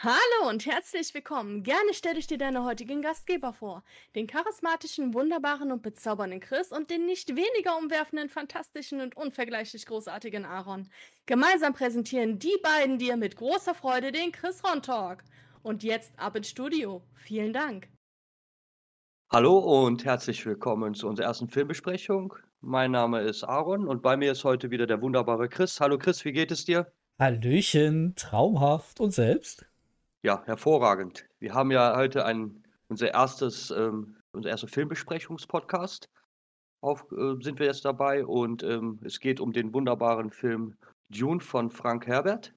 Hallo 0.00 0.48
und 0.48 0.64
herzlich 0.64 1.12
willkommen. 1.12 1.64
Gerne 1.64 1.92
stelle 1.92 2.20
ich 2.20 2.28
dir 2.28 2.38
deine 2.38 2.62
heutigen 2.62 3.02
Gastgeber 3.02 3.52
vor. 3.52 3.82
Den 4.14 4.28
charismatischen, 4.28 5.12
wunderbaren 5.12 5.72
und 5.72 5.82
bezaubernden 5.82 6.38
Chris 6.38 6.70
und 6.70 6.88
den 6.88 7.04
nicht 7.04 7.30
weniger 7.30 7.76
umwerfenden, 7.76 8.28
fantastischen 8.28 9.00
und 9.00 9.16
unvergleichlich 9.16 9.86
großartigen 9.86 10.44
Aaron. 10.44 10.88
Gemeinsam 11.26 11.72
präsentieren 11.72 12.38
die 12.38 12.56
beiden 12.62 12.98
dir 12.98 13.16
mit 13.16 13.34
großer 13.34 13.74
Freude 13.74 14.12
den 14.12 14.30
Chris 14.30 14.62
Ron 14.62 14.82
Talk. 14.82 15.24
Und 15.64 15.82
jetzt 15.82 16.16
ab 16.16 16.36
ins 16.36 16.48
Studio. 16.48 17.02
Vielen 17.14 17.52
Dank. 17.52 17.88
Hallo 19.32 19.58
und 19.58 20.04
herzlich 20.04 20.46
willkommen 20.46 20.94
zu 20.94 21.08
unserer 21.08 21.26
ersten 21.26 21.48
Filmbesprechung. 21.48 22.34
Mein 22.60 22.92
Name 22.92 23.22
ist 23.22 23.42
Aaron 23.42 23.88
und 23.88 24.00
bei 24.02 24.16
mir 24.16 24.30
ist 24.30 24.44
heute 24.44 24.70
wieder 24.70 24.86
der 24.86 25.02
wunderbare 25.02 25.48
Chris. 25.48 25.80
Hallo 25.80 25.98
Chris, 25.98 26.24
wie 26.24 26.32
geht 26.32 26.52
es 26.52 26.64
dir? 26.64 26.92
Hallöchen, 27.18 28.14
traumhaft 28.14 29.00
und 29.00 29.10
selbst? 29.10 29.67
Ja, 30.22 30.42
hervorragend. 30.46 31.28
Wir 31.38 31.54
haben 31.54 31.70
ja 31.70 31.96
heute 31.96 32.24
ein, 32.24 32.64
unser 32.88 33.12
erstes, 33.12 33.70
ähm, 33.70 34.16
unser 34.32 34.50
erster 34.50 34.66
Filmbesprechungspodcast. 34.66 36.10
Auf, 36.80 37.06
äh, 37.12 37.40
sind 37.40 37.60
wir 37.60 37.66
jetzt 37.66 37.84
dabei 37.84 38.26
und 38.26 38.64
ähm, 38.64 38.98
es 39.04 39.20
geht 39.20 39.38
um 39.38 39.52
den 39.52 39.72
wunderbaren 39.72 40.30
Film 40.30 40.76
Dune 41.08 41.40
von 41.40 41.70
Frank 41.70 42.08
Herbert. 42.08 42.52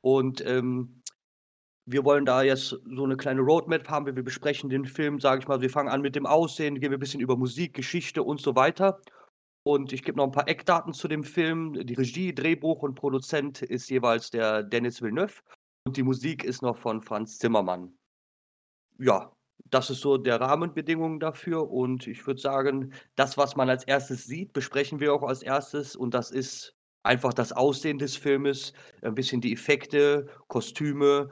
Und 0.00 0.46
ähm, 0.46 1.02
wir 1.86 2.04
wollen 2.04 2.24
da 2.24 2.42
jetzt 2.42 2.68
so 2.68 3.04
eine 3.04 3.16
kleine 3.16 3.40
Roadmap 3.40 3.88
haben. 3.88 4.06
Wir 4.06 4.22
besprechen 4.22 4.70
den 4.70 4.84
Film, 4.84 5.18
sage 5.18 5.40
ich 5.40 5.48
mal. 5.48 5.60
Wir 5.60 5.70
fangen 5.70 5.88
an 5.88 6.02
mit 6.02 6.14
dem 6.14 6.26
Aussehen, 6.26 6.78
gehen 6.78 6.90
wir 6.90 6.98
ein 6.98 7.00
bisschen 7.00 7.20
über 7.20 7.36
Musik, 7.36 7.74
Geschichte 7.74 8.22
und 8.22 8.40
so 8.40 8.54
weiter. 8.54 9.00
Und 9.64 9.92
ich 9.92 10.04
gebe 10.04 10.18
noch 10.18 10.26
ein 10.26 10.32
paar 10.32 10.46
Eckdaten 10.46 10.92
zu 10.92 11.08
dem 11.08 11.24
Film. 11.24 11.84
Die 11.84 11.94
Regie, 11.94 12.32
Drehbuch 12.32 12.84
und 12.84 12.94
Produzent 12.94 13.62
ist 13.62 13.90
jeweils 13.90 14.30
der 14.30 14.62
Dennis 14.62 15.02
Villeneuve. 15.02 15.42
Und 15.86 15.96
die 15.96 16.02
Musik 16.02 16.42
ist 16.42 16.62
noch 16.62 16.76
von 16.76 17.00
Franz 17.00 17.38
Zimmermann. 17.38 17.96
Ja, 18.98 19.30
das 19.70 19.88
ist 19.88 20.00
so 20.00 20.16
der 20.18 20.40
Rahmenbedingungen 20.40 21.20
dafür. 21.20 21.70
Und 21.70 22.08
ich 22.08 22.26
würde 22.26 22.40
sagen, 22.40 22.92
das, 23.14 23.38
was 23.38 23.54
man 23.54 23.70
als 23.70 23.84
erstes 23.84 24.24
sieht, 24.24 24.52
besprechen 24.52 24.98
wir 24.98 25.14
auch 25.14 25.22
als 25.22 25.42
erstes. 25.42 25.94
Und 25.94 26.12
das 26.12 26.32
ist 26.32 26.74
einfach 27.04 27.32
das 27.32 27.52
Aussehen 27.52 27.98
des 27.98 28.16
Filmes, 28.16 28.72
ein 29.02 29.14
bisschen 29.14 29.40
die 29.40 29.52
Effekte, 29.52 30.26
Kostüme 30.48 31.30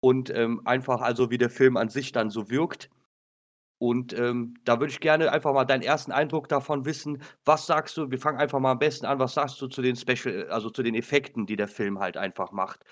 und 0.00 0.30
ähm, 0.30 0.62
einfach 0.64 1.00
also, 1.00 1.30
wie 1.30 1.38
der 1.38 1.50
Film 1.50 1.76
an 1.76 1.88
sich 1.88 2.10
dann 2.10 2.28
so 2.28 2.50
wirkt. 2.50 2.90
Und 3.78 4.18
ähm, 4.18 4.54
da 4.64 4.80
würde 4.80 4.92
ich 4.92 4.98
gerne 4.98 5.30
einfach 5.30 5.52
mal 5.52 5.64
deinen 5.64 5.82
ersten 5.82 6.10
Eindruck 6.10 6.48
davon 6.48 6.86
wissen. 6.86 7.22
Was 7.44 7.66
sagst 7.66 7.96
du? 7.96 8.10
Wir 8.10 8.18
fangen 8.18 8.38
einfach 8.38 8.58
mal 8.58 8.72
am 8.72 8.80
besten 8.80 9.06
an. 9.06 9.20
Was 9.20 9.34
sagst 9.34 9.60
du 9.62 9.68
zu 9.68 9.80
den 9.80 9.94
Special, 9.94 10.48
also 10.50 10.70
zu 10.70 10.82
den 10.82 10.96
Effekten, 10.96 11.46
die 11.46 11.56
der 11.56 11.68
Film 11.68 12.00
halt 12.00 12.16
einfach 12.16 12.50
macht? 12.50 12.84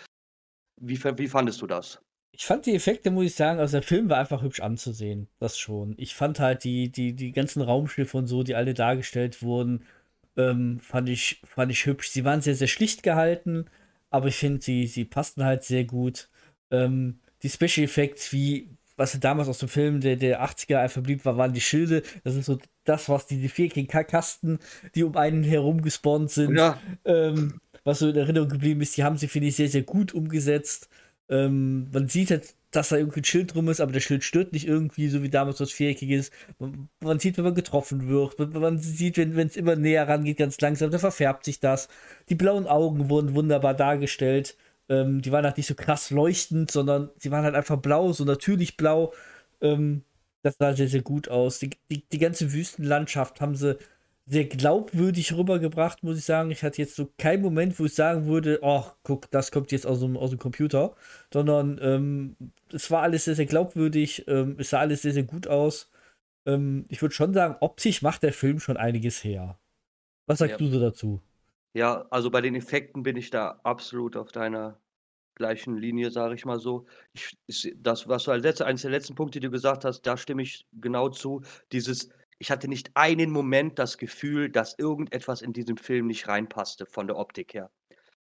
Wie, 0.81 0.99
wie 1.03 1.29
fandest 1.29 1.61
du 1.61 1.67
das? 1.67 2.01
Ich 2.33 2.47
fand 2.47 2.65
die 2.65 2.75
Effekte, 2.75 3.11
muss 3.11 3.27
ich 3.27 3.35
sagen, 3.35 3.61
also 3.61 3.73
der 3.73 3.83
Film 3.83 4.09
war 4.09 4.19
einfach 4.19 4.43
hübsch 4.43 4.61
anzusehen. 4.61 5.29
Das 5.39 5.59
schon. 5.59 5.95
Ich 5.99 6.15
fand 6.15 6.41
halt 6.41 6.65
die, 6.65 6.91
die, 6.91 7.15
die 7.15 7.33
ganzen 7.33 7.61
Raumschiffe 7.61 8.17
und 8.17 8.27
so, 8.27 8.43
die 8.43 8.55
alle 8.55 8.73
dargestellt 8.73 9.43
wurden, 9.43 9.85
ähm, 10.37 10.81
fand, 10.81 11.09
ich, 11.09 11.43
fand 11.45 11.71
ich 11.71 11.85
hübsch. 11.87 12.09
Sie 12.11 12.25
waren 12.25 12.41
sehr, 12.41 12.55
sehr 12.55 12.69
schlicht 12.69 13.03
gehalten, 13.03 13.67
aber 14.09 14.29
ich 14.29 14.37
finde, 14.37 14.63
sie, 14.63 14.87
sie 14.87 15.05
passten 15.05 15.45
halt 15.45 15.65
sehr 15.65 15.85
gut. 15.85 16.31
Ähm, 16.71 17.21
die 17.43 17.51
Special 17.51 17.85
Effects, 17.85 18.33
wie 18.33 18.71
was 19.01 19.19
damals 19.19 19.49
aus 19.49 19.59
dem 19.59 19.71
Film 19.71 20.01
der, 20.03 20.17
der 20.17 20.45
80er 20.45 20.77
einfach 20.77 21.03
blieb, 21.03 21.25
war, 21.25 21.39
waren 21.39 21.55
die 21.55 21.63
Schilde. 21.63 22.03
Das 22.23 22.35
ist 22.35 22.45
so 22.45 22.59
das, 22.85 23.09
was 23.09 23.27
die, 23.27 23.41
die 23.41 23.49
viereckigen 23.49 23.89
Kasten, 23.89 24.59
die 24.95 25.05
um 25.05 25.17
einen 25.17 25.43
herum 25.43 25.81
gespawnt 25.81 26.31
sind. 26.31 26.55
Ja. 26.55 26.79
Ähm, 27.07 27.61
was 27.83 28.01
so 28.01 28.11
in 28.11 28.17
Erinnerung 28.17 28.51
geblieben 28.51 28.83
ist, 28.83 28.99
die 28.99 29.03
haben 29.03 29.17
sie, 29.17 29.27
finde 29.27 29.49
ich, 29.49 29.57
sehr, 29.57 29.71
sehr 29.71 29.85
gut 29.85 30.13
umgesetzt. 30.13 30.91
Ähm, 31.31 31.89
man 31.91 32.09
sieht 32.09 32.31
halt, 32.31 32.55
dass 32.73 32.91
da 32.91 32.99
irgendwie 32.99 33.21
ein 33.21 33.25
Schild 33.25 33.55
drum 33.55 33.71
ist, 33.71 33.81
aber 33.81 33.93
der 33.93 34.01
Schild 34.01 34.23
stört 34.23 34.53
nicht 34.53 34.69
irgendwie, 34.69 35.09
so 35.09 35.23
wie 35.23 35.31
damals 35.31 35.61
was 35.61 35.73
Viereckiges. 35.73 36.31
Man, 36.59 36.91
man 37.01 37.19
sieht, 37.19 37.39
wenn 37.39 37.45
man 37.45 37.55
getroffen 37.55 38.07
wird. 38.07 38.39
Man, 38.39 38.53
man 38.53 38.79
sieht, 38.79 39.17
wenn 39.17 39.39
es 39.39 39.57
immer 39.57 39.77
näher 39.77 40.09
rangeht, 40.09 40.37
ganz 40.37 40.61
langsam, 40.61 40.91
dann 40.91 41.01
verfärbt 41.01 41.47
sich 41.47 41.59
das. 41.59 41.89
Die 42.29 42.35
blauen 42.35 42.67
Augen 42.67 43.09
wurden 43.09 43.35
wunderbar 43.35 43.73
dargestellt. 43.73 44.59
Ähm, 44.91 45.23
die 45.23 45.33
waren 45.33 45.45
halt 45.47 45.57
nicht 45.57 45.69
so 45.69 45.75
krass 45.75 46.11
leuchtend, 46.11 46.71
sondern 46.71 47.11
sie 47.17 47.31
waren 47.31 47.45
halt 47.45 47.55
einfach 47.55 47.79
blau, 47.79 48.13
so 48.13 48.25
natürlich 48.25 48.77
blau. 48.77 49.15
Ähm, 49.63 50.03
das 50.43 50.57
sah 50.59 50.75
sehr, 50.75 50.89
sehr 50.89 51.03
gut 51.03 51.29
aus. 51.29 51.59
Die, 51.61 51.71
die, 51.91 52.05
die 52.09 52.19
ganze 52.19 52.53
Wüstenlandschaft 52.53 53.41
haben 53.41 53.55
sie 53.57 53.79
sehr 54.27 54.45
glaubwürdig 54.45 55.33
rübergebracht, 55.35 56.03
muss 56.03 56.19
ich 56.19 56.25
sagen. 56.25 56.51
Ich 56.51 56.63
hatte 56.63 56.81
jetzt 56.83 56.97
so 56.97 57.11
keinen 57.19 57.43
Moment, 57.43 57.79
wo 57.81 57.85
ich 57.87 57.95
sagen 57.95 58.27
würde, 58.27 58.61
oh, 58.63 58.85
guck, 59.03 59.31
das 59.31 59.51
kommt 59.51 59.73
jetzt 59.73 59.87
aus 59.87 60.01
dem, 60.01 60.17
aus 60.17 60.31
dem 60.31 60.39
Computer, 60.39 60.95
sondern 61.33 61.79
ähm, 61.83 62.37
es 62.73 62.91
war 62.91 63.03
alles 63.03 63.25
sehr, 63.25 63.35
sehr 63.35 63.47
glaubwürdig, 63.47 64.27
ähm, 64.29 64.57
es 64.59 64.71
sah 64.71 64.81
alles 64.81 65.03
sehr, 65.03 65.13
sehr 65.13 65.25
gut 65.25 65.49
aus. 65.49 65.91
Ähm, 66.47 66.87
ich 66.89 67.03
würde 67.03 67.15
schon 67.15 67.35
sagen, 67.35 67.57
optisch 67.61 68.03
macht 68.03 68.23
der 68.23 68.33
Film 68.33 68.61
schon 68.61 68.77
einiges 68.77 69.25
her. 69.25 69.59
Was 70.27 70.39
sagst 70.39 70.53
ja. 70.53 70.59
du 70.59 70.67
so 70.69 70.81
dazu? 70.81 71.21
Ja, 71.75 72.07
also 72.11 72.31
bei 72.31 72.41
den 72.41 72.55
Effekten 72.55 73.03
bin 73.03 73.17
ich 73.17 73.31
da 73.31 73.61
absolut 73.63 74.17
auf 74.17 74.33
deiner 74.33 74.81
gleichen 75.35 75.77
Linie, 75.77 76.11
sage 76.11 76.35
ich 76.35 76.45
mal 76.45 76.59
so. 76.59 76.87
Ich, 77.13 77.37
das, 77.77 78.09
was 78.09 78.25
du 78.25 78.33
als 78.33 78.43
letzte, 78.43 78.67
eines 78.67 78.83
der 78.83 78.91
letzten 78.91 79.15
Punkte, 79.15 79.41
die 79.41 79.47
du 79.47 79.51
gesagt 79.51 79.85
hast, 79.85 80.03
da 80.03 80.17
stimme 80.17 80.43
ich 80.43 80.67
genau 80.73 81.09
zu. 81.09 81.43
Dieses 81.73 82.11
ich 82.41 82.51
hatte 82.51 82.69
nicht 82.69 82.91
einen 82.95 83.31
Moment 83.31 83.79
das 83.79 83.99
Gefühl, 83.99 84.51
dass 84.51 84.75
irgendetwas 84.79 85.43
in 85.43 85.53
diesem 85.53 85.77
Film 85.77 86.07
nicht 86.07 86.27
reinpasste 86.27 86.87
von 86.87 87.07
der 87.07 87.17
Optik 87.17 87.53
her. 87.53 87.71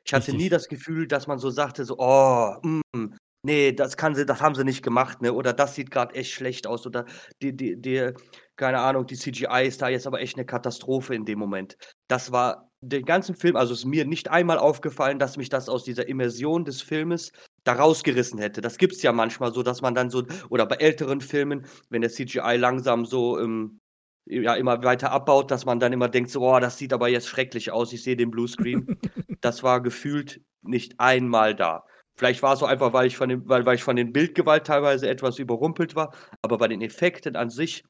Ich 0.04 0.12
hatte 0.12 0.28
Richtig. 0.28 0.42
nie 0.42 0.48
das 0.50 0.69
Gefühl, 0.69 1.06
dass 1.08 1.26
man 1.26 1.38
so 1.38 1.48
sagte, 1.48 1.84
so, 1.86 1.97
oh, 1.98 2.56
mm, 2.62 3.14
nee, 3.42 3.72
das 3.72 3.97
kann 3.97 4.14
sie, 4.14 4.26
das 4.26 4.42
haben 4.42 4.54
sie 4.54 4.64
nicht 4.64 4.82
gemacht, 4.82 5.22
ne? 5.22 5.32
Oder 5.32 5.54
das 5.54 5.75
sieht 5.75 5.91
gerade 5.91 6.14
echt 6.14 6.32
schlecht 6.32 6.66
aus. 6.66 6.86
Oder 6.86 7.06
die, 7.41 7.56
die, 7.56 7.81
die, 7.81 8.12
keine 8.56 8.81
Ahnung, 8.81 9.06
die 9.06 9.16
CGI 9.16 9.66
ist 9.66 9.81
da 9.81 9.88
jetzt 9.88 10.06
aber 10.06 10.20
echt 10.20 10.36
eine 10.36 10.44
Katastrophe 10.44 11.14
in 11.14 11.25
dem 11.25 11.38
Moment. 11.38 11.78
Das 12.12 12.30
war 12.30 12.68
den 12.82 13.06
ganzen 13.06 13.34
Film, 13.34 13.56
also 13.56 13.72
ist 13.72 13.86
mir 13.86 14.04
nicht 14.04 14.28
einmal 14.28 14.58
aufgefallen, 14.58 15.18
dass 15.18 15.38
mich 15.38 15.48
das 15.48 15.70
aus 15.70 15.82
dieser 15.82 16.08
Immersion 16.08 16.66
des 16.66 16.82
Filmes 16.82 17.32
da 17.64 17.72
rausgerissen 17.72 18.38
hätte. 18.38 18.60
Das 18.60 18.76
gibt 18.76 18.92
es 18.92 19.00
ja 19.00 19.12
manchmal 19.12 19.54
so, 19.54 19.62
dass 19.62 19.80
man 19.80 19.94
dann 19.94 20.10
so, 20.10 20.22
oder 20.50 20.66
bei 20.66 20.74
älteren 20.74 21.22
Filmen, 21.22 21.64
wenn 21.88 22.02
der 22.02 22.10
CGI 22.10 22.56
langsam 22.58 23.06
so 23.06 23.40
ähm, 23.40 23.80
ja 24.26 24.52
immer 24.56 24.84
weiter 24.84 25.10
abbaut, 25.10 25.50
dass 25.50 25.64
man 25.64 25.80
dann 25.80 25.94
immer 25.94 26.10
denkt, 26.10 26.28
so, 26.28 26.42
oh, 26.46 26.60
das 26.60 26.76
sieht 26.76 26.92
aber 26.92 27.08
jetzt 27.08 27.28
schrecklich 27.28 27.70
aus, 27.70 27.94
ich 27.94 28.02
sehe 28.02 28.14
den 28.14 28.30
Bluescreen. 28.30 28.98
das 29.40 29.62
war 29.62 29.80
gefühlt 29.80 30.42
nicht 30.60 31.00
einmal 31.00 31.54
da. 31.54 31.86
Vielleicht 32.18 32.42
war 32.42 32.52
es 32.52 32.58
so 32.58 32.66
einfach, 32.66 32.92
weil 32.92 33.06
ich 33.06 33.16
von 33.16 33.30
dem, 33.30 33.48
weil, 33.48 33.64
weil 33.64 33.76
ich 33.76 33.84
von 33.84 33.96
den 33.96 34.12
Bildgewalt 34.12 34.66
teilweise 34.66 35.08
etwas 35.08 35.38
überrumpelt 35.38 35.94
war, 35.94 36.14
aber 36.42 36.58
bei 36.58 36.68
den 36.68 36.82
Effekten 36.82 37.36
an 37.36 37.48
sich 37.48 37.84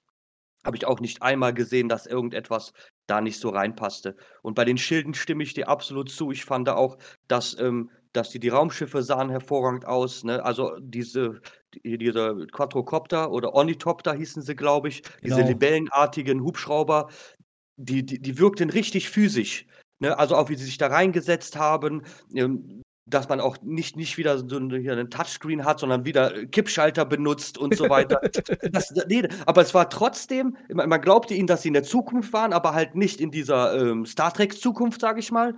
habe 0.64 0.76
ich 0.76 0.86
auch 0.86 1.00
nicht 1.00 1.22
einmal 1.22 1.52
gesehen, 1.52 1.88
dass 1.88 2.06
irgendetwas 2.06 2.72
da 3.06 3.20
nicht 3.20 3.38
so 3.38 3.50
reinpasste. 3.50 4.16
Und 4.42 4.54
bei 4.54 4.64
den 4.64 4.78
Schilden 4.78 5.14
stimme 5.14 5.42
ich 5.42 5.54
dir 5.54 5.68
absolut 5.68 6.10
zu. 6.10 6.30
Ich 6.30 6.44
fand 6.44 6.68
auch, 6.68 6.98
dass, 7.28 7.58
ähm, 7.58 7.90
dass 8.12 8.30
die, 8.30 8.38
die 8.38 8.48
Raumschiffe 8.48 9.02
sahen 9.02 9.30
hervorragend 9.30 9.84
aus. 9.86 10.24
Ne? 10.24 10.44
Also 10.44 10.76
diese, 10.80 11.40
diese 11.84 12.46
Quadrocopter 12.52 13.30
oder 13.30 13.54
Ornithopter 13.54 14.14
hießen 14.14 14.42
sie, 14.42 14.54
glaube 14.54 14.88
ich, 14.88 15.02
diese 15.22 15.36
genau. 15.36 15.48
libellenartigen 15.48 16.42
Hubschrauber, 16.42 17.08
die, 17.76 18.04
die, 18.04 18.20
die 18.20 18.38
wirkten 18.38 18.70
richtig 18.70 19.10
physisch. 19.10 19.66
Ne? 19.98 20.16
Also 20.18 20.36
auch 20.36 20.48
wie 20.48 20.56
sie 20.56 20.64
sich 20.64 20.78
da 20.78 20.88
reingesetzt 20.88 21.56
haben, 21.56 22.02
ähm, 22.34 22.82
dass 23.06 23.28
man 23.28 23.40
auch 23.40 23.56
nicht, 23.62 23.96
nicht 23.96 24.16
wieder 24.16 24.38
so 24.38 24.56
einen 24.56 25.10
Touchscreen 25.10 25.64
hat, 25.64 25.80
sondern 25.80 26.04
wieder 26.04 26.46
Kippschalter 26.46 27.04
benutzt 27.04 27.58
und 27.58 27.76
so 27.76 27.88
weiter. 27.88 28.20
das, 28.72 28.94
nee, 29.08 29.26
aber 29.44 29.62
es 29.62 29.74
war 29.74 29.90
trotzdem, 29.90 30.56
man 30.72 31.00
glaubte 31.00 31.34
ihnen, 31.34 31.48
dass 31.48 31.62
sie 31.62 31.68
in 31.68 31.74
der 31.74 31.82
Zukunft 31.82 32.32
waren, 32.32 32.52
aber 32.52 32.74
halt 32.74 32.94
nicht 32.94 33.20
in 33.20 33.30
dieser 33.30 33.76
ähm, 33.76 34.06
Star 34.06 34.32
Trek-Zukunft, 34.32 35.00
sage 35.00 35.18
ich 35.18 35.32
mal, 35.32 35.56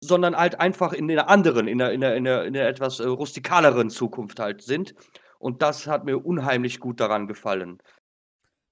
sondern 0.00 0.36
halt 0.36 0.58
einfach 0.58 0.92
in 0.92 1.08
einer 1.10 1.28
anderen, 1.28 1.68
in 1.68 1.80
einer, 1.80 1.92
in 1.92 2.04
einer, 2.04 2.16
in 2.16 2.26
einer, 2.26 2.44
in 2.44 2.56
einer 2.56 2.66
etwas 2.66 2.98
äh, 2.98 3.06
rustikaleren 3.06 3.88
Zukunft 3.88 4.40
halt 4.40 4.62
sind. 4.62 4.94
Und 5.38 5.62
das 5.62 5.86
hat 5.86 6.04
mir 6.04 6.18
unheimlich 6.18 6.80
gut 6.80 7.00
daran 7.00 7.26
gefallen. 7.28 7.78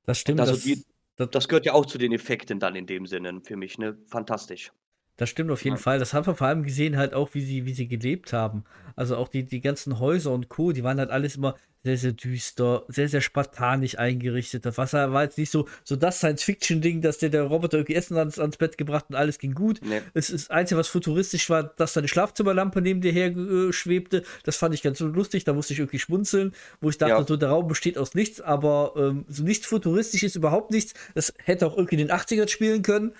Das 0.04 0.18
stimmt. 0.18 0.40
Also 0.40 0.56
die, 0.56 0.84
das, 1.16 1.30
das, 1.30 1.48
gehört 1.48 1.66
ja 1.66 1.74
auch 1.74 1.86
zu 1.86 1.98
den 1.98 2.12
Effekten 2.12 2.58
dann 2.58 2.74
in 2.74 2.86
dem 2.86 3.06
Sinne 3.06 3.40
für 3.44 3.56
mich, 3.56 3.78
ne? 3.78 3.96
Fantastisch. 4.08 4.72
Das 5.20 5.28
stimmt 5.28 5.50
auf 5.50 5.62
jeden 5.64 5.76
ja. 5.76 5.82
Fall. 5.82 5.98
Das 5.98 6.14
haben 6.14 6.24
wir 6.24 6.34
vor 6.34 6.46
allem 6.46 6.62
gesehen, 6.62 6.96
halt 6.96 7.12
auch, 7.12 7.34
wie 7.34 7.42
sie, 7.42 7.66
wie 7.66 7.74
sie 7.74 7.86
gelebt 7.86 8.32
haben. 8.32 8.64
Also 8.96 9.18
auch 9.18 9.28
die, 9.28 9.44
die 9.44 9.60
ganzen 9.60 9.98
Häuser 9.98 10.32
und 10.32 10.48
Co., 10.48 10.72
die 10.72 10.82
waren 10.82 10.98
halt 10.98 11.10
alles 11.10 11.36
immer 11.36 11.56
sehr, 11.84 11.98
sehr 11.98 12.12
düster, 12.12 12.84
sehr, 12.88 13.06
sehr 13.06 13.20
spartanisch 13.20 13.98
eingerichtet. 13.98 14.64
Das 14.64 14.78
Wasser 14.78 15.12
war 15.12 15.24
jetzt 15.24 15.36
nicht 15.36 15.50
so, 15.50 15.68
so 15.84 15.94
das 15.94 16.20
Science-Fiction-Ding, 16.20 17.02
dass 17.02 17.18
der, 17.18 17.28
der 17.28 17.42
Roboter 17.42 17.76
irgendwie 17.76 17.96
Essen 17.96 18.16
ans, 18.16 18.38
ans 18.38 18.56
Bett 18.56 18.78
gebracht 18.78 19.06
und 19.10 19.14
alles 19.14 19.38
ging 19.38 19.52
gut. 19.52 19.80
Nee. 19.82 20.00
Es 20.14 20.30
ist 20.30 20.48
das 20.48 20.56
Einzige, 20.56 20.78
was 20.78 20.88
futuristisch 20.88 21.50
war, 21.50 21.64
dass 21.64 21.92
da 21.92 22.00
eine 22.00 22.08
Schlafzimmerlampe 22.08 22.80
neben 22.80 23.02
dir 23.02 23.12
her 23.12 23.28
äh, 23.36 23.74
schwebte. 23.74 24.22
Das 24.44 24.56
fand 24.56 24.74
ich 24.74 24.82
ganz 24.82 25.00
lustig, 25.00 25.44
da 25.44 25.52
musste 25.52 25.74
ich 25.74 25.80
irgendwie 25.80 25.98
schmunzeln, 25.98 26.54
wo 26.80 26.88
ich 26.88 26.96
dachte, 26.96 27.12
ja. 27.12 27.26
so 27.26 27.36
der 27.36 27.50
Raum 27.50 27.68
besteht 27.68 27.98
aus 27.98 28.14
nichts, 28.14 28.40
aber 28.40 28.94
ähm, 28.96 29.26
so 29.28 29.42
nichts 29.42 29.66
Futuristisches, 29.66 30.34
überhaupt 30.34 30.70
nichts. 30.70 30.94
Das 31.14 31.34
hätte 31.44 31.66
auch 31.66 31.76
irgendwie 31.76 32.00
in 32.00 32.08
den 32.08 32.16
80ern 32.16 32.48
spielen 32.48 32.80
können. 32.80 33.12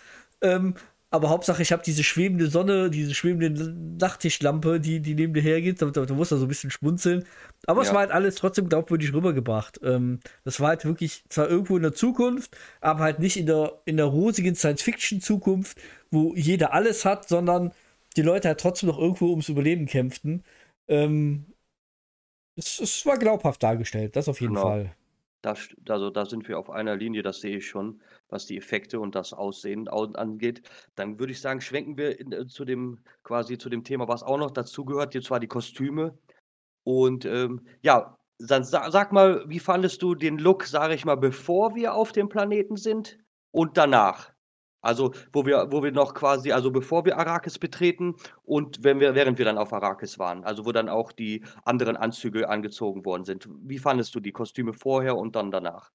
Ähm, 0.43 0.75
aber 1.13 1.29
Hauptsache, 1.29 1.61
ich 1.61 1.73
habe 1.73 1.83
diese 1.83 2.05
schwebende 2.05 2.47
Sonne, 2.47 2.89
diese 2.89 3.15
schwebende 3.15 3.75
Nachttischlampe, 3.99 4.79
die, 4.79 5.01
die 5.01 5.17
neben 5.17 5.35
dir 5.35 5.43
hergeht. 5.43 5.83
Da, 5.83 5.87
da, 5.87 6.07
da 6.07 6.15
muss 6.15 6.31
er 6.31 6.39
so 6.39 6.45
ein 6.45 6.49
bisschen 6.49 6.71
schmunzeln. 6.71 7.25
Aber 7.67 7.83
ja. 7.83 7.89
es 7.89 7.93
war 7.93 8.01
halt 8.01 8.13
alles 8.13 8.37
trotzdem 8.37 8.69
glaubwürdig 8.69 9.13
rübergebracht. 9.13 9.81
Ähm, 9.83 10.21
das 10.45 10.61
war 10.61 10.69
halt 10.69 10.85
wirklich 10.85 11.25
zwar 11.29 11.49
irgendwo 11.49 11.77
in 11.77 11.83
der 11.83 11.95
Zukunft, 11.95 12.57
aber 12.81 13.01
halt 13.01 13.19
nicht 13.19 13.37
in 13.37 13.47
der, 13.47 13.81
in 13.87 13.97
der 13.97 14.07
rosigen 14.07 14.55
Science-Fiction-Zukunft, 14.55 15.79
wo 16.13 16.33
jeder 16.37 16.73
alles 16.75 17.05
hat, 17.05 17.29
sondern 17.29 17.73
die 18.17 18.23
Leute 18.23 18.47
halt 18.47 18.61
trotzdem 18.61 18.89
noch 18.89 18.99
irgendwo 18.99 19.31
ums 19.31 19.49
Überleben 19.49 19.87
kämpften. 19.87 20.45
Ähm, 20.87 21.47
es, 22.55 22.79
es 22.79 23.05
war 23.05 23.19
glaubhaft 23.19 23.63
dargestellt, 23.65 24.15
das 24.15 24.29
auf 24.29 24.41
jeden 24.41 24.55
genau. 24.55 24.67
Fall. 24.67 24.95
Da, 25.43 25.57
also 25.89 26.11
da 26.11 26.27
sind 26.27 26.47
wir 26.47 26.59
auf 26.59 26.71
einer 26.71 26.95
Linie, 26.95 27.23
das 27.23 27.41
sehe 27.41 27.57
ich 27.57 27.67
schon, 27.67 28.01
was 28.31 28.47
die 28.47 28.57
Effekte 28.57 29.01
und 29.01 29.15
das 29.15 29.33
Aussehen 29.33 29.89
angeht. 29.89 30.63
Dann 30.95 31.19
würde 31.19 31.33
ich 31.33 31.41
sagen, 31.41 31.61
schwenken 31.61 31.97
wir 31.97 32.19
in, 32.19 32.33
äh, 32.33 32.47
zu 32.47 32.65
dem 32.65 32.99
quasi 33.23 33.59
zu 33.59 33.69
dem 33.69 33.85
Thema, 33.85 34.09
was 34.09 34.23
auch 34.23 34.39
noch 34.39 34.51
dazugehört, 34.51 35.15
und 35.15 35.25
zwar 35.25 35.41
die 35.41 35.49
Kostüme. 35.49 36.19
Und 36.85 37.25
ähm, 37.25 37.67
ja, 37.83 38.17
dann 38.39 38.65
sa 38.65 38.91
sag 38.91 39.13
mal, 39.13 39.45
wie 39.49 39.59
fandest 39.59 40.03
du 40.03 40.15
den 40.15 40.39
Look, 40.39 40.65
sage 40.65 40.95
ich 40.95 41.05
mal, 41.05 41.17
bevor 41.17 41.75
wir 41.75 41.95
auf 41.95 42.13
dem 42.13 42.29
Planeten 42.29 42.77
sind 42.77 43.19
und 43.53 43.77
danach? 43.77 44.33
Also, 44.83 45.13
wo 45.33 45.45
wir 45.45 45.71
wo 45.71 45.83
wir 45.83 45.93
noch 45.93 46.15
quasi 46.15 46.53
also, 46.53 46.71
bevor 46.71 47.05
wir 47.05 47.19
Arrakis 47.19 47.59
betreten 47.59 48.17
und 48.45 48.83
wenn 48.83 48.99
wir 48.99 49.15
während 49.15 49.39
wir 49.39 49.45
dann 49.45 49.59
auf 49.59 49.73
Arrakis 49.75 50.19
waren, 50.19 50.43
also, 50.45 50.65
wo 50.65 50.73
dann 50.73 50.89
auch 50.89 51.13
die 51.13 51.45
anderen 51.65 51.97
Anzüge 51.97 52.49
angezogen 52.49 53.05
worden 53.05 53.25
sind. 53.25 53.49
Wie 53.63 53.79
fandest 53.79 54.15
du 54.15 54.21
die 54.21 54.33
Kostüme 54.33 54.73
vorher 54.73 55.17
und 55.17 55.37
dann 55.37 55.51
danach? 55.51 55.91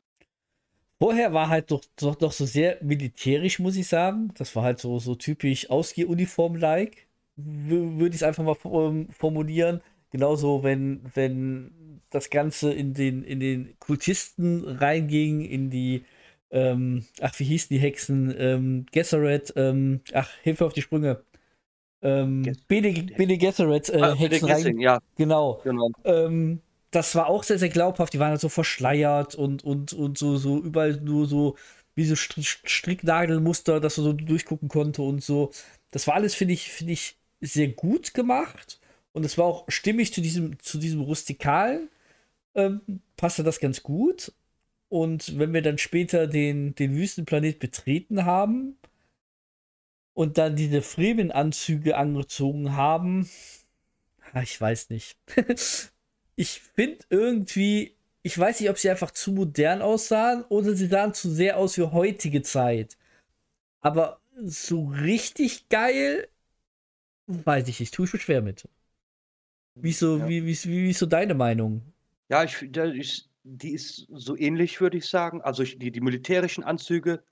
Vorher 0.99 1.33
war 1.33 1.49
halt 1.49 1.71
doch, 1.71 1.83
doch, 1.97 2.15
doch 2.15 2.31
so 2.31 2.45
sehr 2.45 2.77
militärisch, 2.81 3.59
muss 3.59 3.75
ich 3.75 3.87
sagen. 3.87 4.31
Das 4.37 4.55
war 4.55 4.63
halt 4.63 4.79
so, 4.79 4.99
so 4.99 5.15
typisch 5.15 5.69
Ausgehuniform-like, 5.69 7.07
würde 7.35 8.15
ich 8.15 8.21
es 8.21 8.23
einfach 8.23 8.43
mal 8.43 8.55
ähm, 8.63 9.09
formulieren. 9.09 9.81
Genauso, 10.11 10.63
wenn, 10.63 11.01
wenn 11.13 12.01
das 12.09 12.29
Ganze 12.29 12.71
in 12.71 12.93
den, 12.93 13.23
in 13.23 13.41
den 13.41 13.77
Kultisten 13.79 14.63
reinging, 14.65 15.41
in 15.41 15.69
die 15.69 16.05
ähm, 16.51 17.03
ach, 17.19 17.37
wie 17.39 17.43
hießen 17.43 17.67
die 17.69 17.81
Hexen? 17.81 18.33
Ähm, 18.37 18.85
Gesserit, 18.91 19.53
ähm, 19.57 19.99
ach, 20.13 20.29
Hilfe 20.41 20.65
auf 20.65 20.73
die 20.73 20.81
Sprünge. 20.81 21.21
Ähm, 22.01 22.43
Bene, 22.67 22.93
Bene 22.93 23.37
Gesserit 23.37 23.89
äh, 23.89 23.99
ah, 24.01 24.15
Hexen 24.15 24.49
rein. 24.49 24.79
Ja. 24.79 24.99
Genau. 25.17 25.59
genau. 25.63 25.89
Ähm, 26.05 26.61
das 26.95 27.15
war 27.15 27.27
auch 27.27 27.43
sehr, 27.43 27.59
sehr 27.59 27.69
glaubhaft. 27.69 28.13
Die 28.13 28.19
waren 28.19 28.31
halt 28.31 28.41
so 28.41 28.49
verschleiert 28.49 29.35
und, 29.35 29.63
und, 29.63 29.93
und 29.93 30.17
so, 30.17 30.37
so 30.37 30.59
überall 30.61 30.93
nur 31.01 31.27
so 31.27 31.57
wie 31.95 32.05
so 32.05 32.15
Stricknagelmuster, 32.15 33.79
dass 33.79 33.97
man 33.97 34.05
so 34.05 34.13
durchgucken 34.13 34.69
konnte 34.69 35.01
und 35.01 35.23
so. 35.23 35.51
Das 35.91 36.07
war 36.07 36.15
alles, 36.15 36.35
finde 36.35 36.53
ich, 36.53 36.71
finde 36.71 36.93
ich, 36.93 37.17
sehr 37.41 37.69
gut 37.69 38.13
gemacht. 38.13 38.79
Und 39.13 39.25
es 39.25 39.37
war 39.37 39.45
auch 39.45 39.65
stimmig 39.69 40.13
zu 40.13 40.21
diesem, 40.21 40.59
zu 40.59 40.77
diesem 40.77 41.01
Rustikalen. 41.01 41.89
Ähm, 42.55 42.81
passte 43.17 43.43
das 43.43 43.59
ganz 43.59 43.83
gut. 43.83 44.33
Und 44.89 45.37
wenn 45.39 45.53
wir 45.53 45.61
dann 45.61 45.77
später 45.77 46.27
den, 46.27 46.75
den 46.75 46.95
Wüstenplanet 46.95 47.59
betreten 47.59 48.25
haben 48.25 48.77
und 50.13 50.37
dann 50.37 50.55
diese 50.55 50.81
Fremen-Anzüge 50.81 51.97
angezogen 51.97 52.75
haben, 52.75 53.29
ich 54.43 54.59
weiß 54.59 54.89
nicht. 54.89 55.17
ich 56.35 56.61
finde 56.61 57.05
irgendwie, 57.09 57.95
ich 58.23 58.37
weiß 58.37 58.59
nicht, 58.59 58.69
ob 58.69 58.77
sie 58.77 58.89
einfach 58.89 59.11
zu 59.11 59.31
modern 59.31 59.81
aussahen 59.81 60.43
oder 60.45 60.75
sie 60.75 60.87
sahen 60.87 61.13
zu 61.13 61.29
sehr 61.29 61.57
aus 61.57 61.77
wie 61.77 61.83
heutige 61.83 62.41
Zeit. 62.41 62.97
Aber 63.81 64.19
so 64.43 64.85
richtig 64.87 65.69
geil, 65.69 66.27
weiß 67.27 67.67
ich 67.67 67.79
nicht, 67.79 67.93
tue 67.93 68.05
ich 68.05 68.13
mir 68.13 68.19
schwer 68.19 68.41
mit. 68.41 68.67
Wie, 69.75 69.91
so, 69.91 70.17
ja. 70.17 70.27
wie, 70.27 70.45
wie, 70.45 70.55
wie, 70.63 70.83
wie 70.83 70.89
ist 70.89 70.99
so 70.99 71.05
deine 71.05 71.33
Meinung? 71.33 71.81
Ja, 72.29 72.43
ich, 72.43 72.61
ich, 72.61 73.29
die 73.43 73.73
ist 73.73 74.07
so 74.09 74.35
ähnlich, 74.35 74.81
würde 74.81 74.97
ich 74.97 75.07
sagen. 75.07 75.41
Also 75.41 75.63
ich, 75.63 75.77
die, 75.77 75.91
die 75.91 76.01
militärischen 76.01 76.63
Anzüge, 76.63 77.23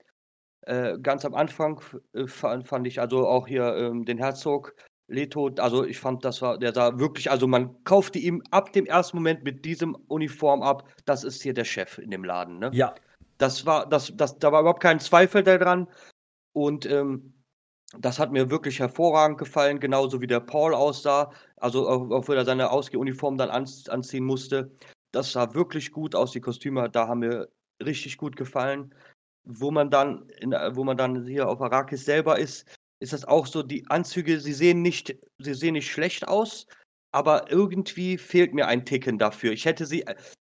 äh, 0.62 0.98
ganz 0.98 1.24
am 1.24 1.34
Anfang 1.34 1.80
äh, 2.12 2.26
fand, 2.26 2.66
fand, 2.66 2.86
ich 2.86 3.00
also 3.00 3.26
auch 3.26 3.46
hier 3.46 3.74
ähm, 3.76 4.04
den 4.04 4.18
Herzog 4.18 4.74
Leto, 5.06 5.50
also 5.58 5.84
ich 5.84 5.98
fand, 5.98 6.24
das 6.24 6.40
war, 6.40 6.58
der 6.58 6.72
sah 6.72 6.98
wirklich, 6.98 7.30
also 7.30 7.46
man 7.46 7.82
kaufte 7.84 8.18
ihm 8.18 8.42
ab 8.50 8.72
dem 8.72 8.86
ersten 8.86 9.18
Moment 9.18 9.44
mit 9.44 9.64
diesem 9.64 9.94
Uniform 10.08 10.62
ab, 10.62 10.88
das 11.04 11.24
ist 11.24 11.42
hier 11.42 11.52
der 11.52 11.64
Chef 11.64 11.98
in 11.98 12.10
dem 12.10 12.24
Laden, 12.24 12.58
ne? 12.58 12.70
Ja. 12.72 12.94
Das 13.38 13.66
war, 13.66 13.86
das, 13.86 14.12
das, 14.16 14.38
da 14.38 14.52
war 14.52 14.60
überhaupt 14.60 14.82
kein 14.82 15.00
Zweifel 15.00 15.42
daran. 15.42 15.88
Und 16.52 16.86
ähm, 16.86 17.34
das 17.98 18.18
hat 18.18 18.32
mir 18.32 18.50
wirklich 18.50 18.78
hervorragend 18.78 19.38
gefallen, 19.38 19.80
genauso 19.80 20.20
wie 20.20 20.26
der 20.26 20.40
Paul 20.40 20.74
aussah. 20.74 21.32
Also, 21.56 21.84
wenn 21.84 22.36
er 22.36 22.44
seine 22.44 22.70
Ausgehuniform 22.70 23.36
dann 23.36 23.50
anziehen 23.50 24.24
musste. 24.24 24.70
Das 25.12 25.32
sah 25.32 25.54
wirklich 25.54 25.92
gut 25.92 26.14
aus. 26.14 26.32
Die 26.32 26.40
Kostüme, 26.40 26.88
da 26.88 27.08
haben 27.08 27.20
mir 27.20 27.48
richtig 27.84 28.16
gut 28.16 28.36
gefallen. 28.36 28.94
Wo 29.44 29.70
man 29.70 29.90
dann, 29.90 30.28
in, 30.38 30.52
wo 30.52 30.84
man 30.84 30.96
dann 30.96 31.26
hier 31.26 31.48
auf 31.48 31.60
Arrakis 31.60 32.04
selber 32.04 32.38
ist, 32.38 32.66
ist 33.00 33.12
das 33.12 33.24
auch 33.24 33.46
so, 33.46 33.62
die 33.62 33.88
Anzüge, 33.88 34.40
sie 34.40 34.52
sehen 34.52 34.82
nicht, 34.82 35.16
sie 35.38 35.54
sehen 35.54 35.74
nicht 35.74 35.90
schlecht 35.90 36.26
aus, 36.28 36.66
aber 37.12 37.50
irgendwie 37.50 38.18
fehlt 38.18 38.54
mir 38.54 38.66
ein 38.66 38.84
Ticken 38.84 39.18
dafür. 39.18 39.52
Ich 39.52 39.64
hätte 39.64 39.86
sie, 39.86 40.04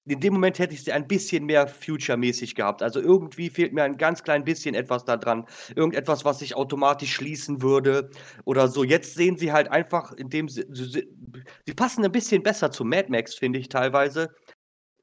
in 0.07 0.19
dem 0.19 0.33
Moment 0.33 0.57
hätte 0.59 0.73
ich 0.73 0.83
sie 0.83 0.91
ein 0.91 1.07
bisschen 1.07 1.45
mehr 1.45 1.67
Future-mäßig 1.67 2.55
gehabt. 2.55 2.81
Also 2.81 3.01
irgendwie 3.01 3.49
fehlt 3.49 3.73
mir 3.73 3.83
ein 3.83 3.97
ganz 3.97 4.23
klein 4.23 4.43
bisschen 4.43 4.73
etwas 4.73 5.03
da 5.05 5.17
dran. 5.17 5.45
Irgendetwas, 5.75 6.23
was 6.23 6.39
sich 6.39 6.55
automatisch 6.55 7.13
schließen 7.13 7.61
würde 7.61 8.09
oder 8.45 8.67
so. 8.69 8.83
Jetzt 8.83 9.15
sehen 9.15 9.37
sie 9.37 9.51
halt 9.51 9.69
einfach, 9.69 10.13
indem 10.13 10.47
sie, 10.47 10.65
sie, 10.69 11.07
sie 11.65 11.73
passen 11.73 12.05
ein 12.05 12.11
bisschen 12.11 12.41
besser 12.41 12.71
zu 12.71 12.85
Mad 12.85 13.09
Max, 13.09 13.35
finde 13.35 13.59
ich 13.59 13.69
teilweise 13.69 14.33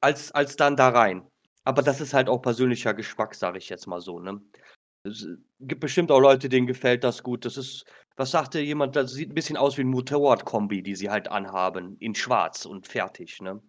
als, 0.01 0.33
als 0.33 0.57
dann 0.57 0.77
da 0.77 0.89
rein. 0.89 1.27
Aber 1.65 1.83
das 1.83 2.01
ist 2.01 2.15
halt 2.15 2.29
auch 2.29 2.43
persönlicher 2.43 2.95
Geschmack, 2.95 3.35
sage 3.35 3.59
ich 3.59 3.69
jetzt 3.69 3.87
mal 3.87 4.01
so. 4.01 4.21
Ne? 4.21 4.41
Es 5.05 5.27
gibt 5.61 5.81
bestimmt 5.81 6.11
auch 6.11 6.21
Leute, 6.21 6.49
denen 6.49 6.67
gefällt 6.67 7.05
das 7.05 7.23
gut. 7.23 7.45
Das 7.45 7.57
ist, 7.57 7.85
was 8.17 8.31
sagte 8.31 8.61
jemand, 8.61 8.97
das 8.97 9.13
sieht 9.13 9.31
ein 9.31 9.35
bisschen 9.35 9.57
aus 9.57 9.77
wie 9.77 9.83
ein 9.83 9.89
Motorrad-Kombi, 9.89 10.83
die 10.83 10.95
sie 10.95 11.11
halt 11.11 11.29
anhaben, 11.29 11.97
in 12.01 12.15
schwarz 12.15 12.65
und 12.65 12.89
fertig. 12.89 13.41
Ne? 13.41 13.61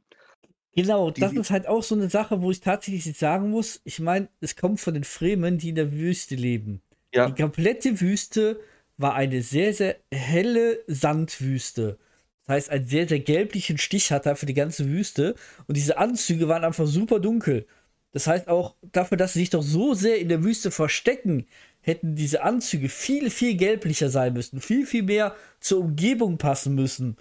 Genau, 0.75 1.11
die, 1.11 1.21
das 1.21 1.33
ist 1.33 1.51
halt 1.51 1.67
auch 1.67 1.83
so 1.83 1.95
eine 1.95 2.09
Sache, 2.09 2.41
wo 2.41 2.51
ich 2.51 2.61
tatsächlich 2.61 3.17
sagen 3.17 3.49
muss, 3.49 3.81
ich 3.83 3.99
meine, 3.99 4.29
es 4.39 4.55
kommt 4.55 4.79
von 4.79 4.93
den 4.93 5.03
Fremen, 5.03 5.57
die 5.57 5.69
in 5.69 5.75
der 5.75 5.91
Wüste 5.91 6.35
leben. 6.35 6.81
Ja. 7.13 7.29
Die 7.29 7.41
komplette 7.41 8.01
Wüste 8.01 8.59
war 8.97 9.13
eine 9.13 9.41
sehr, 9.41 9.73
sehr 9.73 9.97
helle 10.11 10.79
Sandwüste. 10.87 11.97
Das 12.45 12.55
heißt, 12.55 12.69
einen 12.69 12.85
sehr, 12.85 13.07
sehr 13.07 13.19
gelblichen 13.19 13.77
Stich 13.77 14.11
hat 14.11 14.25
er 14.25 14.35
für 14.35 14.45
die 14.45 14.53
ganze 14.53 14.87
Wüste. 14.87 15.35
Und 15.67 15.75
diese 15.75 15.97
Anzüge 15.97 16.47
waren 16.47 16.63
einfach 16.63 16.85
super 16.85 17.19
dunkel. 17.19 17.67
Das 18.15 18.27
heißt 18.27 18.47
auch, 18.47 18.75
dafür, 18.93 19.17
dass 19.17 19.33
sie 19.33 19.39
sich 19.39 19.49
doch 19.49 19.61
so 19.61 19.93
sehr 19.93 20.19
in 20.19 20.29
der 20.29 20.41
Wüste 20.41 20.71
verstecken, 20.71 21.47
hätten 21.81 22.15
diese 22.15 22.43
Anzüge 22.43 22.87
viel, 22.87 23.29
viel 23.29 23.57
gelblicher 23.57 24.09
sein 24.09 24.31
müssen. 24.31 24.61
Viel, 24.61 24.85
viel 24.85 25.03
mehr 25.03 25.35
zur 25.59 25.81
Umgebung 25.81 26.37
passen 26.37 26.75
müssen. 26.75 27.17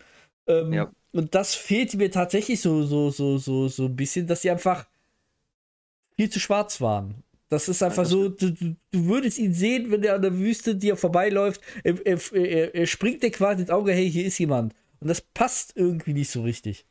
Ähm, 0.46 0.72
ja. 0.72 0.92
Und 1.10 1.34
das 1.34 1.56
fehlt 1.56 1.94
mir 1.94 2.12
tatsächlich 2.12 2.60
so, 2.60 2.84
so, 2.84 3.10
so, 3.10 3.38
so, 3.38 3.66
so 3.66 3.86
ein 3.86 3.96
bisschen, 3.96 4.28
dass 4.28 4.42
sie 4.42 4.52
einfach 4.52 4.86
viel 6.16 6.30
zu 6.30 6.38
schwarz 6.38 6.80
waren. 6.80 7.24
Das 7.48 7.68
ist 7.68 7.82
einfach 7.82 8.06
so, 8.06 8.28
du, 8.28 8.52
du, 8.52 8.76
würdest 8.92 9.40
ihn 9.40 9.52
sehen, 9.52 9.90
wenn 9.90 10.04
er 10.04 10.14
an 10.14 10.22
der 10.22 10.38
Wüste 10.38 10.76
dir 10.76 10.94
vorbeiläuft, 10.94 11.60
er, 11.82 12.06
er, 12.06 12.20
er, 12.32 12.72
er 12.72 12.86
springt 12.86 13.24
dir 13.24 13.32
quasi 13.32 13.62
ins 13.62 13.70
Auge, 13.70 13.92
hey, 13.92 14.08
hier 14.08 14.26
ist 14.26 14.38
jemand. 14.38 14.76
Und 15.00 15.08
das 15.08 15.20
passt 15.20 15.72
irgendwie 15.74 16.12
nicht 16.12 16.30
so 16.30 16.42
richtig. 16.42 16.86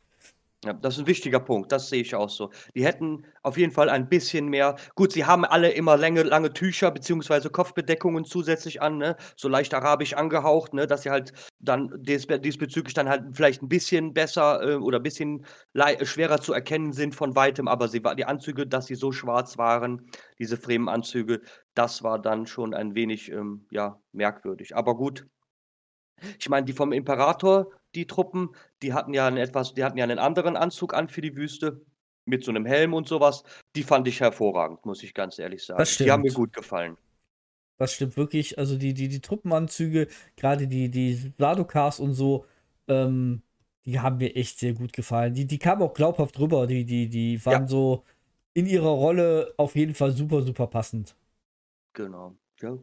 Ja, 0.64 0.72
das 0.72 0.94
ist 0.94 1.00
ein 1.00 1.06
wichtiger 1.06 1.40
Punkt, 1.40 1.70
das 1.72 1.90
sehe 1.90 2.00
ich 2.00 2.14
auch 2.14 2.30
so. 2.30 2.50
Die 2.74 2.84
hätten 2.86 3.26
auf 3.42 3.58
jeden 3.58 3.70
Fall 3.70 3.90
ein 3.90 4.08
bisschen 4.08 4.48
mehr 4.48 4.76
gut, 4.94 5.12
sie 5.12 5.26
haben 5.26 5.44
alle 5.44 5.70
immer 5.70 5.98
lange 5.98 6.22
lange 6.22 6.54
Tücher 6.54 6.90
beziehungsweise 6.90 7.50
Kopfbedeckungen 7.50 8.24
zusätzlich 8.24 8.80
an, 8.80 8.96
ne, 8.96 9.16
so 9.36 9.48
leicht 9.48 9.74
arabisch 9.74 10.14
angehaucht, 10.14 10.72
ne, 10.72 10.86
dass 10.86 11.02
sie 11.02 11.10
halt 11.10 11.32
dann 11.58 11.90
dies 11.98 12.26
diesbezüglich 12.26 12.94
dann 12.94 13.10
halt 13.10 13.36
vielleicht 13.36 13.62
ein 13.62 13.68
bisschen 13.68 14.14
besser, 14.14 14.62
äh, 14.62 14.74
oder 14.76 15.00
ein 15.00 15.02
bisschen 15.02 15.44
schwerer 16.02 16.40
zu 16.40 16.54
erkennen 16.54 16.94
sind 16.94 17.14
von 17.14 17.36
Weitem, 17.36 17.68
aber 17.68 17.88
sie 17.88 18.00
die 18.16 18.24
Anzüge, 18.24 18.66
dass 18.66 18.86
sie 18.86 18.94
so 18.94 19.12
schwarz 19.12 19.58
waren, 19.58 20.06
diese 20.38 20.56
Fremenanzüge, 20.56 21.42
das 21.74 22.02
war 22.02 22.18
dann 22.18 22.46
schon 22.46 22.72
ein 22.72 22.94
wenig, 22.94 23.30
ähm, 23.30 23.66
ja, 23.70 24.00
merkwürdig. 24.12 24.74
Aber 24.76 24.96
gut. 24.96 25.26
Ich 26.38 26.48
meine, 26.48 26.64
die 26.64 26.72
vom 26.72 26.92
Imperator 26.92 27.70
die 27.94 28.06
Truppen, 28.06 28.50
die 28.82 28.92
hatten 28.94 29.14
ja 29.14 29.28
'n 29.28 29.36
etwas 29.38 29.74
die 29.74 29.84
hatten 29.84 29.98
ja 29.98 30.04
einen 30.04 30.18
anderen 30.18 30.56
Anzug 30.56 30.94
an 30.94 31.08
für 31.08 31.20
die 31.22 31.36
Wüste 31.36 31.82
mit 32.26 32.44
so 32.44 32.50
einem 32.52 32.66
Helm 32.66 32.94
und 32.94 33.08
sowas. 33.08 33.44
Die 33.76 33.82
fand 33.82 34.08
ich 34.08 34.20
hervorragend, 34.20 34.84
muss 34.86 35.02
ich 35.02 35.14
ganz 35.14 35.38
ehrlich 35.38 35.64
sagen. 35.64 35.88
Das 35.88 35.98
Die 36.02 36.10
haben 36.10 36.22
mir 36.22 36.32
gut 36.32 36.52
gefallen. 36.54 36.96
Das 37.80 37.92
stimmt 37.92 38.16
wirklich. 38.16 38.58
Also, 38.58 38.76
die 38.78 38.94
die 38.94 39.08
die 39.08 39.20
Truppenanzüge, 39.20 40.06
gerade 40.36 40.68
die 40.68 40.90
die 40.90 41.14
Sardaukars 41.38 41.98
und 42.00 42.14
so, 42.14 42.46
ähm, 42.88 43.42
die 43.84 43.98
haben 44.00 44.18
mir 44.18 44.36
echt 44.36 44.58
sehr 44.60 44.74
gut 44.74 44.92
gefallen. 44.92 45.34
Die 45.34 45.46
die 45.46 45.58
kamen 45.58 45.82
auch 45.82 45.92
glaubhaft 45.94 46.38
rüber. 46.38 46.66
Die 46.66 46.84
die 46.84 47.08
die 47.08 47.44
waren 47.44 47.66
Ja. 47.66 47.66
so 47.66 48.04
in 48.54 48.66
ihrer 48.66 48.88
Rolle 48.90 49.54
auf 49.56 49.74
jeden 49.74 49.94
Fall 49.94 50.12
super, 50.12 50.42
super 50.42 50.68
passend. 50.68 51.16
Genau, 51.96 52.36
ja. 52.60 52.76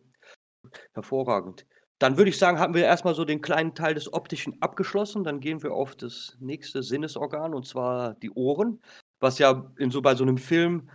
hervorragend. 0.94 1.66
Dann 2.02 2.18
würde 2.18 2.30
ich 2.32 2.40
sagen, 2.40 2.58
haben 2.58 2.74
wir 2.74 2.84
erstmal 2.84 3.14
so 3.14 3.26
den 3.26 3.42
kleinen 3.42 3.76
Teil 3.76 3.94
des 3.94 4.12
Optischen 4.12 4.60
abgeschlossen. 4.60 5.24
Dann 5.24 5.40
gehen 5.40 5.62
wir 5.62 5.72
auf 5.74 5.96
das 5.96 6.36
nächste 6.40 6.82
Sinnesorgan, 6.82 7.54
und 7.54 7.68
zwar 7.68 8.16
die 8.16 8.32
Ohren, 8.32 8.82
was 9.20 9.38
ja 9.38 9.72
in 9.78 9.92
so 9.92 10.02
bei 10.02 10.16
so 10.16 10.24
einem 10.24 10.40
Film 10.40 10.90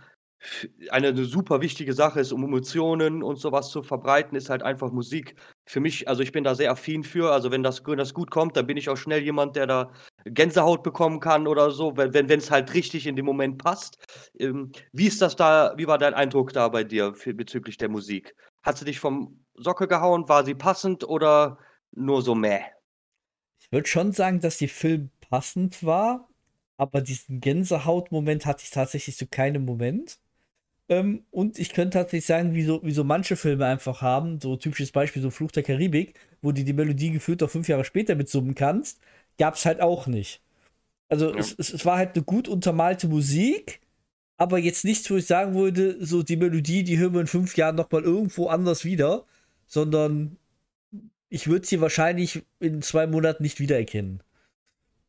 eine 0.91 1.13
'ne 1.13 1.25
super 1.25 1.61
wichtige 1.61 1.93
Sache 1.93 2.19
ist, 2.21 2.31
um 2.33 2.43
Emotionen 2.43 3.23
und 3.23 3.37
sowas 3.39 3.69
zu 3.71 3.83
verbreiten, 3.83 4.37
ist 4.37 4.49
halt 4.49 4.63
einfach 4.63 4.91
Musik. 4.91 5.35
Für 5.67 5.79
mich 5.81 6.07
also, 6.09 6.23
ich 6.23 6.31
bin 6.33 6.43
da 6.43 6.55
sehr 6.55 6.71
affin 6.71 7.03
für. 7.03 7.31
Also, 7.33 7.51
wenn 7.51 7.63
das 7.63 7.85
wenn 7.87 7.97
das 7.97 8.13
gut 8.13 8.31
kommt, 8.31 8.57
dann 8.57 8.67
bin 8.67 8.77
ich 8.77 8.89
auch 8.89 8.97
schnell 8.97 9.23
jemand, 9.23 9.55
der 9.57 9.67
da 9.67 9.91
Gänsehaut 10.25 10.83
bekommen 10.83 11.19
kann 11.21 11.47
oder 11.47 11.71
so, 11.71 11.97
wenn 11.97 12.29
wenn's 12.29 12.51
halt 12.51 12.73
richtig 12.73 13.07
in 13.07 13.15
dem 13.15 13.25
Moment 13.25 13.57
passt. 13.59 13.97
Ähm, 14.39 14.71
wie 14.93 15.07
ist 15.07 15.21
das 15.21 15.35
da 15.37 15.73
wie 15.77 15.87
war 15.87 15.97
dein 15.99 16.13
Eindruck 16.15 16.53
da 16.53 16.67
bei 16.69 16.83
dir 16.83 17.13
für 17.15 17.33
bezüglich 17.33 17.77
der 17.77 17.89
Musik? 17.89 18.35
Hat 18.67 18.77
sie 18.77 18.83
dich 18.83 18.99
vom 18.99 19.39
Sockel 19.53 19.87
gehauen? 19.87 20.27
War 20.27 20.43
sie 20.43 20.53
passend 20.53 21.07
oder 21.07 21.57
nur 21.93 22.21
so 22.21 22.35
mäh? 22.35 22.59
Ich 23.61 23.71
würde 23.71 23.87
schon 23.87 24.11
sagen, 24.11 24.41
dass 24.41 24.57
die 24.57 24.67
Film 24.67 25.09
passend 25.21 25.85
war, 25.85 26.27
aber 26.75 26.99
diesen 26.99 27.39
Gänsehautmoment 27.39 28.45
hatte 28.45 28.63
ich 28.65 28.71
tatsächlich 28.71 29.15
zu 29.15 29.25
keinem 29.25 29.63
Moment. 29.63 30.19
Ähm, 30.89 31.23
und 31.31 31.59
ich 31.59 31.71
könnte 31.71 31.99
tatsächlich 31.99 32.25
sagen, 32.25 32.55
wie 32.55 32.63
so, 32.63 32.83
wie 32.83 32.91
so 32.91 33.05
manche 33.05 33.37
Filme 33.37 33.65
einfach 33.65 34.01
haben, 34.01 34.41
so 34.41 34.57
typisches 34.57 34.91
Beispiel, 34.91 35.21
so 35.21 35.29
Fluch 35.29 35.53
der 35.53 35.63
Karibik, 35.63 36.19
wo 36.41 36.51
du 36.51 36.65
die 36.65 36.73
Melodie 36.73 37.11
gefühlt 37.11 37.41
auch 37.43 37.49
fünf 37.49 37.69
Jahre 37.69 37.85
später 37.85 38.15
mitsummen 38.15 38.53
kannst, 38.53 38.99
gab 39.37 39.53
es 39.53 39.65
halt 39.65 39.79
auch 39.79 40.07
nicht. 40.07 40.41
Also 41.07 41.31
ja. 41.31 41.39
es, 41.39 41.55
es, 41.57 41.71
es, 41.71 41.85
war 41.85 41.95
halt 41.95 42.15
eine 42.15 42.25
gut 42.25 42.49
untermalte 42.49 43.07
Musik, 43.07 43.79
aber 44.37 44.59
jetzt 44.59 44.85
nichts, 44.85 45.09
wo 45.09 45.15
ich 45.15 45.25
sagen 45.25 45.55
würde, 45.55 45.97
so 46.05 46.23
die 46.23 46.37
Melodie, 46.37 46.83
die 46.83 46.97
hören 46.97 47.13
wir 47.13 47.21
in 47.21 47.27
fünf 47.27 47.57
Jahren 47.57 47.75
nochmal 47.75 48.03
irgendwo 48.03 48.47
anders 48.47 48.85
wieder, 48.85 49.25
sondern 49.67 50.37
ich 51.29 51.47
würde 51.47 51.65
sie 51.65 51.81
wahrscheinlich 51.81 52.43
in 52.59 52.81
zwei 52.81 53.07
Monaten 53.07 53.43
nicht 53.43 53.59
wiedererkennen. 53.59 54.21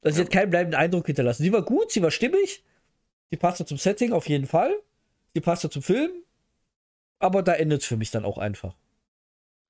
Also 0.02 0.16
sie 0.16 0.23
hat 0.23 0.32
keinen 0.32 0.50
bleibenden 0.50 0.80
Eindruck 0.80 1.06
hinterlassen. 1.06 1.42
Sie 1.42 1.52
war 1.52 1.62
gut, 1.62 1.92
sie 1.92 2.02
war 2.02 2.11
stimmig, 2.11 2.64
sie 3.30 3.37
passte 3.37 3.66
zum 3.66 3.78
Setting 3.78 4.12
auf 4.12 4.28
jeden 4.28 4.47
Fall 4.47 4.75
die 5.35 5.40
passt 5.40 5.64
ja 5.64 5.70
zum 5.70 5.82
Film, 5.82 6.11
aber 7.20 7.42
da 7.42 7.54
endet 7.54 7.82
es 7.82 7.87
für 7.87 7.97
mich 7.97 8.11
dann 8.11 8.25
auch 8.25 8.38
einfach. 8.38 8.75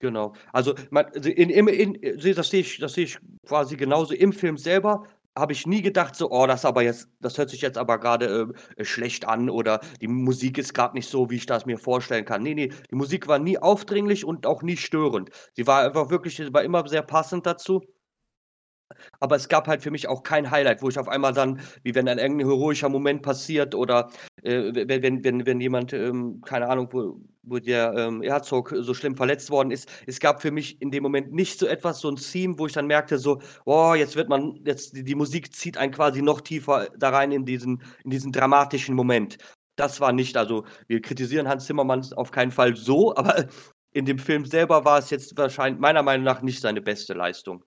Genau. 0.00 0.32
Also, 0.52 0.74
man, 0.90 1.06
also 1.06 1.28
in, 1.28 1.50
in, 1.50 1.68
in, 1.68 2.34
das 2.34 2.50
sehe 2.50 2.60
ich, 2.60 2.78
das 2.78 2.96
ich 2.96 3.18
quasi 3.46 3.76
genauso 3.76 4.14
im 4.14 4.32
Film 4.32 4.56
selber. 4.56 5.06
Habe 5.37 5.52
ich 5.52 5.66
nie 5.66 5.82
gedacht, 5.82 6.16
so, 6.16 6.30
oh, 6.30 6.47
das 6.47 6.64
aber 6.64 6.82
jetzt, 6.82 7.08
das 7.20 7.38
hört 7.38 7.50
sich 7.50 7.61
jetzt 7.61 7.78
aber 7.78 7.99
gerade 7.99 8.49
äh, 8.76 8.85
schlecht 8.85 9.26
an 9.26 9.49
oder 9.50 9.80
die 10.00 10.08
Musik 10.08 10.58
ist 10.58 10.75
gerade 10.75 10.94
nicht 10.97 11.08
so, 11.08 11.30
wie 11.30 11.37
ich 11.37 11.47
das 11.47 11.64
mir 11.64 11.78
vorstellen 11.78 12.25
kann. 12.25 12.42
Nee, 12.42 12.54
nee, 12.54 12.73
die 12.90 12.97
Musik 12.97 13.28
war 13.28 13.38
nie 13.38 13.56
aufdringlich 13.58 14.25
und 14.25 14.47
auch 14.47 14.62
nie 14.62 14.76
störend. 14.76 15.30
Sie 15.54 15.66
war 15.66 15.82
einfach 15.85 16.11
wirklich, 16.11 16.52
war 16.52 16.64
immer 16.64 16.87
sehr 16.88 17.02
passend 17.02 17.47
dazu. 17.47 17.82
Aber 19.21 19.37
es 19.37 19.49
gab 19.49 19.68
halt 19.68 19.83
für 19.83 19.90
mich 19.90 20.09
auch 20.09 20.23
kein 20.23 20.50
Highlight, 20.50 20.83
wo 20.83 20.88
ich 20.88 20.99
auf 20.99 21.09
einmal 21.09 21.33
dann, 21.33 21.61
wie 21.83 21.95
wenn 21.95 22.09
ein 22.09 22.18
irgendein 22.18 22.49
heroischer 22.49 22.88
Moment 22.88 23.23
passiert 23.23 23.75
oder 23.75 24.11
äh, 24.42 24.73
wenn, 24.75 25.25
wenn, 25.25 25.47
wenn 25.47 25.61
jemand, 25.61 25.92
ähm, 25.92 26.40
keine 26.45 26.68
Ahnung, 26.68 26.88
wo, 26.92 27.21
wo 27.42 27.59
der 27.59 27.95
ähm, 27.95 28.23
Herzog 28.23 28.75
so 28.78 28.95
schlimm 28.95 29.16
verletzt 29.16 29.50
worden 29.50 29.71
ist. 29.71 29.88
Es 30.07 30.21
gab 30.21 30.42
für 30.42 30.50
mich 30.50 30.80
in 30.80 30.90
dem 30.90 31.02
Moment 31.02 31.33
nicht 31.33 31.59
so 31.59 31.66
etwas, 31.66 32.00
so 32.00 32.11
ein 32.11 32.16
Theme, 32.16 32.59
wo 32.59 32.66
ich 32.66 32.73
dann 32.73 32.87
merkte, 32.87 33.18
so, 33.18 33.40
oh, 33.64 33.95
jetzt 33.95 34.16
wird 34.16 34.28
man, 34.28 34.61
jetzt 34.64 34.97
die, 34.97 35.04
die 35.04 35.14
Musik 35.14 35.54
zieht 35.54 35.76
einen 35.76 35.92
quasi 35.92 36.23
noch 36.23 36.40
tiefer 36.40 36.88
da 36.97 37.11
rein 37.11 37.33
in 37.33 37.45
diesen, 37.45 37.83
in 38.04 38.11
diesen 38.11 38.33
dramatischen 38.33 38.95
Moment. 38.95 39.38
Das 39.76 40.00
war 40.00 40.12
nicht, 40.12 40.37
also 40.37 40.64
wir 40.88 41.00
kritisieren 41.00 41.49
Hans 41.49 41.66
Zimmermann 41.66 42.04
auf 42.16 42.30
keinen 42.30 42.50
Fall 42.50 42.76
so, 42.76 43.14
aber 43.16 43.47
in 43.92 44.04
dem 44.04 44.18
Film 44.18 44.45
selber 44.45 44.85
war 44.85 44.99
es 44.99 45.11
jetzt 45.11 45.37
wahrscheinlich 45.37 45.80
meiner 45.80 46.02
Meinung 46.02 46.25
nach 46.25 46.42
nicht 46.42 46.61
seine 46.61 46.80
beste 46.80 47.14
Leistung. 47.14 47.64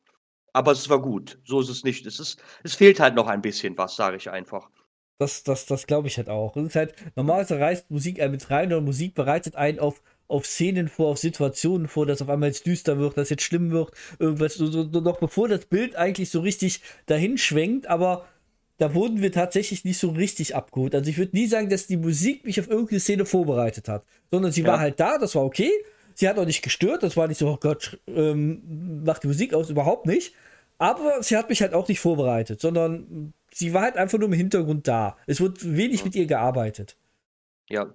Aber 0.54 0.72
es 0.72 0.90
war 0.90 1.02
gut. 1.02 1.40
So 1.46 1.62
ist 1.62 1.70
es 1.70 1.84
nicht. 1.84 2.06
Es, 2.06 2.20
ist, 2.20 2.42
es 2.64 2.76
fehlt 2.76 3.00
halt 3.00 3.16
noch 3.16 3.28
ein 3.28 3.42
bisschen 3.42 3.78
was, 3.78 3.96
sage 3.96 4.18
ich 4.18 4.30
einfach. 4.30 4.70
Das, 5.18 5.44
das, 5.44 5.66
das 5.66 5.86
glaube 5.86 6.08
ich 6.08 6.18
halt 6.18 6.30
auch. 6.30 6.58
Es 6.58 6.66
ist 6.66 6.76
halt, 6.76 6.96
normalerweise 7.16 7.60
reißt 7.60 7.92
Musik 7.92 8.20
einen 8.20 8.32
mit 8.32 8.50
rein 8.50 8.74
und 8.74 8.84
Musik 8.84 9.14
bereitet 9.14 9.56
einen 9.56 9.80
auf, 9.80 10.02
auf 10.28 10.46
Szenen 10.46 10.88
vor, 10.88 11.10
auf 11.10 11.20
Situationen 11.20 11.88
vor, 11.88 12.06
dass 12.06 12.22
auf 12.22 12.30
einmal 12.30 12.50
jetzt 12.50 12.66
düster 12.66 12.98
wird, 12.98 13.18
dass 13.18 13.30
jetzt 13.30 13.44
schlimm 13.44 13.70
wird, 13.70 13.92
irgendwas, 14.18 14.56
so, 14.56 14.66
so, 14.66 14.84
noch 14.84 15.20
bevor 15.20 15.48
das 15.48 15.66
Bild 15.66 15.96
eigentlich 15.96 16.32
so 16.32 16.40
richtig 16.40 16.82
dahin 17.06 17.38
schwenkt, 17.38 17.86
aber 17.88 18.26
da 18.78 18.96
wurden 18.96 19.22
wir 19.22 19.32
tatsächlich 19.32 19.86
nicht 19.86 20.00
so 20.00 20.10
richtig 20.10 20.56
abgeholt. 20.56 20.96
Also 20.96 21.08
ich 21.12 21.20
würde 21.20 21.38
nie 21.38 21.46
sagen, 21.46 21.70
dass 21.70 21.86
die 21.86 21.98
Musik 21.98 22.44
mich 22.44 22.60
auf 22.60 22.68
irgendeine 22.68 23.00
Szene 23.00 23.28
vorbereitet 23.28 23.88
hat, 23.88 24.04
sondern 24.32 24.52
sie 24.52 24.62
ja. 24.62 24.70
war 24.70 24.80
halt 24.80 25.00
da, 25.00 25.20
das 25.20 25.36
war 25.36 25.44
okay, 25.44 25.70
Sie 26.22 26.30
hat 26.30 26.38
auch 26.38 26.46
nicht 26.46 26.62
gestört, 26.62 27.02
das 27.02 27.18
war 27.18 27.28
nicht 27.28 27.40
so, 27.40 27.48
oh 27.48 27.58
Gott, 27.60 28.00
ähm, 28.06 29.02
macht 29.04 29.24
die 29.24 29.28
Musik 29.28 29.56
aus, 29.56 29.72
überhaupt 29.72 30.06
nicht. 30.06 30.36
Aber 30.78 31.24
sie 31.24 31.36
hat 31.36 31.50
mich 31.50 31.64
halt 31.64 31.74
auch 31.74 31.88
nicht 31.88 32.00
vorbereitet, 32.00 32.62
sondern 32.62 33.34
sie 33.52 33.74
war 33.74 33.82
halt 33.82 33.98
einfach 33.98 34.20
nur 34.20 34.28
im 34.28 34.34
Hintergrund 34.34 34.88
da. 34.88 35.18
Es 35.26 35.42
wird 35.42 35.76
wenig 35.76 36.06
mit 36.06 36.14
ihr 36.14 36.28
gearbeitet. 36.28 36.96
Ja. 37.70 37.92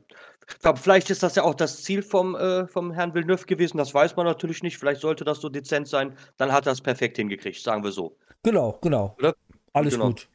Ich 0.49 0.59
glaube, 0.59 0.81
vielleicht 0.81 1.09
ist 1.11 1.23
das 1.23 1.37
ja 1.37 1.45
auch 1.45 1.55
das 1.55 1.85
Ziel 1.85 2.03
vom, 2.03 2.35
äh, 2.35 2.67
vom 2.67 2.91
Herrn 2.91 3.15
Villeneuve 3.15 3.47
gewesen. 3.47 3.79
Das 3.79 3.95
weiß 3.95 4.17
man 4.17 4.27
natürlich 4.27 4.65
nicht. 4.65 4.77
Vielleicht 4.77 5.03
sollte 5.03 5.23
das 5.23 5.41
so 5.41 5.49
dezent 5.49 5.87
sein. 5.87 6.13
Dann 6.37 6.51
hat 6.51 6.67
er 6.67 6.73
es 6.73 6.81
perfekt 6.81 7.19
hingekriegt, 7.19 7.63
sagen 7.63 7.85
wir 7.85 7.93
so. 7.93 8.17
Genau, 8.43 8.77
genau. 8.83 9.15
Oder? 9.21 9.37
Alles 9.73 9.95
genau. 9.95 10.07
gut. 10.07 10.29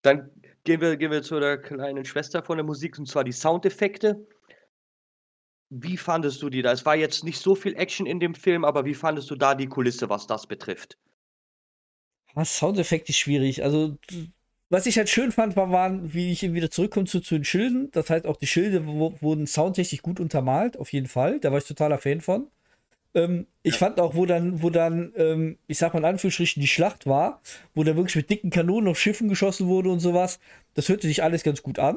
Dann 0.00 0.30
gehen 0.64 0.80
wir, 0.80 0.96
gehen 0.96 1.10
wir 1.10 1.22
zu 1.22 1.38
der 1.38 1.58
kleinen 1.58 2.06
Schwester 2.06 2.42
von 2.42 2.56
der 2.56 2.64
Musik, 2.64 2.98
und 2.98 3.06
zwar 3.06 3.22
die 3.22 3.32
Soundeffekte. 3.32 4.26
Wie 5.76 5.96
fandest 5.96 6.40
du 6.40 6.50
die 6.50 6.62
da? 6.62 6.70
Es 6.70 6.86
war 6.86 6.94
jetzt 6.94 7.24
nicht 7.24 7.40
so 7.40 7.56
viel 7.56 7.74
Action 7.74 8.06
in 8.06 8.20
dem 8.20 8.34
Film, 8.34 8.64
aber 8.64 8.84
wie 8.84 8.94
fandest 8.94 9.28
du 9.30 9.34
da 9.34 9.56
die 9.56 9.66
Kulisse, 9.66 10.08
was 10.08 10.28
das 10.28 10.46
betrifft? 10.46 10.96
Ah, 12.36 12.44
Soundeffekt 12.44 13.08
ist 13.08 13.18
schwierig. 13.18 13.64
Also, 13.64 13.98
was 14.68 14.86
ich 14.86 14.96
halt 14.96 15.08
schön 15.08 15.32
fand, 15.32 15.56
war, 15.56 15.70
waren, 15.72 16.14
wie 16.14 16.30
ich 16.30 16.44
eben 16.44 16.54
wieder 16.54 16.70
zurückkomme 16.70 17.06
zu, 17.06 17.20
zu 17.20 17.34
den 17.34 17.44
Schilden. 17.44 17.90
Das 17.90 18.08
heißt, 18.08 18.26
auch 18.26 18.36
die 18.36 18.46
Schilde 18.46 18.86
wurden 18.86 19.48
soundtechnisch 19.48 20.02
gut 20.02 20.20
untermalt, 20.20 20.76
auf 20.76 20.92
jeden 20.92 21.08
Fall. 21.08 21.40
Da 21.40 21.50
war 21.50 21.58
ich 21.58 21.64
totaler 21.64 21.98
Fan 21.98 22.20
von. 22.20 22.48
Ähm, 23.14 23.46
ich 23.62 23.74
ja. 23.74 23.78
fand 23.78 23.98
auch, 23.98 24.14
wo 24.14 24.26
dann, 24.26 24.62
wo 24.62 24.70
dann, 24.70 25.12
ähm, 25.16 25.58
ich 25.66 25.78
sag 25.78 25.92
mal 25.94 26.00
in 26.00 26.04
Anführungsstrichen, 26.04 26.60
die 26.60 26.68
Schlacht 26.68 27.06
war, 27.06 27.40
wo 27.74 27.82
dann 27.82 27.96
wirklich 27.96 28.16
mit 28.16 28.30
dicken 28.30 28.50
Kanonen 28.50 28.88
auf 28.88 28.98
Schiffen 28.98 29.28
geschossen 29.28 29.66
wurde 29.66 29.90
und 29.90 30.00
sowas, 30.00 30.38
das 30.74 30.88
hörte 30.88 31.08
sich 31.08 31.22
alles 31.22 31.42
ganz 31.42 31.62
gut 31.62 31.78
an. 31.78 31.96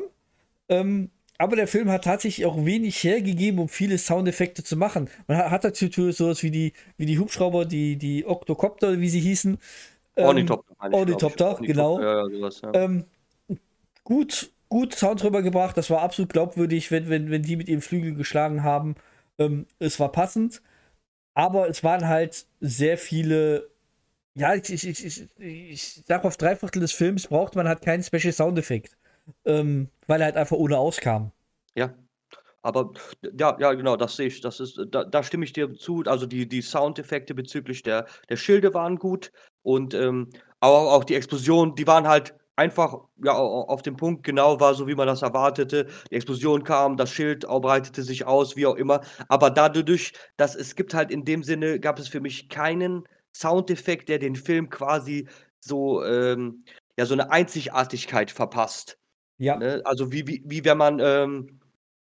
Ähm, 0.69 1.11
aber 1.37 1.55
der 1.55 1.67
Film 1.67 1.89
hat 1.89 2.03
tatsächlich 2.03 2.45
auch 2.45 2.65
wenig 2.65 3.03
hergegeben, 3.03 3.59
um 3.59 3.69
viele 3.69 3.97
Soundeffekte 3.97 4.63
zu 4.63 4.75
machen. 4.75 5.09
Man 5.27 5.37
hat 5.37 5.63
natürlich 5.63 6.17
sowas 6.17 6.41
wie 6.43 6.51
die, 6.51 6.73
wie 6.97 7.05
die 7.05 7.19
Hubschrauber, 7.19 7.65
die, 7.65 7.95
die 7.97 8.25
Octocopter, 8.25 8.99
wie 8.99 9.09
sie 9.09 9.19
hießen. 9.19 9.57
Ähm, 10.15 10.25
Ornithopter. 10.25 10.75
Ornithopter, 10.91 11.57
genau. 11.61 12.01
Ja, 12.01 12.17
ja, 12.17 12.29
sowas, 12.29 12.61
ja. 12.61 12.73
Ähm, 12.73 13.05
gut, 14.03 14.51
gut 14.69 14.95
Sound 14.95 15.21
drüber 15.21 15.43
gebracht. 15.43 15.77
Das 15.77 15.89
war 15.89 16.01
absolut 16.01 16.33
glaubwürdig, 16.33 16.89
wenn, 16.91 17.09
wenn, 17.09 17.29
wenn 17.29 17.43
die 17.43 17.55
mit 17.55 17.69
ihren 17.69 17.81
Flügeln 17.81 18.17
geschlagen 18.17 18.63
haben. 18.63 18.95
Ähm, 19.37 19.67
es 19.79 19.99
war 19.99 20.11
passend. 20.11 20.61
Aber 21.35 21.69
es 21.69 21.83
waren 21.83 22.07
halt 22.07 22.47
sehr 22.61 22.97
viele. 22.97 23.69
Ja, 24.33 24.55
ich, 24.55 24.71
ich, 24.71 24.87
ich, 24.87 25.05
ich, 25.05 25.27
ich 25.37 26.03
sag 26.07 26.25
auf 26.25 26.37
drei 26.37 26.55
Viertel 26.55 26.79
des 26.79 26.91
Films 26.91 27.27
braucht 27.27 27.55
man 27.55 27.67
halt 27.67 27.81
keinen 27.81 28.03
Special 28.03 28.33
Soundeffekt 28.33 28.97
ähm, 29.45 29.89
weil 30.07 30.21
er 30.21 30.25
halt 30.25 30.37
einfach 30.37 30.57
ohne 30.57 30.77
auskam. 30.77 31.31
Ja. 31.75 31.93
Aber 32.63 32.91
ja, 33.39 33.55
ja, 33.59 33.73
genau, 33.73 33.95
das 33.95 34.17
sehe 34.17 34.27
ich. 34.27 34.41
Das 34.41 34.59
ist, 34.59 34.79
da, 34.91 35.05
da 35.05 35.23
stimme 35.23 35.45
ich 35.45 35.53
dir 35.53 35.73
zu. 35.73 36.03
Also 36.05 36.25
die, 36.25 36.47
die 36.47 36.61
Soundeffekte 36.61 37.33
bezüglich 37.33 37.83
der, 37.83 38.07
der 38.29 38.35
Schilde 38.35 38.73
waren 38.73 38.97
gut 38.97 39.31
und 39.61 39.93
ähm, 39.93 40.29
auch, 40.59 40.91
auch 40.93 41.03
die 41.03 41.15
Explosionen, 41.15 41.75
die 41.75 41.87
waren 41.87 42.07
halt 42.07 42.35
einfach 42.57 42.97
ja, 43.23 43.33
auf 43.33 43.83
dem 43.83 43.95
Punkt 43.95 44.23
genau, 44.23 44.59
war 44.59 44.73
so, 44.73 44.87
wie 44.87 44.95
man 44.95 45.07
das 45.07 45.21
erwartete. 45.21 45.87
Die 46.11 46.15
Explosion 46.15 46.63
kam, 46.63 46.97
das 46.97 47.11
Schild 47.11 47.45
breitete 47.47 48.03
sich 48.03 48.25
aus, 48.25 48.55
wie 48.57 48.65
auch 48.65 48.75
immer. 48.75 49.01
Aber 49.29 49.49
dadurch, 49.49 50.13
dass 50.35 50.55
es 50.55 50.75
gibt 50.75 50.93
halt 50.93 51.11
in 51.11 51.23
dem 51.23 51.43
Sinne, 51.43 51.79
gab 51.79 51.99
es 51.99 52.07
für 52.07 52.19
mich 52.19 52.49
keinen 52.49 53.03
Soundeffekt, 53.33 54.09
der 54.09 54.19
den 54.19 54.35
Film 54.35 54.69
quasi 54.69 55.29
so, 55.59 56.03
ähm, 56.03 56.65
ja, 56.97 57.05
so 57.05 57.13
eine 57.13 57.31
Einzigartigkeit 57.31 58.31
verpasst. 58.31 58.97
Ja. 59.37 59.57
Ne? 59.57 59.81
Also 59.85 60.11
wie, 60.11 60.27
wie, 60.27 60.43
wie 60.45 60.65
wenn 60.65 60.77
man, 60.77 60.99
ähm, 60.99 61.59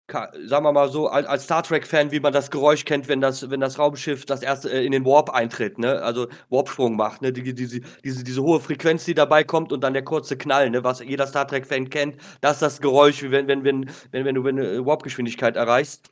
sagen 0.07 0.65
wir 0.65 0.71
mal 0.73 0.89
so, 0.89 1.07
als, 1.07 1.25
als 1.27 1.43
Star 1.45 1.63
Trek-Fan, 1.63 2.11
wie 2.11 2.19
man 2.19 2.33
das 2.33 2.51
Geräusch 2.51 2.83
kennt, 2.83 3.07
wenn 3.07 3.21
das, 3.21 3.49
wenn 3.49 3.61
das 3.61 3.79
Raumschiff 3.79 4.25
das 4.25 4.41
erste 4.41 4.69
äh, 4.69 4.85
in 4.85 4.91
den 4.91 5.05
Warp 5.05 5.29
eintritt, 5.29 5.77
ne? 5.77 6.01
Also 6.01 6.27
Warpsprung 6.49 6.95
macht, 6.95 7.21
ne? 7.21 7.31
Die, 7.31 7.43
die, 7.43 7.53
diese, 7.53 7.81
diese, 8.03 8.23
diese 8.23 8.41
hohe 8.41 8.59
Frequenz, 8.59 9.05
die 9.05 9.13
dabei 9.13 9.43
kommt 9.43 9.71
und 9.71 9.81
dann 9.83 9.93
der 9.93 10.03
kurze 10.03 10.37
Knall, 10.37 10.69
ne? 10.69 10.83
Was 10.83 10.99
jeder 10.99 11.27
Star 11.27 11.47
Trek-Fan 11.47 11.89
kennt, 11.89 12.17
das 12.41 12.53
ist 12.53 12.61
das 12.61 12.81
Geräusch, 12.81 13.23
wie 13.23 13.31
wenn, 13.31 13.47
wenn, 13.47 13.63
wenn, 13.63 13.89
wenn, 14.11 14.25
wenn 14.25 14.35
du 14.35 14.45
eine 14.47 14.85
Warp-Geschwindigkeit 14.85 15.55
erreichst. 15.55 16.11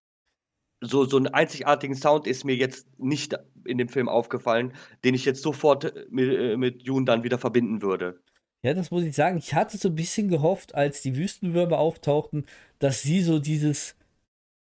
So, 0.82 1.04
so 1.04 1.18
einen 1.18 1.28
einzigartigen 1.28 1.96
Sound 1.96 2.26
ist 2.26 2.46
mir 2.46 2.56
jetzt 2.56 2.88
nicht 2.98 3.36
in 3.66 3.78
dem 3.78 3.90
Film 3.90 4.08
aufgefallen, 4.08 4.74
den 5.04 5.14
ich 5.14 5.26
jetzt 5.26 5.42
sofort 5.42 5.84
äh, 5.84 6.06
mit, 6.10 6.30
äh, 6.30 6.56
mit 6.56 6.84
June 6.84 7.06
dann 7.06 7.24
wieder 7.24 7.38
verbinden 7.38 7.82
würde. 7.82 8.22
Ja, 8.62 8.74
das 8.74 8.92
muss 8.92 9.04
ich 9.04 9.16
sagen. 9.16 9.38
Ich 9.38 9.54
hatte 9.54 9.78
so 9.78 9.90
ein 9.90 9.96
bisschen 9.96 10.28
gehofft, 10.28 10.76
als 10.76 11.02
die 11.02 11.16
Wüstenwürmer 11.16 11.80
auftauchten, 11.80 12.46
dass 12.80 13.02
sie 13.02 13.22
so 13.22 13.40
dieses, 13.40 13.96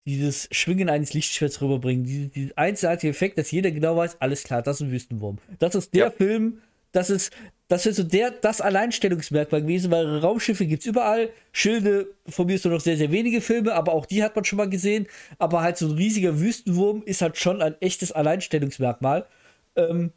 dieses 0.06 0.48
Schwingen 0.50 0.88
eines 0.88 1.14
Lichtschwerts 1.14 1.60
rüberbringen, 1.60 2.04
dieses, 2.04 2.30
dieses 2.32 2.56
einzigartige 2.56 3.10
Effekt, 3.10 3.38
dass 3.38 3.50
jeder 3.50 3.70
genau 3.70 3.96
weiß, 3.96 4.20
alles 4.20 4.42
klar, 4.42 4.62
das 4.62 4.76
ist 4.76 4.86
ein 4.86 4.90
Wüstenwurm. 4.92 5.38
Das 5.60 5.74
ist 5.74 5.94
der 5.94 6.06
ja. 6.06 6.10
Film, 6.10 6.60
das 6.90 7.08
ist, 7.08 7.32
das 7.68 7.86
ist 7.86 7.96
so 7.96 8.02
der, 8.02 8.32
das 8.32 8.60
Alleinstellungsmerkmal 8.60 9.62
gewesen, 9.62 9.90
weil 9.90 10.18
Raumschiffe 10.18 10.66
gibt 10.66 10.82
es 10.82 10.86
überall, 10.86 11.30
Schilde, 11.52 12.08
von 12.28 12.46
mir 12.46 12.56
ist 12.56 12.64
nur 12.64 12.74
noch 12.74 12.80
sehr, 12.80 12.96
sehr 12.96 13.12
wenige 13.12 13.40
Filme, 13.40 13.74
aber 13.74 13.92
auch 13.92 14.06
die 14.06 14.22
hat 14.24 14.34
man 14.34 14.44
schon 14.44 14.58
mal 14.58 14.68
gesehen, 14.68 15.06
aber 15.38 15.62
halt 15.62 15.78
so 15.78 15.86
ein 15.86 15.92
riesiger 15.92 16.40
Wüstenwurm 16.40 17.02
ist 17.04 17.22
halt 17.22 17.38
schon 17.38 17.62
ein 17.62 17.74
echtes 17.80 18.12
Alleinstellungsmerkmal. 18.12 19.26
Ähm, 19.76 20.12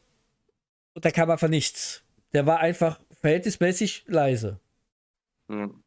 und 0.93 1.05
da 1.05 1.11
kam 1.11 1.29
einfach 1.29 1.47
nichts. 1.47 2.03
Der 2.33 2.45
war 2.45 2.59
einfach 2.59 2.99
verhältnismäßig 3.21 4.05
leise. 4.07 4.59
Hm. 5.49 5.83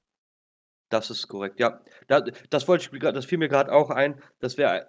Das 0.91 1.11
ist 1.11 1.29
korrekt, 1.29 1.61
ja. 1.61 1.81
Da, 2.09 2.21
das 2.21 2.67
wollte 2.67 2.91
ich 2.93 3.01
das 3.01 3.25
fiel 3.25 3.39
mir 3.39 3.49
gerade 3.49 3.73
auch 3.73 3.91
ein. 3.91 4.21
Das 4.41 4.59
wäre 4.59 4.89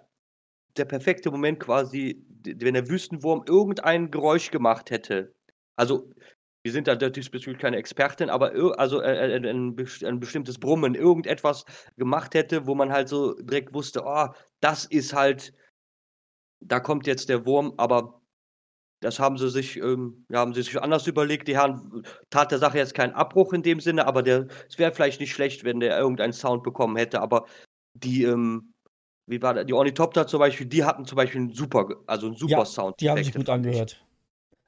der 0.76 0.84
perfekte 0.84 1.30
Moment 1.30 1.60
quasi, 1.60 2.24
wenn 2.44 2.74
der 2.74 2.88
Wüstenwurm 2.88 3.44
irgendein 3.46 4.10
Geräusch 4.10 4.50
gemacht 4.50 4.90
hätte. 4.90 5.32
Also, 5.76 6.10
wir 6.64 6.72
sind 6.72 6.86
da 6.86 6.94
diesbezüglich 6.94 7.60
keine 7.60 7.76
Expertin, 7.76 8.30
aber 8.30 8.52
also 8.78 9.00
äh, 9.00 9.32
äh, 9.32 9.36
ein, 9.36 9.76
ein, 9.76 10.20
bestimmtes 10.20 10.58
Brummen, 10.58 10.94
irgendetwas 10.94 11.64
gemacht 11.96 12.34
hätte, 12.34 12.66
wo 12.66 12.74
man 12.74 12.92
halt 12.92 13.08
so 13.08 13.34
direkt 13.34 13.74
wusste, 13.74 14.02
oh, 14.04 14.28
das 14.60 14.84
ist 14.84 15.12
halt, 15.12 15.52
da 16.60 16.78
kommt 16.78 17.06
jetzt 17.06 17.28
der 17.28 17.46
Wurm, 17.46 17.74
aber 17.78 18.21
das 19.02 19.18
haben 19.18 19.36
sie 19.36 19.50
sich, 19.50 19.76
ähm, 19.76 20.24
ja, 20.30 20.38
haben 20.38 20.54
sie 20.54 20.62
sich 20.62 20.80
anders 20.80 21.06
überlegt. 21.06 21.48
Die 21.48 21.56
Herren 21.56 22.04
tat 22.30 22.50
der 22.50 22.58
Sache 22.58 22.78
jetzt 22.78 22.94
keinen 22.94 23.12
Abbruch 23.12 23.52
in 23.52 23.62
dem 23.62 23.80
Sinne, 23.80 24.06
aber 24.06 24.22
der, 24.22 24.46
es 24.68 24.78
wäre 24.78 24.92
vielleicht 24.92 25.20
nicht 25.20 25.32
schlecht, 25.32 25.64
wenn 25.64 25.80
der 25.80 25.98
irgendeinen 25.98 26.32
Sound 26.32 26.62
bekommen 26.62 26.96
hätte. 26.96 27.20
Aber 27.20 27.46
die, 27.94 28.22
ähm, 28.24 28.72
wie 29.26 29.42
war 29.42 29.54
der, 29.54 29.64
die 29.64 29.74
Ornithopter 29.74 30.26
zum 30.26 30.38
Beispiel, 30.38 30.66
die 30.66 30.84
hatten 30.84 31.04
zum 31.04 31.16
Beispiel 31.16 31.40
einen 31.40 31.52
super, 31.52 31.88
also 32.06 32.28
einen 32.28 32.36
super 32.36 32.52
ja, 32.52 32.64
Sound. 32.64 32.94
Die 33.00 33.10
haben 33.10 33.22
sich 33.22 33.34
gut 33.34 33.48
angehört. 33.48 34.02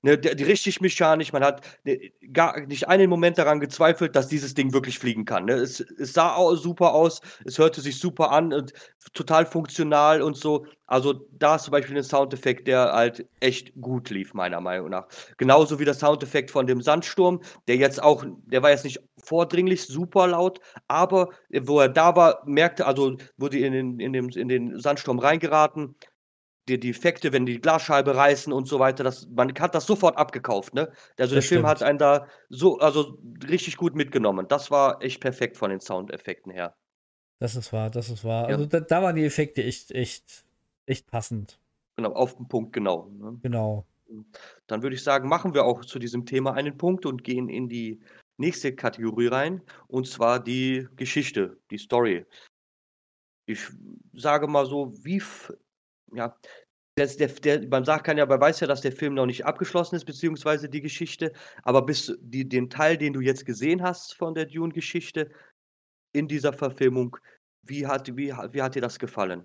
Ne, 0.05 0.21
richtig 0.23 0.83
mechanisch, 0.83 1.33
man 1.33 1.43
hat 1.43 1.63
ne, 1.85 2.13
gar 2.31 2.61
nicht 2.67 2.89
einen 2.89 3.09
Moment 3.09 3.39
daran 3.39 3.59
gezweifelt, 3.59 4.15
dass 4.15 4.29
dieses 4.29 4.53
Ding 4.53 4.75
wirklich 4.75 4.99
fliegen 4.99 5.25
kann. 5.25 5.47
Ne? 5.47 5.55
Es, 5.55 5.81
es 5.81 6.13
sah 6.13 6.35
auch 6.35 6.55
super 6.57 6.93
aus, 6.93 7.23
es 7.47 7.57
hörte 7.57 7.81
sich 7.81 7.99
super 7.99 8.31
an 8.31 8.53
und 8.53 8.75
total 9.15 9.47
funktional 9.47 10.21
und 10.21 10.37
so. 10.37 10.67
Also 10.87 11.15
da 11.33 11.57
ist 11.57 11.63
zum 11.63 11.73
Beispiel 11.73 11.97
ein 11.97 12.03
Soundeffekt, 12.03 12.69
der 12.69 12.93
halt 12.93 13.27
echt 13.41 13.73
gut 13.81 14.11
lief, 14.11 14.35
meiner 14.35 14.61
Meinung 14.61 14.91
nach. 14.91 15.07
Genauso 15.39 15.79
wie 15.79 15.87
der 15.87 15.95
Soundeffekt 15.95 16.51
von 16.51 16.67
dem 16.67 16.83
Sandsturm, 16.83 17.41
der 17.67 17.77
jetzt 17.77 18.03
auch, 18.03 18.27
der 18.45 18.63
war 18.63 18.73
jetzt 18.73 18.85
nicht 18.85 19.01
vordringlich 19.17 19.85
super 19.87 20.27
laut, 20.27 20.61
aber 20.87 21.31
wo 21.63 21.81
er 21.81 21.89
da 21.89 22.15
war, 22.15 22.43
merkte, 22.45 22.85
also 22.85 23.17
wurde 23.39 23.59
in 23.59 23.73
den, 23.73 24.01
in, 24.01 24.13
dem, 24.13 24.29
in 24.29 24.49
den 24.49 24.79
Sandsturm 24.79 25.19
reingeraten, 25.19 25.95
die, 26.69 26.91
Effekte, 26.91 27.33
wenn 27.33 27.47
die 27.47 27.61
Glasscheibe 27.61 28.17
reißen 28.17 28.53
und 28.53 28.67
so 28.67 28.79
weiter, 28.79 29.05
das, 29.05 29.29
man 29.29 29.53
hat 29.59 29.75
das 29.75 29.87
sofort 29.87 30.17
abgekauft, 30.17 30.75
ne? 30.75 30.83
Also 30.83 30.95
das 31.17 31.31
der 31.31 31.41
stimmt. 31.43 31.49
Film 31.49 31.67
hat 31.67 31.83
einen 31.83 31.99
da 31.99 32.27
so, 32.49 32.79
also 32.79 33.19
richtig 33.49 33.77
gut 33.77 33.95
mitgenommen. 33.95 34.47
Das 34.49 34.71
war 34.71 35.03
echt 35.03 35.21
perfekt 35.21 35.57
von 35.57 35.71
den 35.71 35.81
Soundeffekten 35.81 36.53
her. 36.53 36.75
Das 37.39 37.57
ist 37.57 37.73
wahr, 37.73 37.91
das 37.91 38.09
ist 38.09 38.25
wahr. 38.25 38.49
Ja. 38.49 38.57
Also 38.57 38.67
da, 38.67 38.81
da, 38.81 39.03
waren 39.03 39.17
die 39.17 39.25
Effekte 39.25 39.63
echt, 39.63 39.91
echt, 39.91 40.45
echt 40.87 41.07
passend. 41.07 41.59
Genau, 41.97 42.13
auf 42.13 42.37
den 42.37 42.49
Punkt, 42.49 42.73
genau. 42.73 43.11
Ne? 43.13 43.39
Genau. 43.43 43.87
Dann 44.67 44.83
würde 44.83 44.97
ich 44.97 45.03
sagen, 45.03 45.29
machen 45.29 45.55
wir 45.55 45.65
auch 45.65 45.85
zu 45.85 45.99
diesem 45.99 46.25
Thema 46.25 46.55
einen 46.55 46.77
Punkt 46.77 47.05
und 47.05 47.25
gehen 47.25 47.49
in 47.49 47.69
die 47.69 48.01
nächste 48.37 48.75
Kategorie 48.75 49.27
rein, 49.27 49.63
und 49.87 50.07
zwar 50.07 50.43
die 50.43 50.89
Geschichte, 50.97 51.59
die 51.71 51.79
Story. 51.79 52.27
Ich 53.47 53.61
sage 54.15 54.47
mal 54.47 54.67
so, 54.67 54.93
wie 55.05 55.21
ja, 56.13 56.37
das, 56.97 57.17
der, 57.17 57.29
der, 57.29 57.67
man 57.69 57.85
sagt, 57.85 58.05
kann 58.05 58.19
ja, 58.19 58.27
man 58.27 58.41
weiß 58.41 58.61
ja, 58.61 58.67
dass 58.67 58.81
der 58.81 58.93
Film 58.93 59.15
noch 59.15 59.27
nicht 59.27 59.45
abgeschlossen 59.45 59.97
ist, 59.97 60.05
beziehungsweise 60.05 60.69
die 60.69 60.81
Geschichte. 60.81 61.33
Aber 61.63 61.83
bis 61.83 62.17
die, 62.21 62.49
den 62.49 62.71
Teil, 62.71 62.97
den 62.97 63.13
du 63.13 63.21
jetzt 63.21 63.47
gesehen 63.47 63.83
hast 63.83 64.15
von 64.15 64.35
der 64.35 64.47
Dune-Geschichte 64.47 65.31
in 66.13 66.29
dieser 66.29 66.53
Verfilmung, 66.53 67.17
wie 67.63 67.87
hat, 67.87 68.17
wie, 68.17 68.33
wie 68.53 68.63
hat 68.63 68.75
dir 68.77 68.83
das 68.83 68.99
gefallen? 68.99 69.45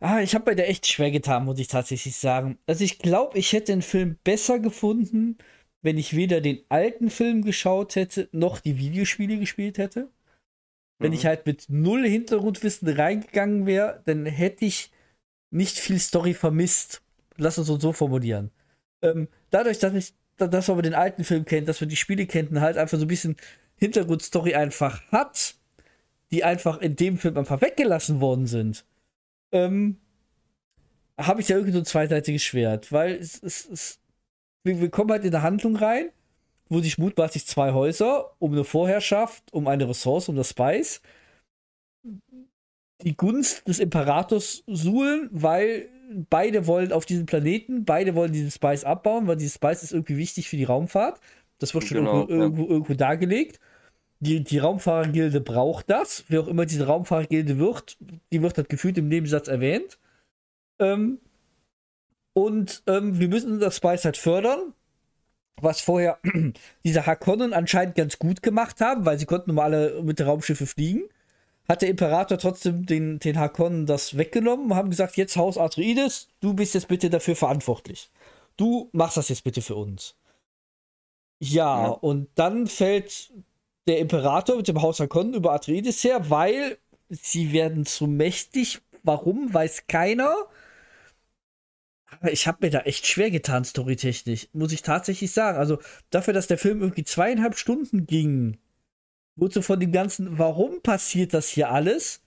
Ah, 0.00 0.20
ich 0.20 0.34
habe 0.34 0.50
mir 0.50 0.56
da 0.56 0.62
echt 0.62 0.86
schwer 0.86 1.10
getan, 1.10 1.44
muss 1.44 1.58
ich 1.58 1.68
tatsächlich 1.68 2.16
sagen. 2.16 2.58
Also 2.66 2.82
ich 2.82 2.98
glaube, 2.98 3.38
ich 3.38 3.52
hätte 3.52 3.72
den 3.72 3.82
Film 3.82 4.18
besser 4.24 4.58
gefunden, 4.58 5.36
wenn 5.82 5.98
ich 5.98 6.16
weder 6.16 6.40
den 6.40 6.64
alten 6.68 7.10
Film 7.10 7.42
geschaut 7.42 7.94
hätte, 7.96 8.28
noch 8.32 8.60
die 8.60 8.78
Videospiele 8.78 9.38
gespielt 9.38 9.78
hätte. 9.78 10.10
Wenn 10.98 11.10
mhm. 11.10 11.16
ich 11.16 11.26
halt 11.26 11.46
mit 11.46 11.66
null 11.68 12.06
Hintergrundwissen 12.06 12.88
reingegangen 12.88 13.66
wäre, 13.66 14.02
dann 14.06 14.26
hätte 14.26 14.64
ich 14.64 14.90
nicht 15.50 15.78
viel 15.78 15.98
Story 15.98 16.34
vermisst. 16.34 17.02
Lass 17.36 17.58
uns 17.58 17.70
uns 17.70 17.82
so 17.82 17.92
formulieren. 17.92 18.50
Ähm, 19.02 19.28
dadurch, 19.50 19.78
dass, 19.78 19.94
ich, 19.94 20.14
dass 20.36 20.68
man 20.68 20.82
den 20.82 20.94
alten 20.94 21.24
Film 21.24 21.44
kennt, 21.44 21.68
dass 21.68 21.80
man 21.80 21.88
die 21.88 21.96
Spiele 21.96 22.26
kennt 22.26 22.50
und 22.50 22.60
halt 22.60 22.76
einfach 22.76 22.98
so 22.98 23.04
ein 23.04 23.08
bisschen 23.08 23.36
Hintergrundstory 23.76 24.54
einfach 24.54 25.02
hat, 25.10 25.54
die 26.30 26.44
einfach 26.44 26.78
in 26.80 26.96
dem 26.96 27.18
Film 27.18 27.36
einfach 27.36 27.60
weggelassen 27.60 28.20
worden 28.20 28.46
sind, 28.46 28.84
ähm, 29.52 29.96
habe 31.18 31.40
ich 31.40 31.48
ja 31.48 31.56
irgendwie 31.56 31.72
so 31.72 31.80
ein 31.80 31.84
zweiseitiges 31.84 32.42
Schwert, 32.42 32.92
weil 32.92 33.14
es, 33.14 33.42
es, 33.42 33.68
es 33.68 34.00
wir, 34.62 34.80
wir, 34.80 34.90
kommen 34.90 35.10
halt 35.10 35.24
in 35.24 35.34
eine 35.34 35.42
Handlung 35.42 35.76
rein, 35.76 36.10
wo 36.68 36.80
sich 36.80 36.98
mutmaßlich 36.98 37.46
zwei 37.46 37.72
Häuser 37.72 38.36
um 38.38 38.52
eine 38.52 38.64
Vorherrschaft, 38.64 39.52
um 39.52 39.66
eine 39.66 39.88
Ressource, 39.88 40.28
um 40.28 40.36
das 40.36 40.50
Spice, 40.50 41.00
die 43.04 43.16
Gunst 43.16 43.66
des 43.68 43.78
Imperators 43.78 44.62
suhlen, 44.66 45.28
weil 45.32 45.88
beide 46.28 46.66
wollen 46.66 46.92
auf 46.92 47.06
diesen 47.06 47.26
Planeten, 47.26 47.84
beide 47.84 48.14
wollen 48.14 48.32
diesen 48.32 48.50
Spice 48.50 48.84
abbauen, 48.84 49.26
weil 49.26 49.36
dieses 49.36 49.54
Spice 49.54 49.82
ist 49.82 49.92
irgendwie 49.92 50.16
wichtig 50.16 50.48
für 50.48 50.56
die 50.56 50.64
Raumfahrt. 50.64 51.20
Das 51.58 51.74
wird 51.74 51.84
schon 51.84 51.98
genau, 51.98 52.20
irgendwo, 52.20 52.34
ja. 52.34 52.40
irgendwo, 52.40 52.66
irgendwo, 52.68 52.94
dargelegt. 52.94 53.60
Die, 54.20 54.42
die 54.42 54.58
Raumfahrergilde 54.58 55.40
braucht 55.40 55.88
das, 55.88 56.24
wer 56.28 56.40
auch 56.40 56.48
immer 56.48 56.66
diese 56.66 56.86
Raumfahrergilde 56.86 57.58
wird, 57.58 57.96
die 58.32 58.42
wird 58.42 58.56
halt 58.58 58.68
gefühlt 58.68 58.98
im 58.98 59.08
Nebensatz 59.08 59.48
erwähnt. 59.48 59.98
Ähm, 60.78 61.18
und 62.34 62.82
ähm, 62.86 63.18
wir 63.18 63.28
müssen 63.28 63.60
das 63.60 63.76
Spice 63.76 64.04
halt 64.04 64.16
fördern, 64.16 64.74
was 65.60 65.80
vorher 65.80 66.18
diese 66.84 67.06
Hakonnen 67.06 67.52
anscheinend 67.52 67.94
ganz 67.94 68.18
gut 68.18 68.42
gemacht 68.42 68.80
haben, 68.80 69.06
weil 69.06 69.18
sie 69.18 69.26
konnten 69.26 69.50
nun 69.50 69.56
mal 69.56 69.64
alle 69.64 70.02
mit 70.02 70.20
Raumschiffe 70.20 70.66
fliegen 70.66 71.08
hat 71.70 71.82
der 71.82 71.88
Imperator 71.88 72.36
trotzdem 72.36 72.84
den, 72.84 73.20
den 73.20 73.38
Hakonnen 73.38 73.86
das 73.86 74.18
weggenommen 74.18 74.72
und 74.72 74.76
haben 74.76 74.90
gesagt, 74.90 75.16
jetzt 75.16 75.36
Haus 75.36 75.56
Atreides, 75.56 76.26
du 76.40 76.52
bist 76.52 76.74
jetzt 76.74 76.88
bitte 76.88 77.10
dafür 77.10 77.36
verantwortlich. 77.36 78.10
Du 78.56 78.90
machst 78.90 79.16
das 79.16 79.28
jetzt 79.28 79.44
bitte 79.44 79.62
für 79.62 79.76
uns. 79.76 80.16
Ja, 81.38 81.84
ja. 81.84 81.88
und 81.90 82.28
dann 82.34 82.66
fällt 82.66 83.32
der 83.86 84.00
Imperator 84.00 84.56
mit 84.56 84.66
dem 84.66 84.82
Haus 84.82 84.98
Hakonnen 84.98 85.32
über 85.32 85.52
Atreides 85.52 86.02
her, 86.02 86.28
weil 86.28 86.76
sie 87.08 87.52
werden 87.52 87.86
zu 87.86 88.08
mächtig. 88.08 88.80
Warum, 89.04 89.54
weiß 89.54 89.86
keiner. 89.86 90.34
Aber 92.06 92.32
ich 92.32 92.48
habe 92.48 92.66
mir 92.66 92.70
da 92.70 92.80
echt 92.80 93.06
schwer 93.06 93.30
getan, 93.30 93.64
storytechnisch, 93.64 94.48
muss 94.52 94.72
ich 94.72 94.82
tatsächlich 94.82 95.30
sagen. 95.30 95.56
Also 95.56 95.78
dafür, 96.10 96.34
dass 96.34 96.48
der 96.48 96.58
Film 96.58 96.80
irgendwie 96.80 97.04
zweieinhalb 97.04 97.56
Stunden 97.56 98.06
ging, 98.08 98.58
wurde 99.36 99.62
von 99.62 99.80
dem 99.80 99.92
Ganzen, 99.92 100.38
warum 100.38 100.82
passiert 100.82 101.34
das 101.34 101.48
hier 101.48 101.70
alles, 101.70 102.20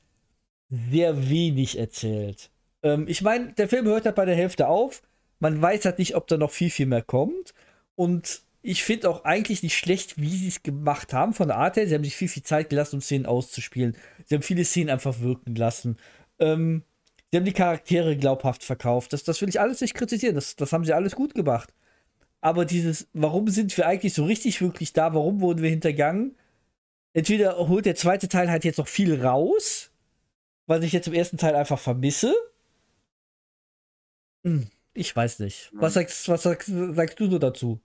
sehr 0.70 1.30
wenig 1.30 1.78
erzählt. 1.78 2.50
Ähm, 2.82 3.06
ich 3.08 3.22
meine, 3.22 3.54
der 3.54 3.70
Film 3.70 3.86
hört 3.86 4.06
halt 4.06 4.16
bei 4.16 4.26
der 4.26 4.36
Hälfte 4.36 4.68
auf. 4.68 5.02
Man 5.40 5.62
weiß 5.62 5.86
halt 5.86 6.00
nicht, 6.00 6.16
ob 6.16 6.28
da 6.28 6.38
noch 6.38 6.52
viel, 6.52 6.70
viel 6.70 6.86
mehr 6.86 7.02
kommt. 7.02 7.54
Und 7.96 8.42
ich 8.62 8.84
finde 8.84 9.10
auch 9.10 9.26
eigentlich 9.26 9.62
nicht 9.62 9.78
schlecht, 9.78 10.20
wie 10.20 10.30
sie 10.30 10.48
es 10.48 10.64
gemacht 10.64 11.14
haben 11.14 11.34
von 11.34 11.50
der 11.50 11.58
Art 11.58 11.76
her. 11.76 11.88
Sie 11.88 11.94
haben 11.94 12.04
sich 12.04 12.16
viel, 12.16 12.30
viel 12.30 12.44
Zeit 12.44 12.70
gelassen, 12.70 12.96
um 12.96 13.02
Szenen 13.02 13.26
auszuspielen. 13.26 13.96
Sie 14.26 14.36
haben 14.36 14.42
viele 14.42 14.64
Szenen 14.66 14.90
einfach 14.90 15.20
wirken 15.20 15.56
lassen. 15.56 15.98
Ähm, 16.40 16.84
sie 17.30 17.38
haben 17.38 17.46
die 17.46 17.54
Charaktere 17.54 18.18
glaubhaft 18.18 18.64
verkauft. 18.64 19.14
Das, 19.14 19.24
das 19.24 19.42
will 19.42 19.50
ich 19.50 19.60
alles 19.60 19.82
nicht 19.82 19.94
kritisieren. 19.94 20.36
Das, 20.36 20.56
das 20.56 20.72
haben 20.72 20.86
sie 20.86 20.94
alles 20.94 21.16
gut 21.16 21.36
gemacht. 21.36 21.74
Aber 22.42 22.66
dieses, 22.66 23.08
warum 23.14 23.48
sind 23.50 23.76
wir 23.78 23.88
eigentlich 23.88 24.14
so 24.14 24.26
richtig 24.26 24.62
wirklich 24.62 24.94
da? 24.94 25.14
Warum 25.14 25.42
wurden 25.42 25.62
wir 25.62 25.70
hintergangen? 25.70 26.36
Entweder 27.14 27.58
holt 27.68 27.86
der 27.86 27.96
zweite 27.96 28.28
Teil 28.28 28.50
halt 28.50 28.66
jetzt 28.66 28.78
noch 28.78 28.88
viel 28.88 29.24
raus, 29.24 29.92
was 30.66 30.84
ich 30.84 30.92
jetzt 30.92 31.08
im 31.08 31.14
ersten 31.14 31.38
Teil 31.38 31.56
einfach 31.56 31.80
vermisse. 31.80 32.36
Hm, 34.44 34.68
ich 34.94 35.16
weiß 35.16 35.40
nicht. 35.40 35.72
Was 35.74 35.94
sagst, 35.94 36.28
was 36.28 36.44
sagst, 36.44 36.68
sagst 36.70 37.20
du 37.20 37.30
so 37.30 37.40
dazu? 37.40 37.80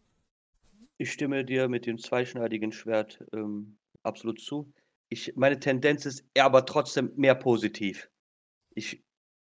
Ich 0.96 1.12
stimme 1.12 1.44
dir 1.44 1.68
mit 1.68 1.86
dem 1.86 1.98
zweischneidigen 1.98 2.72
Schwert 2.72 3.24
ähm, 3.32 3.78
absolut 4.02 4.40
zu. 4.40 4.72
Ich, 5.08 5.34
meine 5.36 5.58
Tendenz 5.60 6.04
ist 6.06 6.24
aber 6.36 6.66
trotzdem 6.66 7.12
mehr 7.16 7.34
positiv. 7.34 8.10
Ich, 8.74 9.02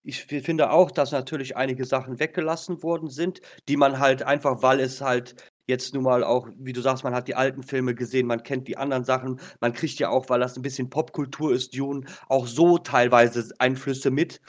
ich 0.04 0.26
finde 0.26 0.72
auch, 0.72 0.92
dass 0.92 1.12
natürlich 1.12 1.58
einige 1.58 1.86
Sachen 1.86 2.20
weggelassen 2.20 2.82
worden 2.84 3.10
sind, 3.10 3.42
die 3.68 3.78
man 3.78 4.00
halt 4.00 4.24
einfach, 4.24 4.62
weil 4.62 4.80
es 4.80 5.02
halt 5.02 5.49
jetzt 5.70 5.94
nun 5.94 6.04
mal 6.04 6.24
auch, 6.24 6.48
wie 6.58 6.74
du 6.74 6.82
sagst, 6.82 7.04
man 7.04 7.14
hat 7.16 7.28
die 7.28 7.36
alten 7.36 7.64
Filme 7.64 7.96
gesehen, 7.96 8.28
man 8.28 8.44
kennt 8.44 8.68
die 8.68 8.78
anderen 8.78 9.06
Sachen, 9.06 9.40
man 9.62 9.74
kriegt 9.74 10.00
ja 10.00 10.10
auch, 10.10 10.30
weil 10.30 10.42
das 10.42 10.58
ein 10.58 10.62
bisschen 10.62 10.90
Popkultur 10.90 11.54
ist, 11.54 11.78
Dune, 11.78 12.06
auch 12.28 12.48
so 12.48 12.78
teilweise 12.78 13.50
Einflüsse 13.60 14.12
mit. 14.12 14.42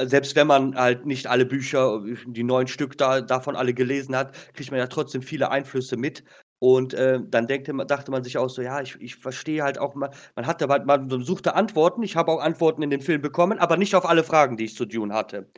Selbst 0.00 0.36
wenn 0.36 0.46
man 0.46 0.76
halt 0.76 1.06
nicht 1.06 1.26
alle 1.26 1.46
Bücher, 1.46 2.02
die 2.26 2.44
neun 2.44 2.68
Stück 2.68 2.98
da, 2.98 3.20
davon 3.20 3.56
alle 3.56 3.74
gelesen 3.74 4.14
hat, 4.16 4.36
kriegt 4.54 4.70
man 4.70 4.78
ja 4.78 4.86
trotzdem 4.86 5.22
viele 5.22 5.50
Einflüsse 5.50 5.96
mit. 5.96 6.24
Und 6.60 6.94
äh, 6.94 7.20
dann 7.24 7.46
denkte, 7.46 7.72
dachte 7.86 8.10
man 8.10 8.24
sich 8.24 8.36
auch 8.36 8.50
so, 8.50 8.62
ja, 8.62 8.80
ich, 8.80 8.96
ich 9.00 9.16
verstehe 9.16 9.62
halt 9.62 9.78
auch 9.78 9.94
mal, 9.94 10.10
man 10.34 10.46
hatte 10.46 10.66
man 10.66 11.08
suchte 11.22 11.54
Antworten, 11.54 12.02
ich 12.02 12.16
habe 12.16 12.32
auch 12.32 12.40
Antworten 12.40 12.82
in 12.82 12.90
den 12.90 13.00
Film 13.00 13.22
bekommen, 13.22 13.58
aber 13.58 13.76
nicht 13.76 13.94
auf 13.94 14.06
alle 14.06 14.24
Fragen, 14.24 14.56
die 14.56 14.64
ich 14.64 14.74
zu 14.74 14.84
Dune 14.84 15.14
hatte. 15.14 15.48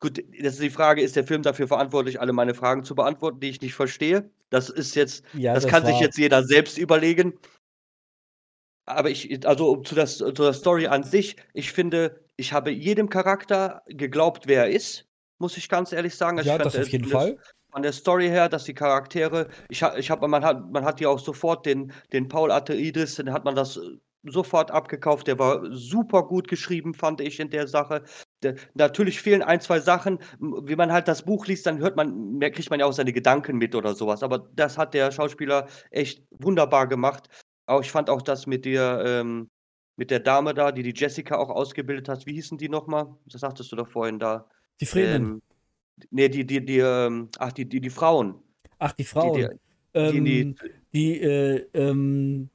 Gut, 0.00 0.18
das 0.42 0.54
ist 0.54 0.62
die 0.62 0.70
Frage, 0.70 1.02
ist 1.02 1.16
der 1.16 1.24
Film 1.24 1.42
dafür 1.42 1.68
verantwortlich, 1.68 2.20
alle 2.20 2.32
meine 2.32 2.54
Fragen 2.54 2.84
zu 2.84 2.94
beantworten, 2.94 3.40
die 3.40 3.50
ich 3.50 3.60
nicht 3.60 3.74
verstehe? 3.74 4.30
Das 4.50 4.68
ist 4.68 4.94
jetzt, 4.94 5.24
ja, 5.34 5.54
das, 5.54 5.64
das, 5.64 5.72
kann 5.72 5.84
war... 5.84 5.92
sich 5.92 6.00
jetzt 6.00 6.18
jeder 6.18 6.44
selbst 6.44 6.78
überlegen. 6.78 7.38
Aber 8.86 9.10
ich, 9.10 9.46
also 9.46 9.76
zu 9.76 9.94
der, 9.94 10.06
zu 10.06 10.32
der 10.32 10.52
Story 10.52 10.88
an 10.88 11.04
sich, 11.04 11.36
ich 11.54 11.72
finde, 11.72 12.24
ich 12.36 12.52
habe 12.52 12.70
jedem 12.70 13.08
Charakter 13.08 13.82
geglaubt, 13.86 14.46
wer 14.46 14.64
er 14.64 14.70
ist, 14.70 15.06
muss 15.38 15.56
ich 15.56 15.68
ganz 15.68 15.92
ehrlich 15.92 16.16
sagen. 16.16 16.38
Also 16.38 16.50
ja, 16.50 16.58
das 16.58 16.76
auf 16.76 16.88
jeden 16.88 17.08
Fall 17.08 17.38
von 17.70 17.82
der 17.82 17.92
Story 17.92 18.28
her, 18.28 18.48
dass 18.48 18.64
die 18.64 18.74
Charaktere, 18.74 19.48
ich, 19.68 19.82
ich 19.82 20.10
habe, 20.10 20.28
man 20.28 20.44
hat, 20.44 20.70
man 20.70 20.84
hat 20.84 21.00
ja 21.00 21.08
auch 21.08 21.18
sofort 21.18 21.66
den, 21.66 21.92
den 22.12 22.28
Paul 22.28 22.50
Atreides, 22.50 23.16
den 23.16 23.32
hat 23.32 23.44
man 23.44 23.54
das 23.54 23.76
äh, 23.76 23.80
sofort 24.24 24.70
abgekauft. 24.70 25.26
Der 25.26 25.38
war 25.38 25.62
super 25.70 26.24
gut 26.24 26.48
geschrieben, 26.48 26.94
fand 26.94 27.20
ich 27.20 27.40
in 27.40 27.50
der 27.50 27.68
Sache. 27.68 28.02
Natürlich 28.74 29.20
fehlen 29.20 29.42
ein, 29.42 29.60
zwei 29.60 29.80
Sachen. 29.80 30.18
Wie 30.38 30.76
man 30.76 30.92
halt 30.92 31.08
das 31.08 31.22
Buch 31.22 31.46
liest, 31.46 31.66
dann 31.66 31.78
hört 31.78 31.96
man, 31.96 32.38
mehr 32.38 32.50
kriegt 32.50 32.70
man 32.70 32.80
ja 32.80 32.86
auch 32.86 32.92
seine 32.92 33.12
Gedanken 33.12 33.58
mit 33.58 33.74
oder 33.74 33.94
sowas. 33.94 34.22
Aber 34.22 34.48
das 34.54 34.78
hat 34.78 34.94
der 34.94 35.12
Schauspieler 35.12 35.66
echt 35.90 36.24
wunderbar 36.30 36.86
gemacht. 36.86 37.28
Auch 37.66 37.80
ich 37.80 37.90
fand 37.90 38.10
auch 38.10 38.22
das 38.22 38.46
mit 38.46 38.64
der, 38.64 39.02
ähm, 39.06 39.50
mit 39.96 40.10
der 40.10 40.20
Dame 40.20 40.54
da, 40.54 40.72
die 40.72 40.82
die 40.82 40.94
Jessica 40.94 41.36
auch 41.36 41.50
ausgebildet 41.50 42.08
hat. 42.08 42.26
Wie 42.26 42.32
hießen 42.34 42.58
die 42.58 42.68
nochmal? 42.68 43.14
Das 43.26 43.42
sagtest 43.42 43.70
du 43.70 43.76
doch 43.76 43.88
vorhin 43.88 44.18
da. 44.18 44.48
Die 44.80 44.86
Fremen. 44.86 45.22
Ähm, 45.22 45.42
Nee, 46.10 46.28
die, 46.28 46.46
die, 46.46 46.64
die, 46.64 46.78
ähm, 46.78 47.28
ach, 47.38 47.52
die, 47.52 47.68
die, 47.68 47.80
die 47.80 47.90
Frauen. 47.90 48.36
Ach, 48.78 48.92
die 48.92 49.04
Frauen. 49.04 49.34
Die, 49.34 49.48
ähm, 49.94 50.24
die, 50.24 50.54
die, 50.92 51.20
äh, 51.20 51.66
ähm, 51.74 52.48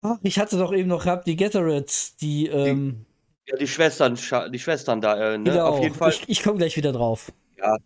ach, 0.00 0.18
ich 0.22 0.38
hatte 0.38 0.58
doch 0.58 0.72
eben 0.72 0.88
noch 0.88 1.04
gehabt, 1.04 1.26
die 1.26 1.36
Getterets, 1.36 2.16
die, 2.16 2.48
ähm, 2.48 3.06
ja, 3.46 3.56
die 3.56 3.66
Schwestern, 3.66 4.18
die 4.52 4.58
Schwestern 4.58 5.00
da, 5.00 5.34
äh, 5.34 5.38
ne? 5.38 5.50
Genau. 5.50 5.66
Auf 5.66 5.82
jeden 5.82 5.94
Fall. 5.94 6.10
Ich, 6.10 6.28
ich 6.28 6.42
komme 6.42 6.58
gleich 6.58 6.76
wieder 6.76 6.92
drauf. 6.92 7.32
Ja, 7.56 7.76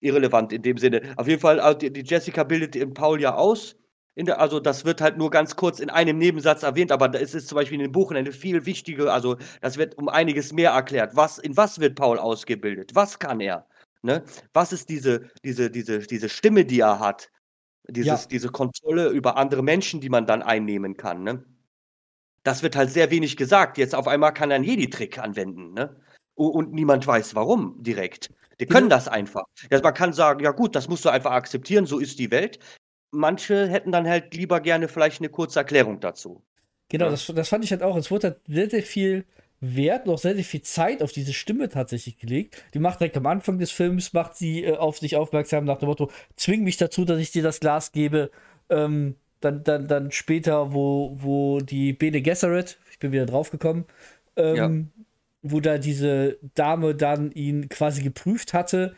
irrelevant 0.00 0.52
in 0.52 0.62
dem 0.62 0.78
Sinne. 0.78 1.14
Auf 1.16 1.28
jeden 1.28 1.40
Fall, 1.40 1.60
also 1.60 1.78
die, 1.78 2.00
Jessica 2.00 2.44
bildet 2.44 2.74
den 2.74 2.94
Paul 2.94 3.20
ja 3.20 3.34
aus. 3.34 3.76
Der, 4.16 4.40
also 4.40 4.60
das 4.60 4.84
wird 4.84 5.00
halt 5.00 5.16
nur 5.16 5.30
ganz 5.30 5.56
kurz 5.56 5.80
in 5.80 5.90
einem 5.90 6.18
Nebensatz 6.18 6.62
erwähnt, 6.62 6.92
aber 6.92 7.12
es 7.20 7.34
ist 7.34 7.48
zum 7.48 7.56
Beispiel 7.56 7.76
in 7.76 7.86
den 7.86 7.92
Buchen 7.92 8.16
eine 8.16 8.30
viel 8.30 8.64
wichtige, 8.64 9.12
also 9.12 9.36
das 9.60 9.76
wird 9.76 9.98
um 9.98 10.08
einiges 10.08 10.52
mehr 10.52 10.70
erklärt. 10.70 11.16
Was, 11.16 11.38
in 11.38 11.56
was 11.56 11.80
wird 11.80 11.96
Paul 11.96 12.18
ausgebildet? 12.20 12.94
Was 12.94 13.18
kann 13.18 13.40
er? 13.40 13.66
Ne? 14.02 14.22
Was 14.52 14.72
ist 14.72 14.88
diese, 14.88 15.30
diese, 15.42 15.70
diese, 15.70 15.98
diese 16.00 16.28
Stimme, 16.28 16.64
die 16.64 16.80
er 16.80 17.00
hat? 17.00 17.30
Dieses, 17.88 18.22
ja. 18.22 18.28
Diese 18.30 18.48
Kontrolle 18.50 19.08
über 19.08 19.36
andere 19.36 19.62
Menschen, 19.62 20.00
die 20.00 20.08
man 20.08 20.26
dann 20.26 20.42
einnehmen 20.42 20.96
kann. 20.96 21.24
Ne? 21.24 21.44
Das 22.44 22.62
wird 22.62 22.76
halt 22.76 22.90
sehr 22.90 23.10
wenig 23.10 23.36
gesagt. 23.36 23.78
Jetzt 23.78 23.94
auf 23.94 24.06
einmal 24.06 24.32
kann 24.32 24.50
er 24.50 24.56
einen 24.56 24.64
Jedi-Trick 24.64 25.18
anwenden. 25.18 25.74
Ne? 25.74 25.96
Und 26.34 26.72
niemand 26.72 27.06
weiß 27.06 27.34
warum 27.34 27.82
direkt. 27.82 28.30
Die 28.60 28.66
können 28.66 28.88
das 28.88 29.08
einfach. 29.08 29.44
Ja, 29.70 29.80
man 29.80 29.94
kann 29.94 30.12
sagen, 30.12 30.44
ja 30.44 30.52
gut, 30.52 30.76
das 30.76 30.88
musst 30.88 31.04
du 31.04 31.08
einfach 31.08 31.32
akzeptieren, 31.32 31.86
so 31.86 31.98
ist 31.98 32.18
die 32.18 32.30
Welt. 32.30 32.58
Manche 33.10 33.68
hätten 33.68 33.90
dann 33.90 34.08
halt 34.08 34.34
lieber 34.34 34.60
gerne 34.60 34.88
vielleicht 34.88 35.20
eine 35.20 35.28
kurze 35.28 35.58
Erklärung 35.58 36.00
dazu. 36.00 36.42
Genau, 36.88 37.06
ja. 37.06 37.10
das, 37.10 37.26
das 37.26 37.48
fand 37.48 37.64
ich 37.64 37.70
halt 37.70 37.82
auch. 37.82 37.96
Es 37.96 38.10
wurde 38.10 38.28
halt 38.28 38.40
sehr, 38.46 38.70
sehr 38.70 38.82
viel 38.82 39.24
Wert, 39.60 40.06
noch 40.06 40.18
sehr, 40.18 40.34
sehr 40.34 40.44
viel 40.44 40.62
Zeit 40.62 41.02
auf 41.02 41.12
diese 41.12 41.32
Stimme 41.32 41.68
tatsächlich 41.68 42.18
gelegt. 42.18 42.62
Die 42.74 42.78
macht 42.78 43.00
direkt 43.00 43.16
am 43.16 43.26
Anfang 43.26 43.58
des 43.58 43.70
Films, 43.70 44.12
macht 44.12 44.36
sie 44.36 44.64
äh, 44.64 44.76
auf 44.76 44.98
sich 44.98 45.16
aufmerksam 45.16 45.64
nach 45.64 45.78
dem 45.78 45.88
Motto, 45.88 46.10
zwing 46.36 46.62
mich 46.62 46.76
dazu, 46.76 47.04
dass 47.04 47.18
ich 47.18 47.30
dir 47.30 47.42
das 47.42 47.60
Glas 47.60 47.92
gebe. 47.92 48.30
Ähm, 48.68 49.16
dann, 49.40 49.64
dann, 49.64 49.88
dann 49.88 50.10
später, 50.10 50.72
wo, 50.72 51.16
wo 51.16 51.60
die 51.60 51.92
Bene 51.92 52.22
Gesserit, 52.22 52.78
ich 52.90 52.98
bin 52.98 53.12
wieder 53.12 53.26
draufgekommen, 53.26 53.84
ähm, 54.36 54.56
ja. 54.56 55.04
wo 55.42 55.60
da 55.60 55.78
diese 55.78 56.38
Dame 56.54 56.94
dann 56.94 57.30
ihn 57.32 57.68
quasi 57.68 58.02
geprüft 58.02 58.54
hatte, 58.54 58.94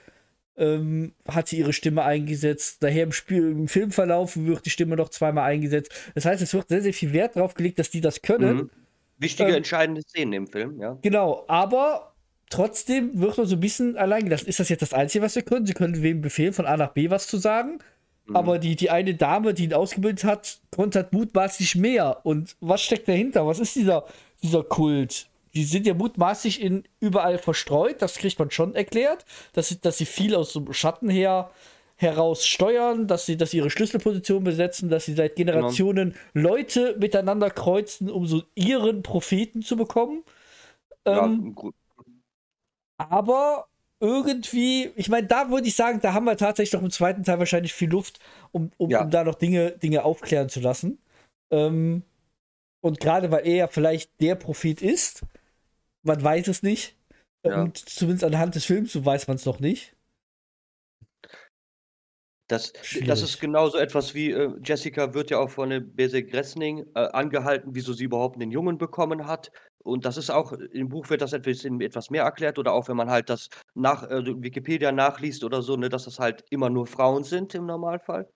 ähm, 0.56 1.12
hat 1.28 1.48
sie 1.48 1.58
ihre 1.58 1.72
Stimme 1.72 2.02
eingesetzt. 2.02 2.82
Daher 2.82 3.04
im, 3.04 3.12
Spiel, 3.12 3.50
im 3.50 3.68
Filmverlauf 3.68 4.36
wird 4.36 4.64
die 4.64 4.70
Stimme 4.70 4.96
noch 4.96 5.10
zweimal 5.10 5.44
eingesetzt. 5.44 5.92
Das 6.14 6.24
heißt, 6.24 6.42
es 6.42 6.54
wird 6.54 6.68
sehr, 6.68 6.82
sehr 6.82 6.94
viel 6.94 7.12
Wert 7.12 7.36
drauf 7.36 7.54
gelegt, 7.54 7.78
dass 7.78 7.90
die 7.90 8.00
das 8.00 8.22
können. 8.22 8.56
Mhm. 8.56 8.70
Wichtige, 9.18 9.50
ähm, 9.50 9.56
entscheidende 9.56 10.02
Szenen 10.02 10.32
im 10.32 10.46
Film, 10.46 10.80
ja. 10.80 10.98
Genau, 11.02 11.44
aber 11.48 12.14
trotzdem 12.50 13.18
wird 13.18 13.36
man 13.38 13.46
so 13.46 13.56
ein 13.56 13.60
bisschen 13.60 13.96
allein 13.96 14.24
gelassen. 14.24 14.46
Ist 14.46 14.60
das 14.60 14.68
jetzt 14.68 14.82
das 14.82 14.92
Einzige, 14.92 15.24
was 15.24 15.34
sie 15.34 15.42
können? 15.42 15.66
Sie 15.66 15.74
können 15.74 16.02
wem 16.02 16.20
befehlen, 16.20 16.52
von 16.52 16.66
A 16.66 16.76
nach 16.76 16.92
B 16.92 17.10
was 17.10 17.26
zu 17.26 17.38
sagen. 17.38 17.78
Mhm. 18.26 18.36
Aber 18.36 18.58
die, 18.58 18.76
die 18.76 18.90
eine 18.90 19.14
Dame, 19.14 19.54
die 19.54 19.64
ihn 19.64 19.74
ausgebildet 19.74 20.24
hat, 20.24 20.58
konnte 20.74 21.00
halt 21.00 21.12
mutmaßlich 21.12 21.76
mehr. 21.76 22.20
Und 22.24 22.56
was 22.60 22.82
steckt 22.82 23.08
dahinter? 23.08 23.46
Was 23.46 23.58
ist 23.58 23.76
dieser, 23.76 24.04
dieser 24.42 24.64
Kult? 24.64 25.28
Die 25.54 25.64
sind 25.64 25.86
ja 25.86 25.94
mutmaßlich 25.94 26.60
in 26.60 26.84
überall 27.00 27.38
verstreut, 27.38 28.02
das 28.02 28.16
kriegt 28.16 28.38
man 28.38 28.50
schon 28.50 28.74
erklärt, 28.74 29.24
dass 29.54 29.68
sie, 29.68 29.80
dass 29.80 29.96
sie 29.96 30.04
viel 30.04 30.34
aus 30.34 30.52
dem 30.52 30.70
Schatten 30.72 31.08
her 31.08 31.50
heraus 31.98 32.46
steuern, 32.46 33.06
dass 33.06 33.24
sie, 33.24 33.38
dass 33.38 33.52
sie 33.52 33.56
ihre 33.56 33.70
Schlüsselposition 33.70 34.44
besetzen, 34.44 34.90
dass 34.90 35.06
sie 35.06 35.14
seit 35.14 35.34
genau. 35.34 35.52
Generationen 35.52 36.14
genau. 36.34 36.48
Leute 36.50 36.94
miteinander 36.98 37.48
kreuzen, 37.48 38.10
um 38.10 38.26
so 38.26 38.42
ihren 38.54 39.02
Propheten 39.02 39.62
zu 39.62 39.76
bekommen. 39.76 40.22
Ähm, 41.06 41.14
ja, 41.46 41.52
gut. 41.54 41.74
Aber 42.98 43.66
irgendwie, 44.00 44.92
ich 44.96 45.08
meine, 45.08 45.26
da 45.26 45.50
würde 45.50 45.68
ich 45.68 45.74
sagen, 45.74 46.00
da 46.00 46.12
haben 46.12 46.24
wir 46.24 46.36
tatsächlich 46.36 46.74
noch 46.74 46.82
im 46.82 46.90
zweiten 46.90 47.22
Teil 47.22 47.38
wahrscheinlich 47.38 47.72
viel 47.72 47.90
Luft, 47.90 48.20
um, 48.52 48.70
um, 48.76 48.90
ja. 48.90 49.02
um 49.02 49.10
da 49.10 49.24
noch 49.24 49.36
Dinge, 49.36 49.72
Dinge 49.72 50.04
aufklären 50.04 50.48
zu 50.48 50.60
lassen. 50.60 50.98
Ähm, 51.50 52.02
und 52.80 53.00
gerade 53.00 53.30
weil 53.30 53.46
er 53.46 53.56
ja 53.56 53.66
vielleicht 53.68 54.20
der 54.20 54.34
Prophet 54.34 54.82
ist, 54.82 55.22
man 56.02 56.22
weiß 56.22 56.48
es 56.48 56.62
nicht. 56.62 56.96
Ja. 57.44 57.62
Und 57.62 57.78
zumindest 57.78 58.24
anhand 58.24 58.54
des 58.54 58.64
Films, 58.64 58.92
so 58.92 59.04
weiß 59.04 59.28
man 59.28 59.36
es 59.36 59.46
noch 59.46 59.60
nicht. 59.60 59.94
Das, 62.48 62.72
das 63.04 63.22
ist 63.22 63.40
genauso 63.40 63.76
etwas 63.76 64.14
wie 64.14 64.30
äh, 64.30 64.52
Jessica 64.62 65.14
wird 65.14 65.30
ja 65.30 65.38
auch 65.38 65.50
von 65.50 65.70
der 65.70 65.80
Bese 65.80 66.22
Gressning 66.22 66.86
äh, 66.94 67.00
angehalten, 67.00 67.74
wieso 67.74 67.92
sie 67.92 68.04
überhaupt 68.04 68.36
einen 68.36 68.52
Jungen 68.52 68.78
bekommen 68.78 69.26
hat. 69.26 69.50
Und 69.86 70.04
das 70.04 70.16
ist 70.16 70.30
auch, 70.30 70.52
im 70.52 70.88
Buch 70.88 71.08
wird 71.10 71.22
das 71.22 71.32
etwas, 71.32 71.64
etwas 71.64 72.10
mehr 72.10 72.24
erklärt 72.24 72.58
oder 72.58 72.72
auch 72.72 72.88
wenn 72.88 72.96
man 72.96 73.10
halt 73.10 73.30
das 73.30 73.48
nach 73.74 74.02
äh, 74.10 74.24
Wikipedia 74.42 74.92
nachliest 74.92 75.44
oder 75.44 75.62
so, 75.62 75.76
ne, 75.76 75.88
dass 75.88 76.04
das 76.04 76.18
halt 76.18 76.44
immer 76.50 76.70
nur 76.70 76.86
Frauen 76.86 77.24
sind 77.24 77.54
im 77.54 77.66
Normalfall. 77.66 78.28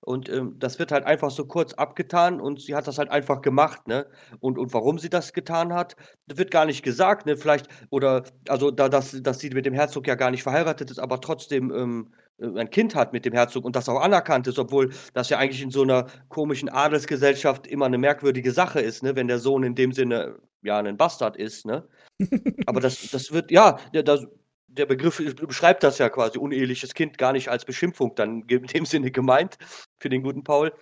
Und 0.00 0.28
ähm, 0.28 0.54
das 0.58 0.78
wird 0.78 0.92
halt 0.92 1.04
einfach 1.04 1.30
so 1.30 1.46
kurz 1.46 1.74
abgetan 1.74 2.40
und 2.40 2.60
sie 2.60 2.74
hat 2.76 2.86
das 2.86 2.98
halt 2.98 3.10
einfach 3.10 3.42
gemacht, 3.42 3.88
ne? 3.88 4.06
Und, 4.38 4.56
und 4.56 4.72
warum 4.72 4.98
sie 5.00 5.10
das 5.10 5.32
getan 5.32 5.74
hat, 5.74 5.96
wird 6.26 6.52
gar 6.52 6.64
nicht 6.64 6.84
gesagt, 6.84 7.26
ne? 7.26 7.36
Vielleicht, 7.36 7.66
oder, 7.90 8.22
also, 8.48 8.70
da, 8.70 8.88
dass, 8.88 9.20
dass 9.22 9.40
sie 9.40 9.50
mit 9.50 9.66
dem 9.66 9.74
Herzog 9.74 10.06
ja 10.06 10.14
gar 10.14 10.30
nicht 10.30 10.44
verheiratet 10.44 10.92
ist, 10.92 11.00
aber 11.00 11.20
trotzdem 11.20 11.72
ähm, 11.74 12.14
äh, 12.38 12.46
ein 12.60 12.70
Kind 12.70 12.94
hat 12.94 13.12
mit 13.12 13.24
dem 13.24 13.32
Herzog 13.32 13.64
und 13.64 13.74
das 13.74 13.88
auch 13.88 14.00
anerkannt 14.00 14.46
ist, 14.46 14.58
obwohl 14.60 14.92
das 15.12 15.28
ja 15.28 15.38
eigentlich 15.38 15.62
in 15.62 15.70
so 15.72 15.82
einer 15.82 16.06
komischen 16.28 16.68
Adelsgesellschaft 16.68 17.66
immer 17.66 17.86
eine 17.86 17.98
merkwürdige 17.98 18.52
Sache 18.52 18.80
ist, 18.80 19.02
ne? 19.02 19.16
Wenn 19.16 19.28
der 19.28 19.40
Sohn 19.40 19.64
in 19.64 19.74
dem 19.74 19.92
Sinne 19.92 20.36
ja 20.66 20.78
ein 20.78 20.96
Bastard 20.96 21.36
ist, 21.36 21.66
ne? 21.66 21.88
aber 22.66 22.80
das, 22.80 23.10
das 23.10 23.32
wird, 23.32 23.50
ja, 23.50 23.78
das, 23.92 24.26
der 24.68 24.86
Begriff 24.86 25.22
beschreibt 25.36 25.82
das 25.82 25.98
ja 25.98 26.08
quasi, 26.08 26.38
uneheliches 26.38 26.94
Kind, 26.94 27.18
gar 27.18 27.32
nicht 27.32 27.48
als 27.48 27.64
Beschimpfung 27.64 28.14
dann 28.14 28.42
in 28.48 28.66
dem 28.66 28.84
Sinne 28.84 29.10
gemeint 29.10 29.58
für 29.98 30.08
den 30.08 30.22
guten 30.22 30.44
Paul. 30.44 30.72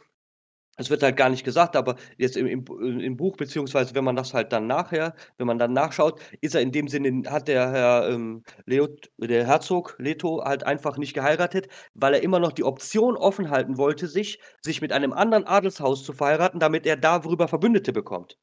Es 0.76 0.90
wird 0.90 1.04
halt 1.04 1.16
gar 1.16 1.28
nicht 1.28 1.44
gesagt, 1.44 1.76
aber 1.76 1.94
jetzt 2.18 2.36
im, 2.36 2.48
im, 2.48 2.64
im, 2.98 3.16
Buch, 3.16 3.36
beziehungsweise 3.36 3.94
wenn 3.94 4.02
man 4.02 4.16
das 4.16 4.34
halt 4.34 4.52
dann 4.52 4.66
nachher, 4.66 5.14
wenn 5.38 5.46
man 5.46 5.58
dann 5.58 5.72
nachschaut, 5.72 6.20
ist 6.40 6.56
er 6.56 6.62
in 6.62 6.72
dem 6.72 6.88
Sinne, 6.88 7.30
hat 7.30 7.46
der 7.46 7.70
Herr 7.70 8.08
ähm, 8.10 8.42
Leo, 8.66 8.88
der 9.18 9.46
Herzog 9.46 9.94
Leto 9.98 10.42
halt 10.44 10.66
einfach 10.66 10.96
nicht 10.96 11.14
geheiratet, 11.14 11.68
weil 11.94 12.14
er 12.14 12.22
immer 12.24 12.40
noch 12.40 12.50
die 12.52 12.64
Option 12.64 13.16
offen 13.16 13.50
halten 13.50 13.78
wollte, 13.78 14.08
sich, 14.08 14.40
sich 14.62 14.80
mit 14.80 14.90
einem 14.92 15.12
anderen 15.12 15.46
Adelshaus 15.46 16.02
zu 16.02 16.12
verheiraten, 16.12 16.58
damit 16.58 16.86
er 16.86 16.96
darüber 16.96 17.46
Verbündete 17.46 17.92
bekommt. 17.92 18.36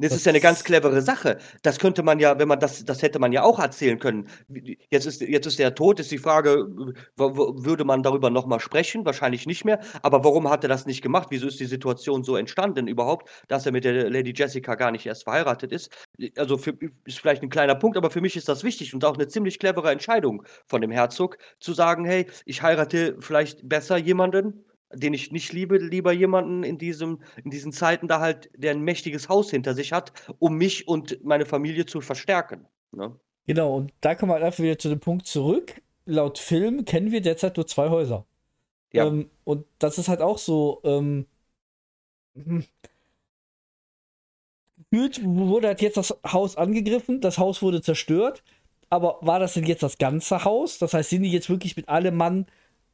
Das, 0.00 0.12
ist 0.12 0.26
ja 0.26 0.30
eine 0.30 0.40
ganz 0.40 0.64
clevere 0.64 1.02
Sache. 1.02 1.38
Das 1.62 1.78
könnte 1.78 2.02
man 2.02 2.18
ja, 2.18 2.38
wenn 2.38 2.48
man 2.48 2.58
das, 2.58 2.84
das 2.84 3.02
hätte 3.02 3.18
man 3.18 3.32
ja 3.32 3.42
auch 3.42 3.58
erzählen 3.58 3.98
können. 3.98 4.28
Jetzt 4.90 5.06
ist, 5.06 5.20
jetzt 5.20 5.46
ist 5.46 5.60
er 5.60 5.74
tot, 5.74 6.00
ist 6.00 6.10
die 6.10 6.18
Frage, 6.18 6.66
würde 7.16 7.84
man 7.84 8.02
darüber 8.02 8.30
nochmal 8.30 8.60
sprechen? 8.60 9.04
Wahrscheinlich 9.04 9.46
nicht 9.46 9.64
mehr. 9.64 9.80
Aber 10.02 10.24
warum 10.24 10.48
hat 10.48 10.64
er 10.64 10.68
das 10.68 10.86
nicht 10.86 11.02
gemacht? 11.02 11.28
Wieso 11.30 11.48
ist 11.48 11.60
die 11.60 11.66
Situation 11.66 12.24
so 12.24 12.36
entstanden 12.36 12.88
überhaupt, 12.88 13.28
dass 13.48 13.66
er 13.66 13.72
mit 13.72 13.84
der 13.84 14.10
Lady 14.10 14.32
Jessica 14.34 14.74
gar 14.74 14.90
nicht 14.90 15.06
erst 15.06 15.24
verheiratet 15.24 15.72
ist? 15.72 15.90
Also 16.36 16.56
für, 16.56 16.74
ist 17.04 17.18
vielleicht 17.18 17.42
ein 17.42 17.50
kleiner 17.50 17.74
Punkt, 17.74 17.96
aber 17.96 18.10
für 18.10 18.20
mich 18.20 18.36
ist 18.36 18.48
das 18.48 18.64
wichtig 18.64 18.94
und 18.94 19.04
auch 19.04 19.14
eine 19.14 19.28
ziemlich 19.28 19.58
clevere 19.58 19.90
Entscheidung 19.90 20.44
von 20.66 20.80
dem 20.80 20.90
Herzog, 20.90 21.36
zu 21.58 21.74
sagen, 21.74 22.04
hey, 22.04 22.26
ich 22.44 22.62
heirate 22.62 23.16
vielleicht 23.20 23.68
besser 23.68 23.96
jemanden, 23.96 24.64
den 24.92 25.14
ich 25.14 25.32
nicht 25.32 25.52
liebe, 25.52 25.78
lieber 25.78 26.12
jemanden 26.12 26.62
in 26.62 26.78
diesem 26.78 27.20
in 27.44 27.50
diesen 27.50 27.72
Zeiten 27.72 28.08
da 28.08 28.20
halt, 28.20 28.50
der 28.56 28.72
ein 28.72 28.82
mächtiges 28.82 29.28
Haus 29.28 29.50
hinter 29.50 29.74
sich 29.74 29.92
hat, 29.92 30.12
um 30.38 30.56
mich 30.56 30.88
und 30.88 31.24
meine 31.24 31.46
Familie 31.46 31.86
zu 31.86 32.00
verstärken, 32.00 32.66
ne? 32.92 33.18
Genau, 33.46 33.74
und 33.74 33.92
da 34.00 34.14
kommen 34.14 34.30
wir 34.30 34.34
halt 34.34 34.44
einfach 34.44 34.62
wieder 34.62 34.78
zu 34.78 34.88
dem 34.88 35.00
Punkt 35.00 35.26
zurück. 35.26 35.80
Laut 36.04 36.38
Film 36.38 36.84
kennen 36.84 37.10
wir 37.10 37.20
derzeit 37.20 37.56
nur 37.56 37.66
zwei 37.66 37.88
Häuser. 37.88 38.26
Ja. 38.92 39.06
Ähm, 39.06 39.30
und 39.44 39.66
das 39.78 39.98
ist 39.98 40.08
halt 40.08 40.20
auch 40.20 40.38
so, 40.38 40.80
ähm, 40.84 41.26
hm. 42.34 42.64
gefühlt 44.90 45.24
wurde 45.24 45.68
halt 45.68 45.82
jetzt 45.82 45.96
das 45.96 46.16
Haus 46.26 46.56
angegriffen, 46.56 47.20
das 47.20 47.38
Haus 47.38 47.62
wurde 47.62 47.82
zerstört, 47.82 48.42
aber 48.88 49.18
war 49.20 49.38
das 49.38 49.54
denn 49.54 49.64
jetzt 49.64 49.82
das 49.82 49.98
ganze 49.98 50.44
Haus? 50.44 50.78
Das 50.78 50.94
heißt, 50.94 51.10
sind 51.10 51.22
die 51.22 51.30
jetzt 51.32 51.48
wirklich 51.48 51.76
mit 51.76 51.88
allem 51.88 52.16
Mann 52.16 52.46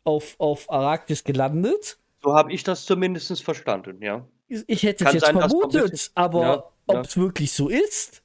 auf, 0.06 0.36
auf 0.38 0.70
Arrakis 0.70 1.24
gelandet. 1.24 1.98
So 2.22 2.34
habe 2.34 2.52
ich 2.52 2.62
das 2.62 2.86
zumindest 2.86 3.42
verstanden, 3.42 4.00
ja. 4.02 4.26
Ich 4.48 4.84
hätte 4.84 5.04
es 5.04 5.12
jetzt 5.12 5.26
sein, 5.26 5.36
vermutet, 5.38 6.12
aber 6.14 6.40
ja, 6.42 6.64
ob 6.86 7.04
es 7.04 7.16
ja. 7.16 7.22
wirklich 7.22 7.52
so 7.52 7.68
ist, 7.68 8.22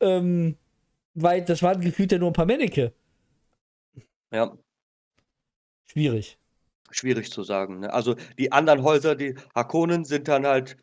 ähm, 0.00 0.56
weil 1.14 1.44
das 1.44 1.62
waren 1.62 1.80
gefühlt 1.80 2.10
ja 2.10 2.18
nur 2.18 2.30
ein 2.30 2.34
paar 2.34 2.46
Männeke. 2.46 2.92
Ja. 4.32 4.56
Schwierig. 5.86 6.38
Schwierig 6.90 7.30
zu 7.30 7.44
sagen. 7.44 7.80
Ne? 7.80 7.92
Also 7.92 8.16
die 8.38 8.50
anderen 8.50 8.82
Häuser, 8.82 9.14
die 9.14 9.36
Hakonen, 9.54 10.04
sind 10.04 10.26
dann 10.26 10.46
halt, 10.46 10.76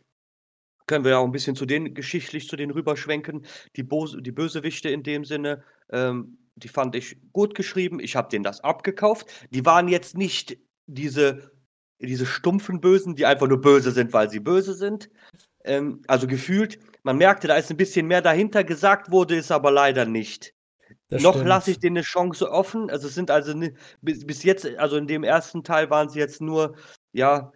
können 0.85 1.03
wir 1.03 1.11
ja 1.11 1.17
auch 1.17 1.25
ein 1.25 1.31
bisschen 1.31 1.55
zu 1.55 1.65
denen 1.65 1.93
geschichtlich 1.93 2.47
zu 2.47 2.55
denen 2.55 2.71
rüberschwenken. 2.71 3.45
Die, 3.75 3.83
Bo 3.83 4.05
die 4.05 4.31
Bösewichte 4.31 4.89
in 4.89 5.03
dem 5.03 5.25
Sinne, 5.25 5.63
ähm, 5.91 6.37
die 6.59 6.67
fand 6.67 6.95
ich 6.95 7.17
gut 7.33 7.55
geschrieben. 7.55 7.99
Ich 7.99 8.15
habe 8.15 8.29
denen 8.29 8.43
das 8.43 8.61
abgekauft. 8.61 9.27
Die 9.51 9.65
waren 9.65 9.87
jetzt 9.87 10.17
nicht 10.17 10.57
diese, 10.87 11.51
diese 11.99 12.25
stumpfen 12.25 12.81
Bösen, 12.81 13.15
die 13.15 13.25
einfach 13.25 13.47
nur 13.47 13.61
böse 13.61 13.91
sind, 13.91 14.13
weil 14.13 14.29
sie 14.29 14.39
böse 14.39 14.73
sind. 14.73 15.09
Ähm, 15.63 16.01
also 16.07 16.27
gefühlt, 16.27 16.79
man 17.03 17.17
merkte, 17.17 17.47
da 17.47 17.55
ist 17.55 17.69
ein 17.69 17.77
bisschen 17.77 18.07
mehr 18.07 18.21
dahinter. 18.21 18.63
Gesagt 18.63 19.11
wurde 19.11 19.35
ist 19.35 19.51
aber 19.51 19.71
leider 19.71 20.05
nicht. 20.05 20.53
Das 21.09 21.23
Noch 21.23 21.43
lasse 21.43 21.71
ich 21.71 21.79
denen 21.79 21.97
eine 21.97 22.03
Chance 22.03 22.51
offen. 22.51 22.89
Also 22.89 23.07
es 23.07 23.15
sind 23.15 23.31
also 23.31 23.53
bis, 24.01 24.25
bis 24.25 24.43
jetzt, 24.43 24.65
also 24.77 24.97
in 24.97 25.07
dem 25.07 25.23
ersten 25.23 25.63
Teil 25.63 25.89
waren 25.89 26.09
sie 26.09 26.19
jetzt 26.19 26.41
nur, 26.41 26.75
ja, 27.13 27.51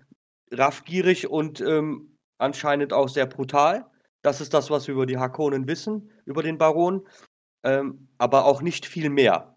raffgierig 0.52 1.30
und 1.30 1.62
ähm, 1.62 2.18
anscheinend 2.38 2.94
auch 2.94 3.10
sehr 3.10 3.26
brutal. 3.26 3.86
Das 4.22 4.42
ist 4.42 4.54
das, 4.54 4.70
was 4.70 4.88
wir 4.88 4.94
über 4.94 5.06
die 5.06 5.18
Hakonen 5.18 5.68
wissen, 5.68 6.10
über 6.26 6.44
den 6.44 6.58
Baron 6.58 7.06
ähm, 7.64 8.08
aber 8.18 8.46
auch 8.46 8.62
nicht 8.62 8.86
viel 8.86 9.10
mehr. 9.10 9.56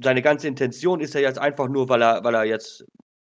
Seine 0.00 0.22
ganze 0.22 0.48
Intention 0.48 1.00
ist 1.00 1.14
ja 1.14 1.20
jetzt 1.20 1.38
einfach 1.38 1.68
nur, 1.68 1.88
weil 1.88 2.02
er, 2.02 2.24
weil 2.24 2.34
er 2.34 2.44
jetzt, 2.44 2.84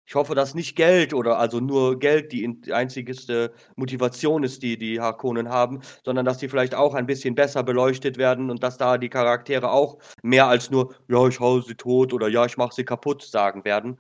ich 0.07 0.15
hoffe, 0.15 0.33
dass 0.33 0.55
nicht 0.55 0.75
Geld 0.75 1.13
oder 1.13 1.37
also 1.37 1.59
nur 1.59 1.99
Geld 1.99 2.31
die 2.31 2.47
einzigste 2.71 3.53
Motivation 3.75 4.43
ist, 4.43 4.63
die 4.63 4.77
die 4.77 4.99
Harkonnen 4.99 5.49
haben, 5.49 5.81
sondern 6.03 6.25
dass 6.25 6.39
die 6.39 6.49
vielleicht 6.49 6.73
auch 6.73 6.95
ein 6.95 7.05
bisschen 7.05 7.35
besser 7.35 7.63
beleuchtet 7.63 8.17
werden 8.17 8.49
und 8.49 8.63
dass 8.63 8.77
da 8.77 8.97
die 8.97 9.09
Charaktere 9.09 9.71
auch 9.71 9.99
mehr 10.23 10.47
als 10.47 10.71
nur, 10.71 10.95
ja, 11.09 11.27
ich 11.27 11.39
hau 11.39 11.61
sie 11.61 11.75
tot 11.75 12.13
oder 12.13 12.27
ja, 12.27 12.45
ich 12.45 12.57
mach 12.57 12.71
sie 12.71 12.85
kaputt 12.85 13.21
sagen 13.21 13.65
werden 13.65 13.99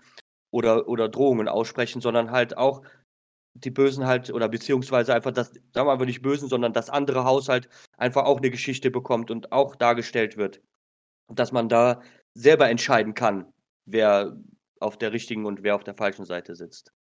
oder, 0.51 0.87
oder 0.87 1.09
Drohungen 1.09 1.47
aussprechen, 1.47 2.01
sondern 2.01 2.31
halt 2.31 2.57
auch 2.57 2.81
die 3.63 3.71
Bösen 3.71 4.05
halt, 4.05 4.31
oder 4.31 4.49
beziehungsweise 4.49 5.13
einfach 5.13 5.31
das, 5.31 5.47
sagen 5.73 5.87
wir 5.87 5.91
einfach 5.91 6.05
nicht 6.05 6.21
Bösen, 6.21 6.49
sondern 6.49 6.73
das 6.73 6.89
andere 6.89 7.23
Haus 7.23 7.49
halt 7.49 7.69
einfach 7.97 8.25
auch 8.25 8.37
eine 8.37 8.51
Geschichte 8.51 8.91
bekommt 8.91 9.31
und 9.31 9.51
auch 9.51 9.75
dargestellt 9.75 10.37
wird. 10.37 10.61
Dass 11.29 11.51
man 11.51 11.69
da 11.69 12.01
selber 12.33 12.69
entscheiden 12.69 13.13
kann, 13.13 13.45
wer 13.85 14.37
auf 14.79 14.97
der 14.97 15.11
richtigen 15.11 15.45
und 15.45 15.63
wer 15.63 15.75
auf 15.75 15.83
der 15.83 15.95
falschen 15.95 16.25
Seite 16.25 16.55
sitzt. 16.55 16.93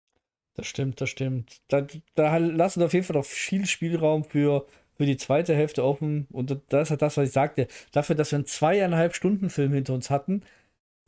Das 0.55 0.67
stimmt, 0.67 1.01
das 1.01 1.11
stimmt. 1.11 1.61
Da, 1.69 1.87
da 2.14 2.37
lassen 2.37 2.81
wir 2.81 2.87
auf 2.87 2.95
jeden 2.95 3.05
Fall 3.05 3.17
noch 3.17 3.25
viel 3.25 3.67
Spielraum 3.67 4.25
für, 4.25 4.67
für 4.97 5.05
die 5.05 5.17
zweite 5.17 5.55
Hälfte 5.55 5.85
offen. 5.85 6.29
Und 6.31 6.57
das 6.69 6.83
ist 6.85 6.90
halt 6.90 7.03
das, 7.03 7.17
was 7.17 7.29
ich 7.29 7.33
sagte. 7.33 7.67
Dafür, 7.90 8.14
dass 8.14 8.31
wir 8.31 8.37
einen 8.37 8.47
zweieinhalb 8.47 9.14
Stunden 9.14 9.51
Film 9.51 9.73
hinter 9.73 9.95
uns 9.95 10.11
hatten, 10.11 10.43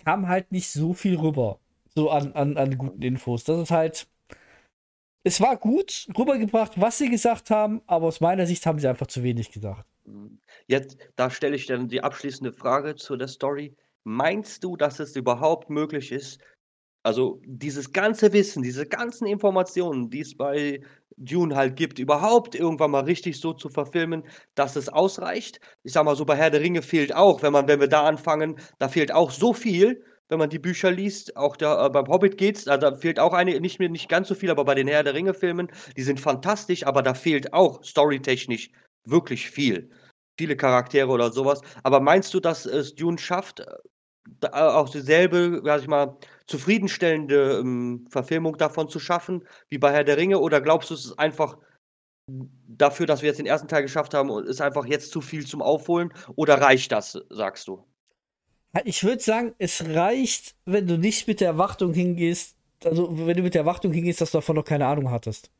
kam 0.04 0.28
halt 0.28 0.50
nicht 0.50 0.70
so 0.70 0.94
viel 0.94 1.16
rüber. 1.16 1.60
So 1.94 2.10
an, 2.10 2.32
an, 2.32 2.56
an 2.56 2.76
guten 2.76 3.02
Infos. 3.02 3.44
Das 3.44 3.60
ist 3.60 3.70
halt, 3.70 4.08
es 5.26 5.40
war 5.40 5.56
gut 5.56 6.06
rübergebracht, 6.16 6.80
was 6.80 6.98
sie 6.98 7.10
gesagt 7.10 7.50
haben, 7.50 7.82
aber 7.88 8.06
aus 8.06 8.20
meiner 8.20 8.46
Sicht 8.46 8.64
haben 8.64 8.78
sie 8.78 8.86
einfach 8.86 9.08
zu 9.08 9.24
wenig 9.24 9.50
gesagt. 9.50 9.84
Jetzt, 10.68 10.98
da 11.16 11.30
stelle 11.30 11.56
ich 11.56 11.66
dann 11.66 11.88
die 11.88 12.00
abschließende 12.00 12.52
Frage 12.52 12.94
zu 12.94 13.16
der 13.16 13.26
Story. 13.26 13.74
Meinst 14.04 14.62
du, 14.62 14.76
dass 14.76 15.00
es 15.00 15.16
überhaupt 15.16 15.68
möglich 15.68 16.12
ist, 16.12 16.38
also 17.02 17.40
dieses 17.44 17.92
ganze 17.92 18.32
Wissen, 18.32 18.62
diese 18.62 18.86
ganzen 18.86 19.26
Informationen, 19.26 20.10
die 20.10 20.20
es 20.20 20.36
bei 20.36 20.80
Dune 21.16 21.56
halt 21.56 21.74
gibt, 21.74 21.98
überhaupt 21.98 22.54
irgendwann 22.54 22.92
mal 22.92 23.02
richtig 23.02 23.40
so 23.40 23.52
zu 23.52 23.68
verfilmen, 23.68 24.22
dass 24.54 24.76
es 24.76 24.88
ausreicht? 24.88 25.58
Ich 25.82 25.92
sag 25.92 26.04
mal 26.04 26.14
so, 26.14 26.24
bei 26.24 26.36
Herr 26.36 26.50
der 26.50 26.60
Ringe 26.60 26.82
fehlt 26.82 27.12
auch, 27.12 27.42
wenn 27.42 27.52
man, 27.52 27.66
wenn 27.66 27.80
wir 27.80 27.88
da 27.88 28.04
anfangen, 28.04 28.60
da 28.78 28.88
fehlt 28.88 29.10
auch 29.10 29.32
so 29.32 29.52
viel 29.52 30.04
wenn 30.28 30.38
man 30.38 30.50
die 30.50 30.58
Bücher 30.58 30.90
liest. 30.90 31.36
Auch 31.36 31.56
da, 31.56 31.86
äh, 31.86 31.90
beim 31.90 32.08
Hobbit 32.08 32.38
geht's, 32.38 32.66
äh, 32.66 32.78
da 32.78 32.94
fehlt 32.94 33.18
auch 33.18 33.32
eine, 33.32 33.60
nicht 33.60 33.80
nicht 33.80 34.08
ganz 34.08 34.28
so 34.28 34.34
viel, 34.34 34.50
aber 34.50 34.64
bei 34.64 34.74
den 34.74 34.88
Herr 34.88 35.04
der 35.04 35.14
Ringe-Filmen, 35.14 35.70
die 35.96 36.02
sind 36.02 36.20
fantastisch, 36.20 36.86
aber 36.86 37.02
da 37.02 37.14
fehlt 37.14 37.52
auch 37.52 37.82
storytechnisch 37.82 38.70
wirklich 39.04 39.50
viel. 39.50 39.90
Viele 40.38 40.56
Charaktere 40.56 41.08
oder 41.08 41.32
sowas. 41.32 41.60
Aber 41.82 42.00
meinst 42.00 42.34
du, 42.34 42.40
dass 42.40 42.66
es 42.66 42.94
Dune 42.94 43.18
schafft, 43.18 43.60
äh, 43.60 43.66
äh, 44.42 44.48
auch 44.50 44.88
dieselbe, 44.88 45.62
sag 45.64 45.80
ich 45.82 45.88
mal, 45.88 46.16
zufriedenstellende 46.46 47.58
ähm, 47.60 48.06
Verfilmung 48.10 48.56
davon 48.56 48.88
zu 48.88 48.98
schaffen, 48.98 49.44
wie 49.68 49.78
bei 49.78 49.92
Herr 49.92 50.04
der 50.04 50.16
Ringe? 50.16 50.38
Oder 50.40 50.60
glaubst 50.60 50.90
du, 50.90 50.94
es 50.94 51.06
ist 51.06 51.18
einfach 51.18 51.58
dafür, 52.28 53.06
dass 53.06 53.22
wir 53.22 53.28
jetzt 53.28 53.38
den 53.38 53.46
ersten 53.46 53.68
Teil 53.68 53.82
geschafft 53.82 54.14
haben, 54.14 54.30
ist 54.46 54.60
einfach 54.60 54.86
jetzt 54.86 55.12
zu 55.12 55.20
viel 55.20 55.46
zum 55.46 55.62
Aufholen? 55.62 56.12
Oder 56.34 56.60
reicht 56.60 56.92
das, 56.92 57.18
sagst 57.30 57.68
du? 57.68 57.84
Ich 58.84 59.04
würde 59.04 59.22
sagen, 59.22 59.54
es 59.58 59.84
reicht, 59.88 60.54
wenn 60.64 60.86
du 60.86 60.98
nicht 60.98 61.28
mit 61.28 61.40
der 61.40 61.48
Erwartung 61.48 61.94
hingehst, 61.94 62.56
also 62.84 63.08
wenn 63.26 63.36
du 63.36 63.42
mit 63.42 63.54
der 63.54 63.62
Erwartung 63.62 63.92
hingehst, 63.92 64.20
dass 64.20 64.32
du 64.32 64.38
davon 64.38 64.56
noch 64.56 64.64
keine 64.64 64.86
Ahnung 64.86 65.10
hattest. 65.10 65.50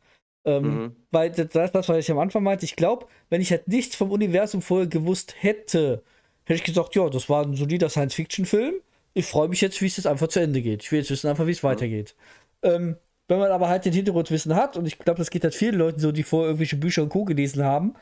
Ähm, 0.44 0.62
mhm. 0.62 0.96
Weil 1.11 1.31
das, 1.31 1.72
das, 1.72 1.88
was 1.88 1.98
ich 1.98 2.11
am 2.11 2.18
Anfang 2.18 2.42
meinte, 2.42 2.64
ich 2.64 2.76
glaube, 2.76 3.07
wenn 3.31 3.40
ich 3.40 3.50
halt 3.50 3.68
nichts 3.68 3.96
vom 3.96 4.12
Universum 4.12 4.62
vorher 4.62 4.87
gewusst 4.87 5.35
hätte, 5.40 6.02
hätte 6.44 6.59
ich 6.59 6.64
gesagt, 6.64 6.94
ja, 6.94 7.09
das 7.09 7.29
war 7.29 7.44
ein 7.44 7.57
solider 7.57 7.88
Science-Fiction-Film. 7.88 8.74
Ich 9.14 9.26
freue 9.26 9.48
mich 9.48 9.61
jetzt, 9.61 9.81
wie 9.83 9.87
es 9.87 9.96
jetzt 9.96 10.07
einfach 10.07 10.29
zu 10.29 10.40
Ende 10.40 10.62
geht. 10.62 10.85
Ich 10.85 10.92
will 10.92 11.00
jetzt 11.00 11.11
wissen 11.11 11.29
einfach, 11.29 11.46
wie 11.46 11.52
es 11.52 11.62
mhm. 11.62 11.68
weitergeht. 11.68 12.14
Ähm, 12.62 12.96
wenn 13.29 13.38
man 13.40 13.50
aber 13.50 13.68
halt 13.68 13.85
den 13.85 13.92
Hintergrundwissen 13.92 14.55
hat, 14.55 14.76
und 14.76 14.87
ich 14.87 14.98
glaube, 14.98 15.18
das 15.18 15.31
geht 15.31 15.42
halt 15.42 15.55
vielen 15.55 15.74
Leuten 15.74 15.98
so, 15.98 16.12
die 16.12 16.22
vorher 16.22 16.48
irgendwelche 16.48 16.76
Bücher 16.76 17.02
und 17.02 17.09
Co. 17.09 17.24
gelesen 17.24 17.64
haben, 17.64 17.94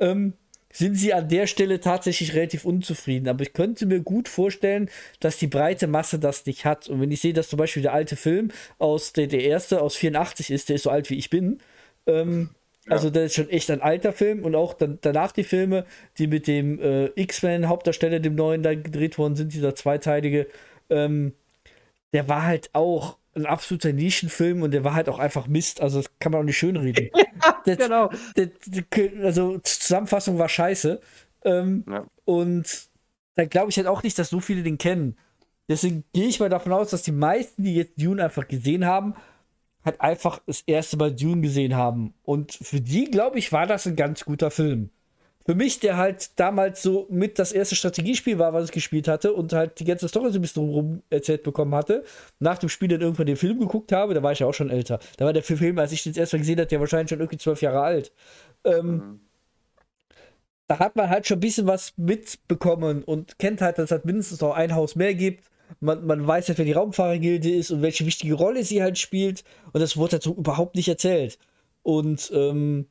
ähm, 0.00 0.34
sind 0.72 0.94
sie 0.94 1.14
an 1.14 1.28
der 1.28 1.46
Stelle 1.46 1.80
tatsächlich 1.80 2.34
relativ 2.34 2.64
unzufrieden. 2.64 3.28
Aber 3.28 3.42
ich 3.42 3.52
könnte 3.52 3.86
mir 3.86 4.00
gut 4.00 4.28
vorstellen, 4.28 4.90
dass 5.20 5.36
die 5.36 5.46
breite 5.46 5.86
Masse 5.86 6.18
das 6.18 6.46
nicht 6.46 6.64
hat. 6.64 6.88
Und 6.88 7.00
wenn 7.00 7.10
ich 7.10 7.20
sehe, 7.20 7.32
dass 7.32 7.48
zum 7.48 7.58
Beispiel 7.58 7.82
der 7.82 7.92
alte 7.92 8.16
Film 8.16 8.50
aus 8.78 9.12
der, 9.12 9.26
der 9.26 9.42
erste 9.42 9.80
aus 9.80 9.94
84 9.96 10.50
ist, 10.50 10.68
der 10.68 10.76
ist 10.76 10.82
so 10.82 10.90
alt 10.90 11.10
wie 11.10 11.16
ich 11.16 11.30
bin. 11.30 11.60
Ähm, 12.06 12.50
ja. 12.86 12.92
Also 12.92 13.10
der 13.10 13.26
ist 13.26 13.34
schon 13.34 13.48
echt 13.50 13.70
ein 13.70 13.80
alter 13.80 14.12
Film 14.12 14.44
und 14.44 14.54
auch 14.56 14.74
dann, 14.74 14.98
danach 15.02 15.30
die 15.30 15.44
Filme, 15.44 15.84
die 16.18 16.26
mit 16.26 16.48
dem 16.48 16.80
äh, 16.80 17.06
X-Men 17.14 17.68
Hauptdarsteller, 17.68 18.18
dem 18.18 18.34
neuen, 18.34 18.62
da 18.62 18.74
gedreht 18.74 19.18
worden 19.18 19.36
sind, 19.36 19.52
dieser 19.52 19.76
zweiteilige, 19.76 20.48
ähm, 20.90 21.34
der 22.12 22.28
war 22.28 22.44
halt 22.44 22.70
auch 22.72 23.18
ein 23.34 23.46
absoluter 23.46 23.92
Nischenfilm 23.92 24.62
und 24.62 24.72
der 24.72 24.84
war 24.84 24.94
halt 24.94 25.08
auch 25.08 25.18
einfach 25.18 25.46
Mist. 25.46 25.80
Also 25.80 26.00
das 26.00 26.10
kann 26.18 26.32
man 26.32 26.40
auch 26.40 26.44
nicht 26.44 26.58
schönreden. 26.58 27.10
das, 27.76 27.76
genau. 27.78 28.10
Das, 28.34 28.48
also 29.22 29.58
Zusammenfassung 29.58 30.38
war 30.38 30.48
scheiße. 30.48 31.00
Ähm, 31.44 31.84
ja. 31.88 32.06
Und 32.24 32.88
da 33.34 33.44
glaube 33.44 33.70
ich 33.70 33.76
halt 33.76 33.86
auch 33.86 34.02
nicht, 34.02 34.18
dass 34.18 34.30
so 34.30 34.40
viele 34.40 34.62
den 34.62 34.78
kennen. 34.78 35.16
Deswegen 35.68 36.04
gehe 36.12 36.26
ich 36.26 36.40
mal 36.40 36.48
davon 36.48 36.72
aus, 36.72 36.90
dass 36.90 37.02
die 37.02 37.12
meisten, 37.12 37.62
die 37.62 37.74
jetzt 37.74 38.00
Dune 38.00 38.22
einfach 38.22 38.48
gesehen 38.48 38.84
haben, 38.84 39.14
halt 39.84 40.00
einfach 40.00 40.40
das 40.46 40.62
erste 40.66 40.96
Mal 40.96 41.14
Dune 41.14 41.40
gesehen 41.40 41.74
haben. 41.76 42.14
Und 42.22 42.52
für 42.52 42.80
die, 42.80 43.10
glaube 43.10 43.38
ich, 43.38 43.52
war 43.52 43.66
das 43.66 43.86
ein 43.86 43.96
ganz 43.96 44.24
guter 44.24 44.50
Film 44.50 44.90
für 45.44 45.54
mich, 45.54 45.80
der 45.80 45.96
halt 45.96 46.38
damals 46.38 46.82
so 46.82 47.06
mit 47.10 47.38
das 47.38 47.52
erste 47.52 47.74
Strategiespiel 47.74 48.38
war, 48.38 48.52
was 48.52 48.66
ich 48.66 48.72
gespielt 48.72 49.08
hatte 49.08 49.32
und 49.32 49.52
halt 49.52 49.80
die 49.80 49.84
ganze 49.84 50.08
Story 50.08 50.30
so 50.30 50.38
ein 50.38 50.42
bisschen 50.42 50.62
drumherum 50.62 51.02
erzählt 51.10 51.42
bekommen 51.42 51.74
hatte, 51.74 52.04
nach 52.38 52.58
dem 52.58 52.68
Spiel 52.68 52.88
dann 52.88 53.00
irgendwann 53.00 53.26
den 53.26 53.36
Film 53.36 53.58
geguckt 53.58 53.92
habe, 53.92 54.14
da 54.14 54.22
war 54.22 54.32
ich 54.32 54.40
ja 54.40 54.46
auch 54.46 54.54
schon 54.54 54.70
älter. 54.70 55.00
Da 55.16 55.24
war 55.24 55.32
der 55.32 55.42
Film, 55.42 55.78
als 55.78 55.92
ich 55.92 56.02
den 56.02 56.14
erstmal 56.14 56.40
gesehen 56.40 56.58
habe, 56.58 56.68
der 56.68 56.80
wahrscheinlich 56.80 57.10
schon 57.10 57.20
irgendwie 57.20 57.38
zwölf 57.38 57.62
Jahre 57.62 57.80
alt. 57.80 58.12
Ähm, 58.64 58.86
mhm. 58.86 59.20
da 60.68 60.78
hat 60.78 60.94
man 60.94 61.10
halt 61.10 61.26
schon 61.26 61.38
ein 61.38 61.40
bisschen 61.40 61.66
was 61.66 61.94
mitbekommen 61.96 63.02
und 63.02 63.38
kennt 63.38 63.60
halt, 63.60 63.78
dass 63.78 63.86
es 63.86 63.90
halt 63.90 64.04
mindestens 64.04 64.40
noch 64.40 64.54
ein 64.54 64.74
Haus 64.74 64.94
mehr 64.94 65.14
gibt. 65.14 65.50
Man, 65.80 66.06
man 66.06 66.26
weiß 66.26 66.48
halt, 66.48 66.58
wer 66.58 66.64
die 66.64 66.72
Raumfahrergilde 66.72 67.50
ist 67.50 67.70
und 67.70 67.82
welche 67.82 68.06
wichtige 68.06 68.34
Rolle 68.34 68.62
sie 68.62 68.82
halt 68.82 68.98
spielt. 68.98 69.42
Und 69.72 69.80
das 69.80 69.96
wurde 69.96 70.12
halt 70.12 70.22
so 70.22 70.34
überhaupt 70.34 70.76
nicht 70.76 70.88
erzählt. 70.88 71.38
Und 71.82 72.30
ähm, 72.34 72.86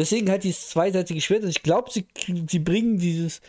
deswegen 0.00 0.30
halt 0.30 0.44
dieses 0.44 0.68
zweiseitige 0.68 1.20
Schwert. 1.20 1.42
Also 1.42 1.50
ich 1.50 1.62
glaube, 1.62 1.90
sie, 1.90 2.06
sie 2.48 2.58
bringen 2.58 2.98
dieses, 2.98 3.40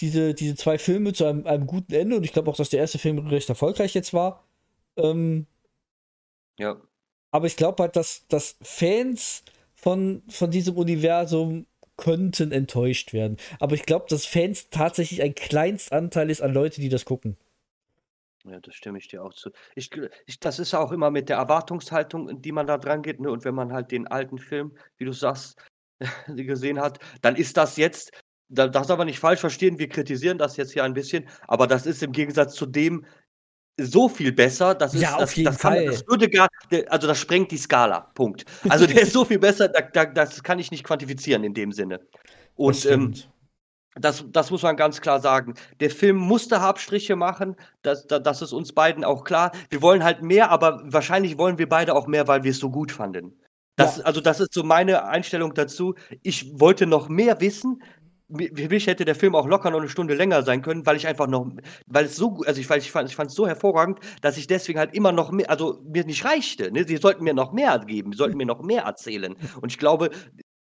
diese, 0.00 0.34
diese 0.34 0.54
zwei 0.54 0.78
Filme 0.78 1.12
zu 1.12 1.24
einem, 1.24 1.46
einem 1.46 1.66
guten 1.66 1.92
Ende. 1.94 2.16
Und 2.16 2.24
ich 2.24 2.32
glaube 2.32 2.50
auch, 2.50 2.56
dass 2.56 2.70
der 2.70 2.80
erste 2.80 2.98
Film 2.98 3.18
recht 3.26 3.48
erfolgreich 3.48 3.94
jetzt 3.94 4.14
war. 4.14 4.44
Ähm, 4.96 5.46
ja. 6.58 6.80
Aber 7.30 7.46
ich 7.46 7.56
glaube 7.56 7.82
halt, 7.82 7.96
dass, 7.96 8.26
dass 8.28 8.56
Fans 8.62 9.44
von, 9.74 10.22
von 10.28 10.50
diesem 10.50 10.76
Universum 10.76 11.66
könnten 11.96 12.52
enttäuscht 12.52 13.12
werden. 13.12 13.36
Aber 13.58 13.74
ich 13.74 13.84
glaube, 13.84 14.06
dass 14.08 14.26
Fans 14.26 14.68
tatsächlich 14.70 15.22
ein 15.22 15.34
Kleinstanteil 15.34 16.30
ist 16.30 16.42
an 16.42 16.52
Leute, 16.52 16.80
die 16.80 16.88
das 16.88 17.04
gucken. 17.04 17.36
Ja, 18.44 18.60
das 18.60 18.74
stimme 18.76 18.98
ich 18.98 19.08
dir 19.08 19.24
auch 19.24 19.34
zu. 19.34 19.50
Ich, 19.74 19.90
ich, 20.26 20.38
das 20.38 20.58
ist 20.58 20.74
auch 20.74 20.92
immer 20.92 21.10
mit 21.10 21.28
der 21.28 21.38
Erwartungshaltung, 21.38 22.40
die 22.42 22.52
man 22.52 22.66
da 22.66 22.78
dran 22.78 23.02
geht. 23.02 23.18
Ne? 23.18 23.30
Und 23.30 23.44
wenn 23.44 23.54
man 23.54 23.72
halt 23.72 23.90
den 23.90 24.06
alten 24.06 24.38
Film, 24.38 24.76
wie 24.98 25.04
du 25.04 25.12
sagst, 25.12 25.60
gesehen 26.28 26.80
hat, 26.80 26.98
dann 27.22 27.36
ist 27.36 27.56
das 27.56 27.76
jetzt, 27.76 28.10
das 28.48 28.90
aber 28.90 29.04
nicht 29.04 29.18
falsch 29.18 29.40
verstehen, 29.40 29.78
wir 29.78 29.88
kritisieren 29.88 30.38
das 30.38 30.56
jetzt 30.56 30.72
hier 30.72 30.84
ein 30.84 30.94
bisschen, 30.94 31.28
aber 31.48 31.66
das 31.66 31.86
ist 31.86 32.02
im 32.02 32.12
Gegensatz 32.12 32.54
zu 32.54 32.66
dem 32.66 33.04
so 33.78 34.08
viel 34.08 34.32
besser, 34.32 34.74
das 34.74 34.94
ist, 34.94 35.02
ja, 35.02 35.14
auf 35.14 35.20
das, 35.20 35.36
jeden 35.36 35.46
das, 35.46 35.58
kann, 35.58 35.74
Fall. 35.74 35.86
das 35.86 36.06
würde 36.06 36.28
gar, 36.30 36.48
also 36.88 37.06
das 37.06 37.18
sprengt 37.18 37.50
die 37.50 37.58
Skala, 37.58 38.10
Punkt. 38.14 38.44
Also 38.68 38.86
der 38.86 39.02
ist 39.02 39.12
so 39.12 39.24
viel 39.24 39.38
besser, 39.38 39.68
da, 39.68 39.82
da, 39.82 40.06
das 40.06 40.42
kann 40.42 40.58
ich 40.58 40.70
nicht 40.70 40.84
quantifizieren 40.84 41.44
in 41.44 41.52
dem 41.52 41.72
Sinne. 41.72 42.00
Und 42.54 42.84
das, 42.84 42.90
ähm, 42.90 43.14
das, 43.94 44.24
das, 44.28 44.50
muss 44.50 44.62
man 44.62 44.76
ganz 44.76 45.00
klar 45.00 45.20
sagen. 45.20 45.54
Der 45.80 45.90
Film 45.90 46.16
musste 46.16 46.60
Abstriche 46.60 47.16
machen, 47.16 47.56
das, 47.82 48.06
das, 48.06 48.22
das 48.22 48.42
ist 48.42 48.52
uns 48.52 48.72
beiden 48.72 49.04
auch 49.04 49.24
klar. 49.24 49.52
Wir 49.68 49.82
wollen 49.82 50.04
halt 50.04 50.22
mehr, 50.22 50.50
aber 50.50 50.80
wahrscheinlich 50.84 51.36
wollen 51.36 51.58
wir 51.58 51.68
beide 51.68 51.94
auch 51.94 52.06
mehr, 52.06 52.26
weil 52.28 52.44
wir 52.44 52.52
es 52.52 52.58
so 52.58 52.70
gut 52.70 52.92
fanden. 52.92 53.38
Das, 53.76 53.98
ja. 53.98 54.04
Also 54.04 54.20
das 54.20 54.40
ist 54.40 54.52
so 54.54 54.62
meine 54.62 55.06
Einstellung 55.06 55.54
dazu. 55.54 55.94
Ich 56.22 56.58
wollte 56.58 56.86
noch 56.86 57.08
mehr 57.08 57.40
wissen, 57.40 57.82
für 58.28 58.68
mich 58.68 58.86
hätte 58.88 59.04
der 59.04 59.14
Film 59.14 59.36
auch 59.36 59.46
locker 59.46 59.70
noch 59.70 59.78
eine 59.78 59.88
Stunde 59.88 60.14
länger 60.14 60.42
sein 60.42 60.60
können, 60.60 60.84
weil 60.84 60.96
ich 60.96 61.06
einfach 61.06 61.28
noch, 61.28 61.48
weil 61.86 62.06
es 62.06 62.16
so, 62.16 62.42
also 62.44 62.60
ich, 62.60 62.68
ich 62.68 62.90
fand 62.90 63.08
es 63.08 63.34
so 63.34 63.46
hervorragend, 63.46 64.00
dass 64.20 64.36
ich 64.36 64.48
deswegen 64.48 64.78
halt 64.80 64.94
immer 64.94 65.12
noch 65.12 65.30
mehr, 65.30 65.48
also 65.48 65.80
mir 65.84 66.04
nicht 66.04 66.24
reichte. 66.24 66.72
Ne? 66.72 66.84
Sie 66.84 66.96
sollten 66.96 67.22
mir 67.22 67.34
noch 67.34 67.52
mehr 67.52 67.78
geben, 67.78 68.12
sie 68.12 68.18
sollten 68.18 68.36
mir 68.36 68.46
noch 68.46 68.62
mehr 68.62 68.82
erzählen. 68.82 69.36
Und 69.60 69.70
ich 69.70 69.78
glaube, 69.78 70.10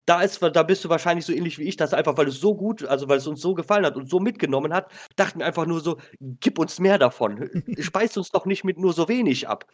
da 0.07 0.21
ist, 0.21 0.41
da 0.41 0.63
bist 0.63 0.83
du 0.83 0.89
wahrscheinlich 0.89 1.25
so 1.25 1.33
ähnlich 1.33 1.59
wie 1.59 1.63
ich, 1.63 1.77
dass 1.77 1.93
einfach, 1.93 2.17
weil 2.17 2.27
es 2.27 2.39
so 2.39 2.55
gut, 2.55 2.83
also 2.85 3.07
weil 3.07 3.17
es 3.17 3.27
uns 3.27 3.41
so 3.41 3.53
gefallen 3.53 3.85
hat 3.85 3.95
und 3.95 4.09
so 4.09 4.19
mitgenommen 4.19 4.73
hat, 4.73 4.91
dachten 5.15 5.39
wir 5.39 5.45
einfach 5.45 5.67
nur 5.67 5.81
so, 5.81 5.97
gib 6.19 6.57
uns 6.57 6.79
mehr 6.79 6.97
davon. 6.97 7.49
Speist 7.79 8.17
uns 8.17 8.29
doch 8.29 8.45
nicht 8.45 8.63
mit 8.63 8.79
nur 8.79 8.93
so 8.93 9.07
wenig 9.07 9.47
ab. 9.47 9.65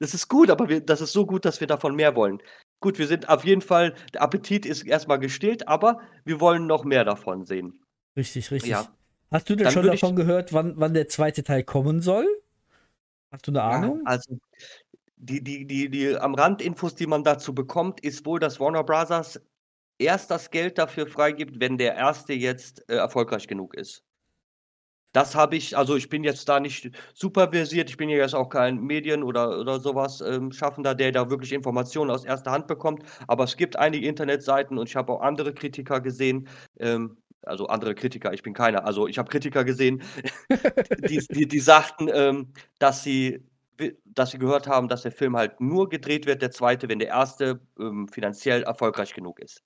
Das 0.00 0.14
ist 0.14 0.28
gut, 0.28 0.50
aber 0.50 0.68
wir, 0.68 0.80
das 0.80 1.00
ist 1.00 1.12
so 1.12 1.26
gut, 1.26 1.44
dass 1.44 1.60
wir 1.60 1.66
davon 1.66 1.94
mehr 1.94 2.16
wollen. 2.16 2.40
Gut, 2.80 2.98
wir 2.98 3.06
sind 3.06 3.28
auf 3.28 3.44
jeden 3.44 3.62
Fall, 3.62 3.94
der 4.12 4.22
Appetit 4.22 4.66
ist 4.66 4.86
erstmal 4.86 5.18
gestillt, 5.18 5.66
aber 5.66 6.00
wir 6.24 6.40
wollen 6.40 6.66
noch 6.66 6.84
mehr 6.84 7.04
davon 7.04 7.44
sehen. 7.44 7.80
Richtig, 8.16 8.50
richtig. 8.50 8.70
Ja. 8.70 8.86
Hast 9.30 9.48
du 9.50 9.56
denn 9.56 9.64
Dann 9.64 9.72
schon 9.72 9.86
davon 9.86 10.16
gehört, 10.16 10.52
wann, 10.52 10.74
wann 10.76 10.94
der 10.94 11.08
zweite 11.08 11.42
Teil 11.42 11.64
kommen 11.64 12.00
soll? 12.00 12.26
Hast 13.32 13.46
du 13.46 13.50
eine 13.50 13.62
Ahnung? 13.62 14.02
Ja, 14.04 14.10
also, 14.10 14.38
die, 15.16 15.42
die, 15.42 15.66
die, 15.66 15.90
die 15.90 16.16
am 16.16 16.34
Rand 16.34 16.62
Infos, 16.62 16.94
die 16.94 17.06
man 17.06 17.24
dazu 17.24 17.54
bekommt, 17.54 18.00
ist 18.00 18.24
wohl, 18.26 18.38
dass 18.38 18.60
Warner 18.60 18.84
Brothers 18.84 19.40
erst 19.98 20.30
das 20.30 20.50
Geld 20.50 20.78
dafür 20.78 21.06
freigibt, 21.06 21.58
wenn 21.58 21.78
der 21.78 21.94
erste 21.94 22.34
jetzt 22.34 22.88
äh, 22.88 22.96
erfolgreich 22.96 23.48
genug 23.48 23.74
ist. 23.74 24.04
Das 25.16 25.34
habe 25.34 25.56
ich, 25.56 25.74
also 25.78 25.96
ich 25.96 26.10
bin 26.10 26.24
jetzt 26.24 26.46
da 26.46 26.60
nicht 26.60 26.90
superversiert, 27.14 27.88
ich 27.88 27.96
bin 27.96 28.10
ja 28.10 28.18
jetzt 28.18 28.34
auch 28.34 28.50
kein 28.50 28.82
Medien- 28.82 29.22
oder, 29.22 29.58
oder 29.58 29.80
sowas 29.80 30.20
ähm, 30.20 30.52
Schaffender, 30.52 30.94
der 30.94 31.10
da 31.10 31.30
wirklich 31.30 31.54
Informationen 31.54 32.10
aus 32.10 32.26
erster 32.26 32.50
Hand 32.50 32.66
bekommt. 32.66 33.02
Aber 33.26 33.44
es 33.44 33.56
gibt 33.56 33.76
einige 33.76 34.06
Internetseiten 34.06 34.76
und 34.76 34.90
ich 34.90 34.94
habe 34.94 35.10
auch 35.14 35.22
andere 35.22 35.54
Kritiker 35.54 36.02
gesehen, 36.02 36.48
ähm, 36.78 37.16
also 37.40 37.66
andere 37.68 37.94
Kritiker, 37.94 38.34
ich 38.34 38.42
bin 38.42 38.52
keiner, 38.52 38.84
also 38.84 39.08
ich 39.08 39.16
habe 39.16 39.30
Kritiker 39.30 39.64
gesehen, 39.64 40.02
die, 41.08 41.26
die, 41.30 41.48
die, 41.48 41.60
sagten, 41.60 42.10
ähm, 42.12 42.52
dass 42.78 43.02
sie 43.02 43.42
dass 44.04 44.32
sie 44.32 44.38
gehört 44.38 44.66
haben, 44.66 44.88
dass 44.88 45.00
der 45.00 45.12
Film 45.12 45.34
halt 45.34 45.62
nur 45.62 45.88
gedreht 45.88 46.26
wird, 46.26 46.42
der 46.42 46.50
zweite, 46.50 46.90
wenn 46.90 46.98
der 46.98 47.08
erste 47.08 47.60
ähm, 47.80 48.06
finanziell 48.08 48.64
erfolgreich 48.64 49.14
genug 49.14 49.40
ist. 49.40 49.62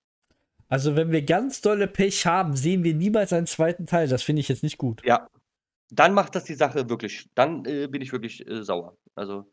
Also, 0.69 0.95
wenn 0.95 1.11
wir 1.11 1.23
ganz 1.23 1.61
dolle 1.61 1.89
Pech 1.89 2.27
haben, 2.27 2.55
sehen 2.55 2.85
wir 2.85 2.95
niemals 2.95 3.33
einen 3.33 3.49
zweiten 3.49 3.87
Teil. 3.87 4.07
Das 4.07 4.23
finde 4.23 4.39
ich 4.39 4.49
jetzt 4.49 4.63
nicht 4.63 4.79
gut. 4.79 5.03
Ja, 5.05 5.29
dann 5.91 6.15
macht 6.15 6.35
das 6.35 6.45
die 6.45 6.55
Sache 6.55 6.89
wirklich, 6.89 7.29
dann 7.35 7.65
äh, 7.65 7.87
bin 7.89 8.03
ich 8.03 8.13
wirklich 8.13 8.47
äh, 8.49 8.63
sauer. 8.63 8.97
Also, 9.15 9.51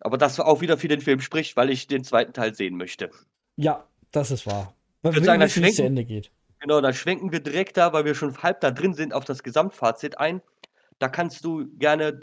aber 0.00 0.18
das 0.18 0.40
auch 0.40 0.60
wieder 0.60 0.78
für 0.78 0.88
den 0.88 1.00
Film 1.00 1.20
spricht, 1.20 1.56
weil 1.56 1.70
ich 1.70 1.86
den 1.86 2.04
zweiten 2.04 2.32
Teil 2.32 2.54
sehen 2.54 2.76
möchte. 2.76 3.10
Ja, 3.56 3.86
das 4.10 4.30
ist 4.30 4.46
wahr. 4.46 4.74
Weil 5.02 5.14
wir 5.14 5.24
sagen, 5.24 5.42
wissen, 5.42 5.64
wie 5.64 5.68
es 5.68 5.76
zu 5.76 5.84
Ende 5.84 6.04
geht. 6.04 6.30
Genau, 6.60 6.80
dann 6.80 6.94
schwenken 6.94 7.32
wir 7.32 7.40
direkt 7.40 7.76
da, 7.76 7.92
weil 7.92 8.04
wir 8.04 8.14
schon 8.14 8.40
halb 8.40 8.60
da 8.60 8.70
drin 8.70 8.94
sind, 8.94 9.12
auf 9.12 9.24
das 9.24 9.42
Gesamtfazit 9.42 10.18
ein. 10.18 10.40
Da 11.00 11.08
kannst 11.08 11.44
du 11.44 11.66
gerne 11.78 12.20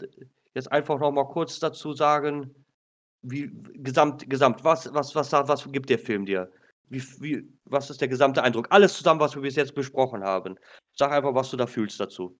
jetzt 0.54 0.72
einfach 0.72 0.98
noch 0.98 1.12
mal 1.12 1.26
kurz 1.26 1.58
dazu 1.58 1.92
sagen, 1.92 2.54
wie 3.22 3.50
gesamt, 3.74 4.28
gesamt, 4.30 4.64
was, 4.64 4.92
was, 4.94 5.14
was, 5.14 5.30
was 5.32 5.70
gibt 5.70 5.90
der 5.90 5.98
Film 5.98 6.24
dir? 6.24 6.50
Wie, 6.88 7.02
wie, 7.20 7.48
was 7.66 7.90
ist 7.90 8.00
der 8.00 8.08
gesamte 8.08 8.42
Eindruck? 8.42 8.68
Alles 8.70 8.94
zusammen, 8.94 9.20
was 9.20 9.34
wir 9.34 9.42
bis 9.42 9.56
jetzt 9.56 9.74
besprochen 9.74 10.24
haben. 10.24 10.56
Sag 10.96 11.12
einfach, 11.12 11.34
was 11.34 11.50
du 11.50 11.58
da 11.58 11.66
fühlst 11.66 12.00
dazu. 12.00 12.36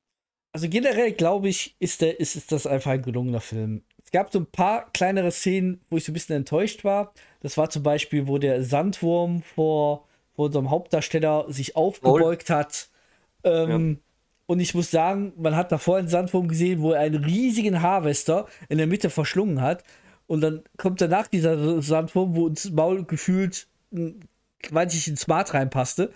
Also 0.52 0.68
generell 0.68 1.12
glaube 1.12 1.48
ich, 1.48 1.76
ist, 1.78 2.00
der, 2.00 2.18
ist, 2.18 2.36
ist 2.36 2.50
das 2.52 2.66
einfach 2.66 2.92
ein 2.92 3.02
gelungener 3.02 3.40
Film. 3.40 3.82
Es 4.02 4.10
gab 4.10 4.32
so 4.32 4.40
ein 4.40 4.46
paar 4.46 4.90
kleinere 4.92 5.30
Szenen, 5.30 5.80
wo 5.88 5.96
ich 5.96 6.04
so 6.04 6.10
ein 6.10 6.14
bisschen 6.14 6.36
enttäuscht 6.36 6.82
war. 6.84 7.12
Das 7.40 7.56
war 7.56 7.70
zum 7.70 7.82
Beispiel, 7.82 8.26
wo 8.26 8.38
der 8.38 8.64
Sandwurm 8.64 9.42
vor, 9.42 10.06
vor 10.34 10.46
unserem 10.46 10.70
Hauptdarsteller 10.70 11.46
sich 11.48 11.76
aufgebeugt 11.76 12.50
hat. 12.50 12.88
Ähm, 13.44 13.90
ja. 13.90 13.96
Und 14.46 14.58
ich 14.58 14.74
muss 14.74 14.90
sagen, 14.90 15.32
man 15.36 15.54
hat 15.54 15.70
davor 15.70 15.98
einen 15.98 16.08
Sandwurm 16.08 16.48
gesehen, 16.48 16.82
wo 16.82 16.90
er 16.90 17.00
einen 17.00 17.22
riesigen 17.22 17.82
Harvester 17.82 18.48
in 18.68 18.78
der 18.78 18.88
Mitte 18.88 19.08
verschlungen 19.08 19.60
hat. 19.60 19.84
Und 20.26 20.40
dann 20.40 20.64
kommt 20.76 21.00
danach 21.00 21.28
dieser 21.28 21.80
Sandwurm, 21.80 22.34
wo 22.34 22.48
ins 22.48 22.68
Maul 22.70 23.04
gefühlt, 23.04 23.68
weiß 23.92 24.94
ich, 24.94 25.06
ein 25.06 25.16
Smart 25.16 25.54
reinpasste. 25.54 26.12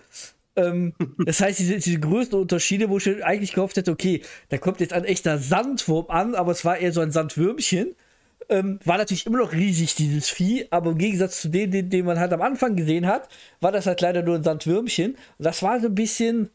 Ähm, 0.55 0.93
das 1.25 1.41
heißt, 1.41 1.59
diese, 1.59 1.77
diese 1.77 1.99
größten 1.99 2.39
Unterschiede, 2.39 2.89
wo 2.89 2.97
ich 2.97 3.23
eigentlich 3.23 3.53
gehofft 3.53 3.77
hätte, 3.77 3.91
okay, 3.91 4.21
da 4.49 4.57
kommt 4.57 4.79
jetzt 4.79 4.93
ein 4.93 5.05
echter 5.05 5.37
Sandwurm 5.37 6.09
an, 6.09 6.35
aber 6.35 6.51
es 6.51 6.65
war 6.65 6.77
eher 6.77 6.91
so 6.91 7.01
ein 7.01 7.11
Sandwürmchen. 7.11 7.95
Ähm, 8.47 8.79
war 8.85 8.97
natürlich 8.97 9.25
immer 9.25 9.39
noch 9.39 9.53
riesig, 9.53 9.95
dieses 9.95 10.29
Vieh, 10.29 10.67
aber 10.69 10.91
im 10.91 10.97
Gegensatz 10.99 11.41
zu 11.41 11.49
dem, 11.49 11.71
den, 11.71 11.89
den 11.89 12.05
man 12.05 12.19
halt 12.19 12.31
am 12.31 12.41
Anfang 12.43 12.75
gesehen 12.75 13.07
hat, 13.07 13.27
war 13.59 13.71
das 13.71 13.87
halt 13.87 14.01
leider 14.01 14.21
nur 14.21 14.35
ein 14.35 14.43
Sandwürmchen. 14.43 15.11
Und 15.13 15.45
das 15.45 15.63
war 15.63 15.79
so 15.79 15.87
ein 15.87 15.95
bisschen 15.95 16.49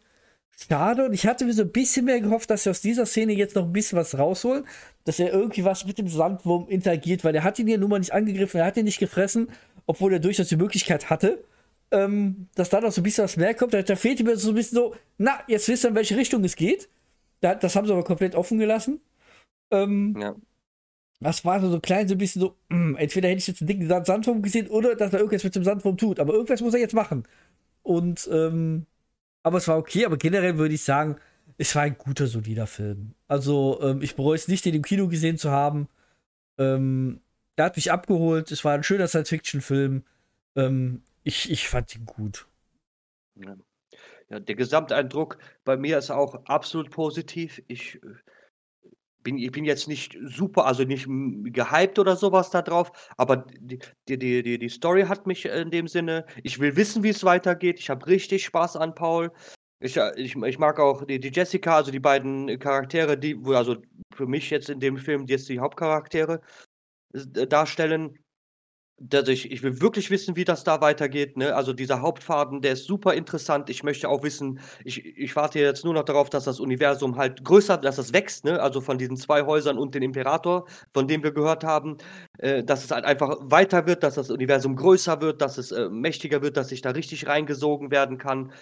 schade 0.68 1.06
und 1.06 1.14
ich 1.14 1.26
hatte 1.26 1.44
mir 1.44 1.52
so 1.52 1.62
ein 1.62 1.72
bisschen 1.72 2.04
mehr 2.04 2.20
gehofft, 2.20 2.50
dass 2.50 2.64
sie 2.64 2.70
aus 2.70 2.80
dieser 2.80 3.06
Szene 3.06 3.32
jetzt 3.32 3.56
noch 3.56 3.64
ein 3.64 3.72
bisschen 3.72 3.98
was 3.98 4.18
rausholen, 4.18 4.64
dass 5.04 5.18
er 5.18 5.32
irgendwie 5.32 5.64
was 5.64 5.86
mit 5.86 5.98
dem 5.98 6.08
Sandwurm 6.08 6.68
interagiert, 6.68 7.24
weil 7.24 7.34
er 7.34 7.44
hat 7.44 7.58
ihn 7.58 7.66
ja 7.66 7.78
nun 7.78 7.90
mal 7.90 7.98
nicht 7.98 8.12
angegriffen, 8.12 8.60
er 8.60 8.66
hat 8.66 8.76
ihn 8.76 8.84
nicht 8.84 8.98
gefressen, 8.98 9.48
obwohl 9.86 10.12
er 10.12 10.18
durchaus 10.20 10.48
die 10.48 10.56
Möglichkeit 10.56 11.10
hatte 11.10 11.42
ähm, 11.90 12.48
dass 12.54 12.70
da 12.70 12.80
noch 12.80 12.92
so 12.92 13.00
ein 13.00 13.04
bisschen 13.04 13.24
was 13.24 13.36
mehr 13.36 13.54
kommt. 13.54 13.74
Da, 13.74 13.82
da 13.82 13.96
fehlt 13.96 14.22
mir 14.22 14.36
so 14.36 14.50
ein 14.50 14.54
bisschen 14.54 14.76
so, 14.76 14.94
na, 15.18 15.40
jetzt 15.48 15.68
wisst 15.68 15.84
ihr, 15.84 15.88
in 15.88 15.94
welche 15.94 16.16
Richtung 16.16 16.44
es 16.44 16.56
geht. 16.56 16.88
Da, 17.40 17.54
das 17.54 17.74
haben 17.76 17.86
sie 17.86 17.92
aber 17.92 18.04
komplett 18.04 18.34
offen 18.34 18.58
gelassen. 18.58 19.00
Ähm, 19.70 20.16
ja. 20.20 20.34
Das 21.20 21.44
war 21.44 21.60
so, 21.60 21.70
so 21.70 21.80
klein, 21.80 22.08
so 22.08 22.14
ein 22.14 22.18
bisschen 22.18 22.40
so, 22.40 22.56
mh, 22.68 22.76
hm, 22.76 22.96
entweder 22.96 23.28
hätte 23.28 23.38
ich 23.38 23.46
jetzt 23.46 23.60
einen 23.60 23.68
dicken 23.68 24.04
Sandwurm 24.04 24.42
gesehen 24.42 24.68
oder 24.68 24.94
dass 24.94 25.12
er 25.12 25.18
irgendwas 25.18 25.44
mit 25.44 25.54
dem 25.54 25.64
Sandwurm 25.64 25.96
tut. 25.96 26.20
Aber 26.20 26.32
irgendwas 26.32 26.60
muss 26.60 26.74
er 26.74 26.80
jetzt 26.80 26.94
machen. 26.94 27.24
Und, 27.82 28.28
ähm, 28.32 28.86
aber 29.42 29.58
es 29.58 29.68
war 29.68 29.78
okay, 29.78 30.06
aber 30.06 30.16
generell 30.16 30.58
würde 30.58 30.74
ich 30.74 30.82
sagen, 30.82 31.16
es 31.58 31.74
war 31.74 31.82
ein 31.82 31.98
guter, 31.98 32.26
solider 32.26 32.66
Film. 32.66 33.14
Also, 33.28 33.80
ähm, 33.82 34.02
ich 34.02 34.16
bereue 34.16 34.36
es 34.36 34.48
nicht, 34.48 34.64
den 34.64 34.74
im 34.74 34.82
Kino 34.82 35.08
gesehen 35.08 35.38
zu 35.38 35.50
haben. 35.50 35.88
Ähm, 36.58 37.20
er 37.56 37.66
hat 37.66 37.76
mich 37.76 37.92
abgeholt. 37.92 38.50
Es 38.50 38.64
war 38.64 38.72
ein 38.74 38.82
schöner 38.82 39.08
Science-Fiction-Film. 39.08 40.02
Ähm, 40.56 41.02
ich, 41.22 41.50
ich 41.50 41.68
fand 41.68 41.94
ihn 41.94 42.06
gut. 42.06 42.46
Ja. 43.36 43.56
ja, 44.28 44.40
der 44.40 44.54
Gesamteindruck 44.54 45.38
bei 45.64 45.76
mir 45.76 45.98
ist 45.98 46.10
auch 46.10 46.44
absolut 46.46 46.90
positiv. 46.90 47.62
Ich 47.68 47.96
äh, 48.02 48.14
bin, 49.22 49.38
ich 49.38 49.52
bin 49.52 49.64
jetzt 49.64 49.88
nicht 49.88 50.16
super, 50.22 50.66
also 50.66 50.84
nicht 50.84 51.06
gehypt 51.06 51.98
oder 51.98 52.16
sowas 52.16 52.50
da 52.50 52.62
drauf, 52.62 52.90
aber 53.16 53.46
die, 53.60 53.78
die, 54.08 54.18
die, 54.18 54.58
die 54.58 54.68
Story 54.68 55.02
hat 55.02 55.26
mich 55.26 55.44
in 55.44 55.70
dem 55.70 55.88
Sinne, 55.88 56.24
ich 56.42 56.58
will 56.58 56.76
wissen, 56.76 57.02
wie 57.02 57.10
es 57.10 57.24
weitergeht. 57.24 57.78
Ich 57.78 57.90
habe 57.90 58.06
richtig 58.06 58.44
Spaß 58.44 58.76
an 58.76 58.94
Paul. 58.94 59.30
Ich, 59.80 59.96
äh, 59.96 60.12
ich, 60.16 60.36
ich 60.36 60.58
mag 60.58 60.78
auch 60.78 61.04
die, 61.04 61.20
die 61.20 61.32
Jessica, 61.32 61.76
also 61.76 61.90
die 61.90 62.00
beiden 62.00 62.58
Charaktere, 62.58 63.18
die, 63.18 63.38
also 63.46 63.76
für 64.14 64.26
mich 64.26 64.50
jetzt 64.50 64.68
in 64.70 64.80
dem 64.80 64.96
Film, 64.96 65.26
jetzt 65.26 65.48
die 65.48 65.60
Hauptcharaktere 65.60 66.40
äh, 67.14 67.46
darstellen. 67.46 68.18
Dass 69.02 69.28
ich 69.28 69.50
ich 69.50 69.62
will 69.62 69.80
wirklich 69.80 70.10
wissen, 70.10 70.36
wie 70.36 70.44
das 70.44 70.62
da 70.64 70.80
weitergeht, 70.82 71.36
ne? 71.38 71.54
Also, 71.56 71.72
dieser 71.72 72.02
Hauptfaden, 72.02 72.60
der 72.62 72.72
ist 72.72 72.84
super 72.84 73.14
interessant. 73.14 73.70
Ich 73.70 73.82
möchte 73.82 74.08
auch 74.10 74.22
wissen 74.22 74.60
ich 74.84 75.04
ich 75.16 75.34
warte 75.36 75.58
jetzt 75.58 75.84
nur 75.84 75.94
noch 75.94 76.04
darauf, 76.04 76.28
dass 76.30 76.44
das 76.44 76.60
Universum 76.60 77.16
halt 77.16 77.42
größer 77.44 77.78
dass 77.78 77.98
es 77.98 78.12
wächst, 78.12 78.44
ne? 78.44 78.60
Also, 78.60 78.80
von 78.82 78.98
diesen 78.98 79.16
2 79.16 79.42
Häusern 79.46 79.78
und 79.78 79.94
den 79.94 80.02
Imperator, 80.02 80.66
von 80.92 81.08
dem 81.08 81.22
wir 81.22 81.32
gehört 81.32 81.64
haben, 81.64 81.96
äh, 82.38 82.62
dass 82.62 82.84
es 82.84 82.90
halt 82.90 83.04
einfach 83.06 83.36
weiter 83.40 83.86
wird, 83.86 84.02
dass 84.02 84.14
das 84.16 84.30
Universum 84.30 84.76
größer 84.76 85.20
wird, 85.22 85.40
dass 85.40 85.56
es, 85.58 85.72
äh, 85.72 85.88
mächtiger 85.88 86.42
wird, 86.42 86.56
dass 86.58 86.70
ich 86.72 86.82
da 86.82 86.90
richtig 86.90 87.26
reingesogen 87.26 87.90
werden 87.90 88.18
kann. 88.18 88.52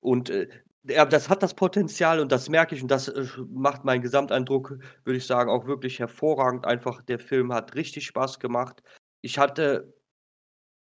Und, 0.00 0.30
äh, 0.30 0.48
das 0.84 1.28
hat 1.30 1.42
das 1.42 1.54
Potenzial 1.54 2.20
und 2.20 2.32
das 2.32 2.48
merke 2.48 2.74
ich 2.76 2.82
und 2.82 2.90
das, 2.90 3.08
äh, 3.08 3.24
macht 3.48 3.84
meinen 3.84 4.02
Gesamteindruck, 4.02 4.78
würde 5.04 5.18
ich 5.18 5.26
sagen, 5.26 5.50
auch 5.50 5.66
wirklich 5.66 5.98
hervorragend. 6.00 6.66
Einfach 6.66 7.02
der 7.02 7.18
Film 7.20 7.52
hat 7.52 7.74
richtig 7.74 8.06
Spaß 8.06 8.38
gemacht. 8.40 8.82
Ich 9.24 9.38
hatte 9.38 9.94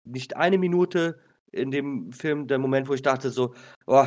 nicht 0.04 0.36
eine 0.36 0.58
Minute 0.58 1.20
in 1.52 1.70
dem 1.72 2.12
Film 2.12 2.48
der 2.48 2.58
Moment, 2.58 2.88
wo 2.88 2.94
ich 2.94 3.02
dachte 3.02 3.30
so: 3.30 3.54
„Oh, 3.86 4.06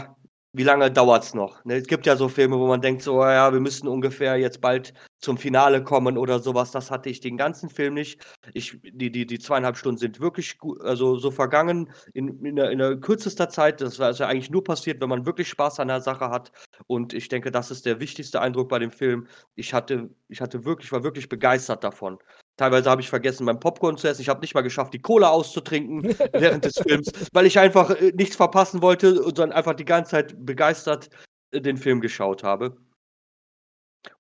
wie 0.54 0.64
lange 0.64 0.92
dauert's 0.92 1.34
noch?“ 1.36 1.64
Ne, 1.66 1.76
es 1.78 1.88
gibt 1.88 2.06
ja 2.08 2.16
so 2.18 2.30
Filme, 2.30 2.60
wo 2.60 2.68
man 2.68 2.82
denkt 2.82 3.04
so: 3.04 3.22
„Oh 3.22 3.26
ja, 3.26 3.54
wir 3.54 3.62
müssen 3.62 3.88
ungefähr 3.90 4.38
jetzt 4.38 4.62
bald 4.62 4.94
zum 5.20 5.38
Finale 5.38 5.84
kommen“ 5.84 6.18
oder 6.18 6.40
so 6.40 6.56
was. 6.56 6.72
Das 6.72 6.92
hatte 6.92 7.10
ich 7.10 7.22
den 7.22 7.38
ganzen 7.38 7.70
Film 7.70 7.96
nicht. 7.96 8.22
Ich 8.54 8.80
die 8.84 9.12
die 9.12 9.26
die 9.28 9.40
2,5 9.40 9.78
Stunden 9.78 10.00
sind 10.00 10.20
wirklich 10.22 10.58
gu 10.60 10.76
also, 10.82 11.18
so 11.20 11.32
vergangen 11.32 11.92
in 12.14 12.30
in 12.46 12.56
'ner 12.56 12.72
in 12.72 12.80
'ner 12.80 12.98
kürzester 12.98 13.50
Zeit. 13.50 13.82
Das 13.82 14.00
ist 14.00 14.20
ja 14.20 14.28
eigentlich 14.28 14.52
nur 14.52 14.64
passiert, 14.66 15.02
wenn 15.02 15.10
man 15.10 15.26
wirklich 15.28 15.50
Spaß 15.50 15.80
an 15.82 15.90
der 15.90 16.02
Sache 16.02 16.30
hat. 16.32 16.52
Und 16.88 17.14
ich 17.14 17.30
denke, 17.30 17.52
das 17.52 17.72
ist 17.72 17.86
der 17.88 18.00
wichtigste 18.02 18.42
Eindruck 18.42 18.70
bei 18.70 18.80
dem 18.80 18.92
Film. 18.92 19.28
Ich 19.56 19.74
hatte 19.74 20.10
ich 20.30 20.42
hatte 20.42 20.66
wirklich 20.66 20.92
war 20.94 21.04
wirklich 21.04 21.30
begeistert 21.30 21.84
davon. 21.86 22.20
Teilweise 22.58 22.90
habe 22.90 23.02
ich 23.02 23.10
vergessen, 23.10 23.46
mein 23.46 23.60
Popcorn 23.60 23.98
zu 23.98 24.08
essen. 24.08 24.22
Ich 24.22 24.30
habe 24.30 24.42
nicht 24.42 24.56
mal 24.56 24.62
geschafft, 24.62 24.94
die 24.94 25.00
Cola 25.02 25.30
auszutrinken 25.30 26.04
während 26.34 26.66
des 26.66 26.80
Films, 26.80 27.12
weil 27.32 27.46
ich 27.46 27.60
einfach, 27.60 27.92
äh, 27.92 28.12
nichts 28.16 28.36
verpassen 28.36 28.82
wollte 28.82 29.22
und 29.24 29.38
dann 29.38 29.52
einfach 29.52 29.76
die 29.76 29.86
ganze 29.86 30.12
Zeit 30.12 30.36
begeistert, 30.46 31.10
äh, 31.52 31.62
den 31.62 31.78
Film 31.78 32.02
geschaut 32.02 32.44
habe. 32.44 32.78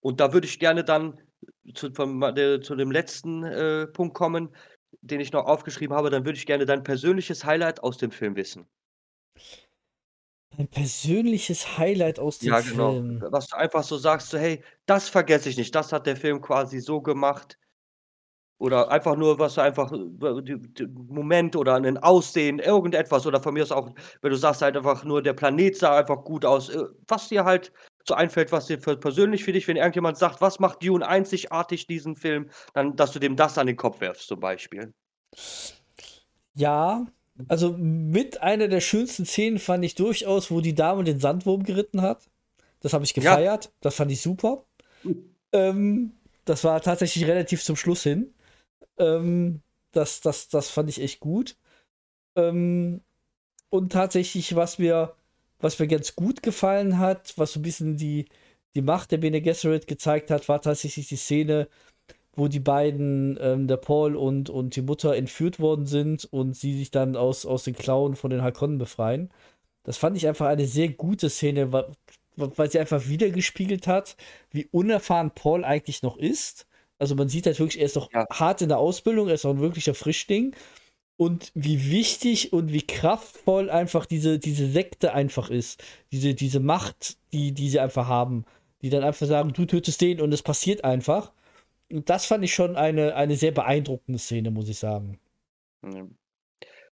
Und 0.01 0.19
da 0.19 0.33
würde 0.33 0.47
ich 0.47 0.59
gerne 0.59 0.83
dann 0.83 1.19
zu 1.73 1.91
vom 1.93 2.21
äh, 2.23 2.61
zu 2.61 2.75
dem 2.75 2.91
letzten, 2.91 3.43
äh, 3.43 3.87
Punkt 3.87 4.15
kommen, 4.15 4.55
den 5.01 5.19
ich 5.19 5.31
noch 5.31 5.45
aufgeschrieben 5.45 5.95
habe. 5.95 6.09
Dann 6.09 6.25
würde 6.25 6.37
ich 6.37 6.45
gerne 6.45 6.65
dein 6.65 6.83
persönliches 6.83 7.45
Highlight 7.45 7.81
aus 7.83 7.97
dem 7.97 8.11
Film 8.11 8.35
wissen. 8.35 8.67
Ein 10.57 10.67
persönliches 10.67 11.77
Highlight 11.77 12.19
aus 12.19 12.39
dem 12.39 12.49
Ja, 12.49 12.61
genau. 12.61 12.93
Film. 12.93 13.23
Was 13.31 13.47
du 13.47 13.57
einfach 13.57 13.83
so 13.83 13.97
sagst, 13.97 14.29
so: 14.29 14.37
„Hey, 14.37 14.63
das 14.85 15.09
vergesse 15.09 15.49
ich 15.49 15.57
nicht. 15.57 15.75
Das 15.75 15.91
hat 15.91 16.07
der 16.07 16.15
Film 16.17 16.41
quasi 16.41 16.79
so 16.79 17.01
gemacht.“ 17.01 17.57
Oder 18.61 18.89
einfach 18.89 19.15
nur, 19.15 19.37
was 19.37 19.57
einfach, 19.59 19.91
äh, 19.91 20.87
Moment 21.09 21.55
oder 21.55 21.79
'nen 21.79 21.97
Aussehen, 21.99 22.57
irgendetwas 22.59 23.27
oder 23.27 23.39
von 23.41 23.53
mir 23.53 23.61
aus 23.63 23.71
auch, 23.71 23.91
wenn 24.21 24.31
du 24.31 24.37
sagst 24.37 24.63
halt 24.63 24.75
einfach 24.75 25.03
nur, 25.03 25.21
der 25.21 25.33
Planet 25.33 25.77
sah 25.77 25.97
einfach 25.99 26.23
gut 26.23 26.43
aus, 26.43 26.69
äh, 26.69 26.83
was 27.07 27.29
dir 27.29 27.45
halt 27.45 27.71
so 28.07 28.15
einfällt, 28.15 28.51
was 28.51 28.65
dir 28.65 28.79
für 28.79 28.97
persönlich 28.97 29.43
für 29.43 29.51
dich 29.53 29.67
wenn 29.67 29.77
irgendjemand 29.77 30.17
sagt: 30.17 30.41
„Was 30.41 30.59
macht 30.59 30.83
Dune 30.83 31.07
einzigartig, 31.07 31.85
diesen 31.85 32.15
Film?“ 32.15 32.49
Dann, 32.73 32.95
dass 32.95 33.11
du 33.11 33.19
dem 33.19 33.35
das 33.35 33.57
an 33.59 33.67
den 33.67 33.75
Kopf 33.77 34.01
wirfst 34.01 34.27
zum 34.27 34.39
Beispiel. 34.39 34.91
Ja, 36.55 37.05
also 37.47 37.73
mit 37.77 38.41
einer 38.41 38.67
der 38.67 38.81
schönsten 38.81 39.25
Szenen 39.25 39.59
fand 39.59 39.83
ich 39.85 39.95
durchaus, 39.95 40.51
wo 40.51 40.61
die 40.61 40.75
Dame 40.75 41.03
den 41.03 41.19
Sandwurm 41.19 41.63
geritten 41.63 42.01
hat. 42.01 42.29
Das 42.81 42.93
habe 42.93 43.05
ich 43.05 43.13
Ja. 43.19 43.37
gefeiert. 43.37 43.73
Das 43.81 43.95
fand 43.95 44.11
ich 44.11 44.21
super. 44.21 44.65
Hm. 45.05 45.37
Ähm, 45.53 46.13
das 46.45 46.63
war 46.65 46.81
tatsächlich 46.81 47.27
relativ 47.27 47.63
zum 47.63 47.75
Schluss 47.77 48.03
hin. 48.03 48.33
Ähm, 48.97 49.61
das, 49.91 50.21
das, 50.21 50.49
das 50.49 50.69
fand 50.69 50.89
ich 50.89 51.01
echt 51.01 51.19
gut. 51.19 51.57
Ähm, 52.35 53.01
und 53.69 53.91
tatsächlich, 53.93 54.55
was 54.55 54.79
mir, 54.79 55.15
was 55.59 55.79
mir 55.79 55.87
ganz 55.87 56.15
gut 56.15 56.43
gefallen 56.43 56.99
hat, 56.99 57.33
was 57.37 57.53
so 57.53 57.59
ein 57.59 57.63
bisschen 57.63 57.97
die, 57.97 58.27
die 58.75 58.81
Macht 58.83 59.11
der 59.11 59.17
Bene 59.19 59.41
Gesserit 59.41 59.87
gezeigt 59.87 60.31
hat, 60.31 60.49
war 60.49 60.61
tatsächlich 60.61 61.09
die 61.09 61.17
Szene, 61.17 61.69
wo 62.35 62.47
die 62.47 62.59
beiden, 62.59 63.37
ähm, 63.41 63.67
der 63.67 63.77
Paul 63.77 64.15
und, 64.15 64.49
und 64.49 64.75
die 64.75 64.81
Mutter 64.83 65.15
entführt 65.15 65.59
worden 65.59 65.85
sind 65.87 66.25
und 66.25 66.55
sie 66.55 66.77
sich 66.77 66.91
dann 66.91 67.15
aus, 67.15 67.45
aus 67.45 67.63
den 67.63 67.75
Klauen 67.75 68.15
von 68.15 68.29
den 68.31 68.43
Harkonnen 68.43 68.77
befreien. 68.77 69.31
Das 69.83 69.97
fand 69.97 70.17
ich 70.17 70.27
einfach 70.27 70.47
eine 70.47 70.67
sehr 70.67 70.89
gute 70.89 71.29
Szene, 71.31 71.73
wa- 71.73 71.91
weil 72.37 72.71
sie 72.71 72.79
einfach 72.79 73.07
wiedergespiegelt 73.07 73.87
hat, 73.87 74.17
wie 74.51 74.67
unerfahren 74.71 75.31
Paul 75.31 75.65
eigentlich 75.65 76.03
noch 76.03 76.17
ist. 76.17 76.66
Also 76.99 77.15
man 77.15 77.29
sieht 77.29 77.45
halt 77.45 77.59
wirklich, 77.59 77.79
er 77.79 77.85
ist 77.85 77.95
noch 77.95 78.11
Ja. 78.11 78.25
hart 78.31 78.61
in 78.61 78.69
der 78.69 78.79
Ausbildung, 78.79 79.27
er 79.27 79.35
ist 79.35 79.43
noch 79.43 79.51
ein 79.51 79.59
wirklicher 79.61 79.93
Frischling. 79.93 80.55
Und 81.19 81.51
wie 81.55 81.89
wichtig 81.89 82.53
und 82.53 82.71
wie 82.73 82.83
kraftvoll 82.85 83.69
einfach 83.71 84.05
diese, 84.05 84.37
diese 84.37 84.69
Sekte 84.69 85.13
einfach 85.13 85.49
ist. 85.49 85.83
Diese, 86.11 86.35
diese 86.35 86.59
Macht, 86.59 87.17
die, 87.33 87.53
die 87.53 87.69
sie 87.69 87.79
einfach 87.79 88.07
haben. 88.07 88.45
Die 88.83 88.89
dann 88.91 89.03
einfach 89.03 89.25
sagen, 89.25 89.53
du 89.53 89.65
tötest 89.65 89.99
den 90.01 90.21
und 90.21 90.31
es 90.33 90.43
passiert 90.43 90.83
einfach. 90.83 91.31
Und 91.91 92.09
das 92.09 92.25
fand 92.25 92.43
ich 92.43 92.53
schon 92.53 92.75
eine, 92.75 93.15
eine 93.15 93.35
sehr 93.35 93.51
beeindruckende 93.51 94.19
Szene, 94.19 94.51
muss 94.51 94.69
ich 94.69 94.77
sagen. 94.77 95.19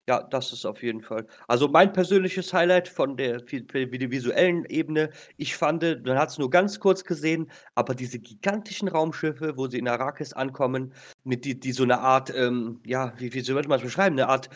Ja, 0.08 0.24
das 0.24 0.52
ist 0.52 0.66
auf 0.66 0.82
jeden 0.82 1.02
Fall 1.04 1.28
also, 1.48 1.68
mein 1.68 1.94
persönliches 1.94 2.52
Highlight 2.54 2.88
von 2.88 3.18
der 3.18 3.40
vi 3.48 3.64
vi 3.72 3.92
vi 3.92 4.10
visuellen 4.12 4.66
Ebene, 4.66 5.12
ich 5.38 5.56
fand, 5.56 5.84
man 5.84 6.18
hat's 6.18 6.40
nur 6.40 6.50
ganz 6.50 6.80
kurz 6.80 7.04
gesehen, 7.04 7.52
aber 7.76 7.94
diese 7.94 8.18
gigantischen 8.18 8.88
Raumschiffe, 8.88 9.54
wo 9.58 9.68
sie 9.68 9.78
in 9.78 9.88
Arrakis 9.88 10.34
ankommen, 10.34 10.94
mit 11.24 11.46
die 11.46 11.60
die 11.60 11.72
so 11.72 11.86
'ne 11.86 12.00
Art, 12.00 12.34
ähm, 12.36 12.82
ja, 12.86 13.14
wie 13.20 13.32
wie 13.34 13.42
sollte 13.42 13.70
man's 13.70 13.84
beschreiben, 13.84 14.16
'ne 14.16 14.28
Art 14.28 14.50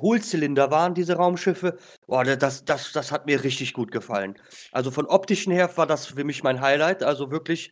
Hohlzylinder 0.00 0.70
waren 0.70 0.94
diese 0.94 1.16
Raumschiffe. 1.16 1.76
Boah, 2.06 2.24
da 2.24 2.36
das 2.36 2.64
das 2.64 2.92
das 2.92 3.12
hat 3.12 3.26
mir 3.26 3.44
richtig 3.44 3.74
gut 3.74 3.90
gefallen. 3.92 4.38
Also, 4.72 4.90
von 4.90 5.04
optischen 5.06 5.52
her 5.52 5.70
war 5.76 5.86
das 5.86 6.06
für 6.06 6.24
mich 6.24 6.42
mein 6.42 6.60
Highlight, 6.62 7.02
also, 7.02 7.30
wirklich 7.30 7.70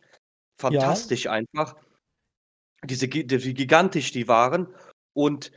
Ja. 0.69 1.05
fantastisch 1.07 1.27
einfach. 1.27 1.75
Diese 2.83 3.07
gi 3.07 3.25
wie 3.29 3.53
gigantisch 3.53 4.11
die 4.11 4.27
waren 4.27 4.67
und 5.13 5.51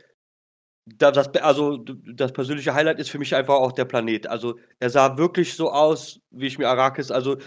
das 0.97 1.27
also, 1.35 1.77
das 1.77 2.31
persönliche 2.33 2.73
Highlight 2.73 2.99
ist 2.99 3.09
für 3.09 3.19
mich 3.19 3.35
einfach 3.35 3.55
auch 3.55 3.71
der 3.71 3.85
Planet. 3.85 4.27
Also, 4.27 4.55
er 4.79 4.89
sah 4.89 5.17
wirklich 5.17 5.53
so 5.55 5.71
aus, 5.71 6.19
wie 6.31 6.47
ich 6.47 6.57
mir 6.57 6.67
Arrakis 6.69 7.11
also, 7.11 7.37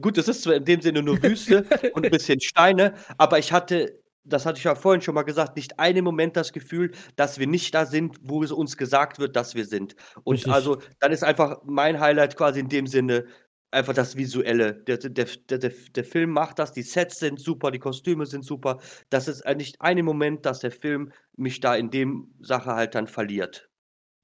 gut, 0.00 0.18
es 0.18 0.28
ist 0.28 0.42
zwar 0.42 0.54
in 0.54 0.64
dem 0.64 0.80
Sinne 0.80 1.02
nur 1.02 1.22
Wüste 1.22 1.66
und 1.90 2.04
'n 2.04 2.10
bisschen 2.10 2.40
Steine, 2.40 2.94
aber 3.18 3.38
ich 3.38 3.52
hatte 3.52 3.98
das 4.24 4.44
hatte 4.44 4.58
ich 4.58 4.64
ja 4.64 4.74
vorhin 4.74 5.00
schon 5.00 5.14
mal 5.14 5.22
gesagt, 5.22 5.56
nicht 5.56 5.78
einen 5.80 6.04
Moment 6.04 6.36
das 6.36 6.52
Gefühl, 6.52 6.92
dass 7.16 7.38
wir 7.38 7.46
nicht 7.46 7.74
da 7.74 7.86
sind, 7.86 8.16
wo 8.22 8.42
es 8.42 8.52
uns 8.52 8.76
gesagt 8.76 9.18
wird, 9.18 9.34
dass 9.34 9.54
wir 9.54 9.64
sind. 9.64 9.96
Und 10.24 10.46
Richtig. 10.46 10.52
also, 10.52 10.78
dann 11.00 11.10
ist 11.10 11.24
einfach 11.24 11.58
mein 11.64 11.98
Highlight 12.00 12.36
quasi 12.36 12.60
in 12.60 12.68
dem 12.68 12.86
Sinne 12.86 13.24
einfach 13.70 13.94
das 13.94 14.16
Visuelle. 14.16 14.74
Der 14.74 14.98
der 14.98 15.26
der 15.50 15.58
der 15.94 16.04
Film 16.04 16.30
macht 16.30 16.58
das, 16.58 16.72
die 16.72 16.82
Sets 16.82 17.18
sind 17.18 17.40
super, 17.40 17.70
die 17.70 17.78
Kostüme 17.78 18.26
sind 18.26 18.44
super. 18.44 18.78
Das 19.10 19.28
ist, 19.28 19.40
äh, 19.42 19.54
nicht 19.54 19.80
einen 19.80 20.04
Moment, 20.04 20.44
dass 20.46 20.60
der 20.60 20.72
Film 20.72 21.12
mich 21.36 21.60
da 21.60 21.74
in 21.76 21.90
dem 21.90 22.34
Sache 22.40 22.72
halt 22.74 22.94
dann 22.94 23.06
verliert. 23.06 23.68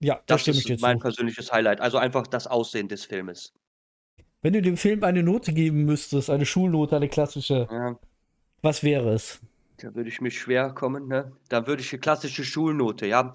Ja, 0.01 0.21
da 0.27 0.37
Das 0.37 0.45
dir 0.45 0.51
ist 0.53 0.81
mein 0.83 0.99
zu. 0.99 1.03
persönliches 1.05 1.53
Highlight, 1.53 1.81
also, 1.81 1.99
einfach 1.99 2.27
das 2.27 2.47
Aussehen 2.47 2.89
des 2.89 3.05
Filmes. 3.07 3.53
Wenn 4.43 4.53
du 4.53 4.63
dem 4.63 4.77
Film 4.77 5.03
eine 5.05 5.23
Note 5.23 5.53
geben 5.53 5.85
müsstest, 5.85 6.31
eine 6.31 6.47
Schulnote, 6.47 6.97
eine 6.97 7.09
klassische, 7.09 7.67
Ja. 7.71 7.99
was 8.63 8.83
wäre 8.83 9.13
es? 9.15 9.41
Da 9.81 9.95
würde 9.95 10.09
ich 10.09 10.21
mich 10.23 10.39
schwer 10.41 10.73
kommen, 10.73 11.07
ne? 11.07 11.33
Da 11.51 11.67
würde 11.67 11.83
ich 11.83 11.93
'ne 11.93 11.99
klassische 11.99 12.45
Schulnote, 12.45 13.07
ja. 13.07 13.33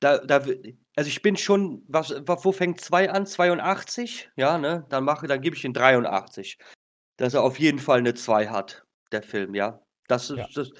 Da 0.00 0.18
da 0.18 0.38
also, 0.96 1.08
ich 1.08 1.22
bin 1.22 1.36
schon 1.36 1.84
was 1.88 2.10
wa 2.26 2.36
wo 2.42 2.52
fängt 2.52 2.80
2 2.80 3.10
an? 3.10 3.26
82, 3.26 4.30
ja, 4.36 4.58
ne? 4.58 4.86
Dann 4.88 5.04
mache 5.04 5.26
dann 5.28 5.40
gebe 5.40 5.54
ich 5.56 5.64
ihm 5.64 5.72
83. 5.72 6.58
Dass 7.16 7.34
er 7.34 7.42
auf 7.42 7.58
jeden 7.60 7.78
Fall 7.78 8.02
'ne 8.02 8.14
2 8.14 8.48
hat, 8.48 8.84
der 9.12 9.22
Film, 9.22 9.54
ja. 9.54 9.80
Das 10.08 10.30
Ja. 10.36 10.48
ist 10.48 10.56
das 10.56 10.70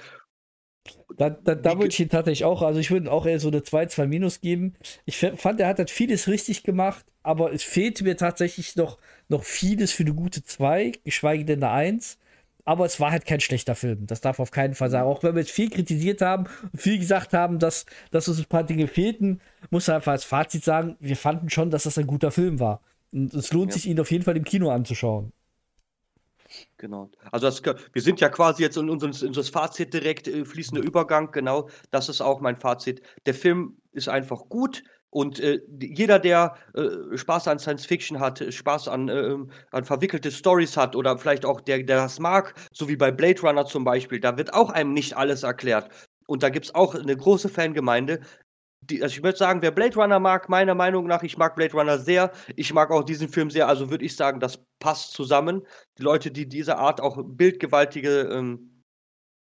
Da, 1.19 1.31
da, 1.31 1.55
da 1.55 1.79
würde 1.79 1.89
ich 1.93 2.01
ihn 2.01 2.09
tatsächlich 2.09 2.45
auch, 2.45 2.61
also 2.63 2.81
ich 2.81 2.91
würde 2.91 3.11
auch 3.13 3.25
eher 3.27 3.39
so 3.39 3.49
eine 3.49 3.63
2, 3.63 3.87
2 3.87 4.07
minus 4.07 4.41
geben. 4.41 4.75
Ich 5.05 5.17
fand, 5.19 5.61
er 5.61 5.69
hat 5.69 5.79
halt 5.79 5.91
vieles 5.91 6.27
richtig 6.29 6.65
gemacht, 6.65 7.07
aber 7.23 7.53
es 7.53 7.63
fehlte 7.63 8.03
mir 8.05 8.17
tatsächlich 8.17 8.75
noch, 8.77 8.99
noch 9.29 9.45
vieles 9.45 9.93
für 9.93 10.03
eine 10.03 10.15
gute 10.15 10.43
2, 10.43 10.93
geschweige 11.05 11.45
denn 11.45 11.63
eine 11.63 11.73
1. 11.73 12.19
Aber 12.67 12.87
es 12.87 12.99
war 13.01 13.11
halt 13.11 13.27
kein 13.27 13.41
schlechter 13.41 13.75
Film. 13.75 14.07
Das 14.07 14.21
darf 14.23 14.41
auf 14.41 14.51
keinen 14.51 14.75
Fall 14.75 14.91
sagen. 14.91 15.07
Auch 15.09 15.23
wenn 15.23 15.35
wir 15.35 15.41
jetzt 15.43 15.53
viel 15.53 15.69
kritisiert 15.71 16.23
haben 16.23 16.47
und 16.73 16.81
viel 16.81 16.99
gesagt 16.99 17.35
haben, 17.35 17.59
dass, 17.59 17.85
dass 18.11 18.29
uns 18.29 18.39
ein 18.39 18.47
paar 18.47 18.65
Dinge 18.65 18.89
fehlten, 18.89 19.41
muss 19.71 19.87
man 19.87 19.97
einfach 19.97 20.13
als 20.13 20.25
Fazit 20.25 20.65
sagen, 20.65 20.97
wir 21.01 21.17
fanden 21.17 21.51
schon, 21.51 21.71
dass 21.71 21.83
das 21.85 21.99
ein 21.99 22.07
guter 22.07 22.31
Film 22.31 22.61
war. 22.61 22.81
Und 23.13 23.35
es 23.35 23.53
lohnt 23.53 23.73
Ja. 23.73 23.75
sich, 23.75 23.87
ihn 23.87 24.01
auf 24.01 24.11
jeden 24.11 24.25
Fall 24.25 24.37
im 24.37 24.45
Kino 24.45 24.71
anzuschauen. 24.71 25.33
Genau. 26.77 27.11
Also, 27.33 27.47
das 27.47 27.63
wir 27.93 28.03
sind 28.03 28.21
ja 28.21 28.29
quasi 28.29 28.63
jetzt 28.63 28.77
in 28.77 28.89
unseres 28.91 29.23
in 29.23 29.33
das 29.33 29.49
Fazit 29.49 29.93
direkt, 29.95 30.29
äh, 30.29 30.45
fließender 30.45 30.83
Übergang, 30.83 31.31
genau. 31.33 31.69
Das 31.91 32.09
ist 32.09 32.21
auch 32.21 32.41
mein 32.41 32.57
Fazit. 32.57 33.03
Der 33.27 33.35
Film 33.35 33.79
ist 33.93 34.09
einfach 34.09 34.49
gut 34.49 34.85
und, 35.15 35.41
äh, 35.41 35.61
jeder, 35.81 36.19
der, 36.19 36.57
äh, 36.75 37.17
Spaß 37.17 37.49
an 37.49 37.59
Science 37.61 37.87
Fiction 37.87 38.21
hat, 38.21 38.41
äh, 38.41 38.53
Spaß 38.53 38.89
an, 38.89 39.09
ähm 39.09 39.51
an 39.73 39.85
verwickelte 39.85 40.31
Storys 40.33 40.77
hat 40.77 40.97
oder 40.97 41.17
vielleicht 41.19 41.47
auch 41.47 41.61
der 41.61 41.83
der 41.85 41.97
das 41.99 42.19
mag, 42.21 42.55
so 42.73 42.89
wie 42.89 42.97
bei 42.97 43.13
Blade 43.13 43.41
Runner 43.43 43.65
zum 43.67 43.85
Beispiel, 43.85 44.21
da 44.21 44.37
wird 44.39 44.55
auch 44.55 44.71
einem 44.71 44.93
nicht 44.93 45.17
alles 45.17 45.45
erklärt. 45.45 45.89
Und 46.27 46.43
da 46.43 46.49
gibt's 46.51 46.75
auch 46.75 46.95
'ne 46.95 47.17
große 47.17 47.49
Fangemeinde. 47.49 48.21
die, 48.83 49.03
also 49.03 49.17
ich 49.17 49.23
würde 49.25 49.39
sagen, 49.39 49.63
wer 49.63 49.71
Blade 49.73 49.97
Runner 49.97 50.21
mag, 50.21 50.49
meiner 50.51 50.75
Meinung 50.75 51.07
nach, 51.07 51.23
ich 51.25 51.39
mag 51.39 51.57
Blade 51.57 51.73
Runner 51.75 51.99
sehr. 51.99 52.33
Ich 52.57 52.73
mag 52.75 52.91
auch 52.91 53.03
diesen 53.05 53.29
Film 53.29 53.51
sehr. 53.51 53.69
Also 53.69 53.91
würde 53.91 54.05
ich 54.05 54.17
sagen, 54.17 54.41
das 54.41 54.61
passt 54.81 55.13
zusammen. 55.13 55.63
Die 55.99 56.03
Leute, 56.03 56.31
die 56.33 56.49
diese 56.49 56.79
Art 56.79 57.01
auch 57.01 57.19
bildgewaltige 57.25 58.23
ähm, 58.33 58.83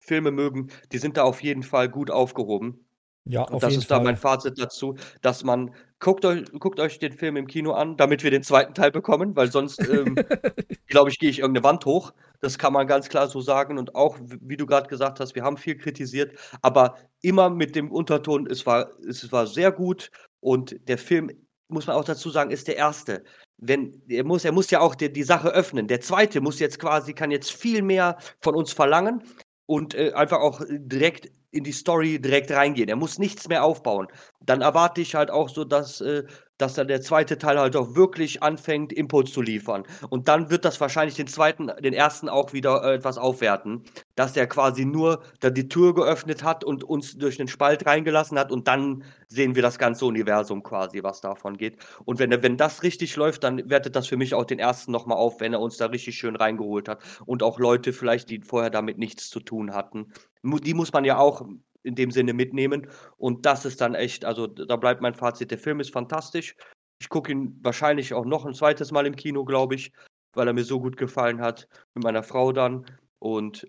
Filme 0.00 0.30
mögen, 0.32 0.68
die 0.92 0.98
sind 0.98 1.16
da 1.18 1.24
auf 1.24 1.42
jeden 1.42 1.62
Fall 1.64 1.88
gut 1.90 2.10
aufgehoben. 2.10 2.86
Ja, 3.24 3.42
Und 3.42 3.62
das 3.62 3.76
ist 3.76 3.90
da 3.90 3.96
Fall. 3.96 4.04
mein 4.04 4.16
Fazit 4.16 4.58
dazu, 4.58 4.96
dass 5.20 5.44
man 5.44 5.74
guckt 5.98 6.24
euch, 6.24 6.44
guckt 6.58 6.80
euch 6.80 6.98
den 6.98 7.12
Film 7.12 7.36
im 7.36 7.46
Kino 7.46 7.72
an, 7.72 7.96
damit 7.96 8.24
wir 8.24 8.30
den 8.30 8.42
zweiten 8.42 8.74
Teil 8.74 8.90
bekommen, 8.90 9.36
weil 9.36 9.52
sonst, 9.52 9.86
ähm, 9.88 10.14
glaube 10.88 11.10
ich, 11.10 11.18
gehe 11.18 11.30
ich 11.30 11.40
irgendeine 11.40 11.64
Wand 11.64 11.84
hoch. 11.84 12.12
Das 12.40 12.58
kann 12.58 12.72
man 12.72 12.86
ganz 12.86 13.08
klar 13.08 13.28
so 13.28 13.40
sagen. 13.40 13.78
Und 13.78 13.94
auch, 13.94 14.18
wie 14.40 14.56
du 14.56 14.64
gerade 14.64 14.88
gesagt 14.88 15.20
hast, 15.20 15.34
wir 15.34 15.42
haben 15.42 15.58
viel 15.58 15.76
kritisiert, 15.76 16.32
aber 16.62 16.96
immer 17.20 17.50
mit 17.50 17.76
dem 17.76 17.92
Unterton, 17.92 18.46
es 18.46 18.64
war, 18.64 18.90
es 19.06 19.30
war 19.30 19.46
sehr 19.46 19.70
gut. 19.70 20.10
Und 20.40 20.88
der 20.88 20.96
Film, 20.96 21.30
muss 21.68 21.86
man 21.86 21.96
auch 21.96 22.04
dazu 22.04 22.30
sagen, 22.30 22.50
ist 22.50 22.68
der 22.68 22.76
erste. 22.76 23.22
Wenn, 23.58 24.02
er 24.08 24.24
muss, 24.24 24.44
er 24.46 24.52
muss 24.52 24.70
ja 24.70 24.80
auch 24.80 24.94
die, 24.94 25.12
die 25.12 25.22
Sache 25.22 25.50
öffnen. 25.50 25.86
Der 25.86 26.00
zweite 26.00 26.40
muss 26.40 26.58
jetzt 26.58 26.78
quasi, 26.78 27.12
kann 27.12 27.30
jetzt 27.30 27.52
viel 27.52 27.82
mehr 27.82 28.16
von 28.40 28.54
uns 28.54 28.72
verlangen 28.72 29.22
und 29.66 29.94
äh, 29.94 30.12
einfach 30.14 30.40
auch 30.40 30.62
direkt 30.68 31.30
in 31.50 31.64
die 31.64 31.72
Story 31.72 32.20
direkt 32.20 32.50
reingehen. 32.50 32.88
Er 32.88 32.96
muss 32.96 33.18
nichts 33.18 33.48
mehr 33.48 33.64
aufbauen. 33.64 34.08
Dann 34.40 34.60
erwarte 34.62 35.00
ich 35.00 35.14
halt 35.14 35.30
auch 35.30 35.48
so, 35.48 35.64
dass, 35.64 36.00
äh, 36.00 36.24
dass 36.60 36.74
dann 36.74 36.88
der 36.88 37.00
zweite 37.00 37.38
Teil 37.38 37.58
halt 37.58 37.76
auch 37.76 37.94
wirklich 37.94 38.42
anfängt, 38.42 38.92
Inputs 38.92 39.32
zu 39.32 39.42
liefern. 39.42 39.84
Und 40.08 40.28
dann 40.28 40.50
wird 40.50 40.64
das 40.64 40.80
wahrscheinlich 40.80 41.16
den 41.16 41.26
zweiten, 41.26 41.70
den 41.82 41.92
ersten 41.92 42.28
auch 42.28 42.52
wieder 42.52 42.84
äh, 42.84 42.94
etwas 42.94 43.18
aufwerten, 43.18 43.84
dass 44.14 44.32
der 44.32 44.46
quasi 44.46 44.84
nur 44.84 45.22
die 45.42 45.68
Tür 45.68 45.94
geöffnet 45.94 46.44
hat 46.44 46.64
und 46.64 46.84
uns 46.84 47.16
durch 47.16 47.36
den 47.36 47.48
Spalt 47.48 47.86
reingelassen 47.86 48.38
hat 48.38 48.52
und 48.52 48.68
dann 48.68 49.04
sehen 49.28 49.54
wir 49.54 49.62
das 49.62 49.78
ganze 49.78 50.04
Universum 50.04 50.62
quasi, 50.62 51.02
was 51.02 51.20
davon 51.20 51.56
geht. 51.56 51.78
Und 52.04 52.18
wenn, 52.18 52.30
wenn 52.42 52.56
das 52.56 52.82
richtig 52.82 53.16
läuft, 53.16 53.44
dann 53.44 53.70
wertet 53.70 53.96
das 53.96 54.08
für 54.08 54.16
mich 54.16 54.34
auch 54.34 54.44
den 54.44 54.58
ersten 54.58 54.92
nochmal 54.92 55.18
auf, 55.18 55.40
wenn 55.40 55.52
er 55.52 55.60
uns 55.60 55.76
da 55.76 55.86
richtig 55.86 56.16
schön 56.16 56.36
reingeholt 56.36 56.88
hat. 56.88 57.00
Und 57.26 57.42
auch 57.42 57.58
Leute 57.58 57.92
vielleicht, 57.92 58.28
die 58.28 58.40
vorher 58.40 58.70
damit 58.70 58.98
nichts 58.98 59.30
zu 59.30 59.40
tun 59.40 59.72
hatten. 59.72 60.12
Die 60.42 60.74
muss 60.74 60.92
man 60.92 61.04
ja 61.04 61.18
auch 61.18 61.46
in 61.82 61.94
dem 61.94 62.10
Sinne 62.10 62.32
mitnehmen. 62.32 62.88
Und 63.16 63.46
das 63.46 63.64
ist 63.64 63.80
dann 63.80 63.94
echt, 63.94 64.24
also 64.24 64.46
da 64.46 64.76
bleibt 64.76 65.00
mein 65.00 65.14
Fazit. 65.14 65.50
Der 65.50 65.58
Film 65.58 65.80
ist 65.80 65.92
fantastisch. 65.92 66.56
Ich 67.00 67.08
gucke 67.08 67.32
ihn 67.32 67.58
wahrscheinlich 67.62 68.12
auch 68.14 68.24
noch 68.24 68.44
ein 68.44 68.54
zweites 68.54 68.92
Mal 68.92 69.06
im 69.06 69.16
Kino, 69.16 69.44
glaube 69.44 69.74
ich, 69.74 69.92
weil 70.34 70.46
er 70.46 70.52
mir 70.52 70.64
so 70.64 70.80
gut 70.80 70.96
gefallen 70.96 71.40
hat. 71.40 71.68
Mit 71.94 72.04
meiner 72.04 72.22
Frau 72.22 72.52
dann. 72.52 72.86
Und 73.18 73.66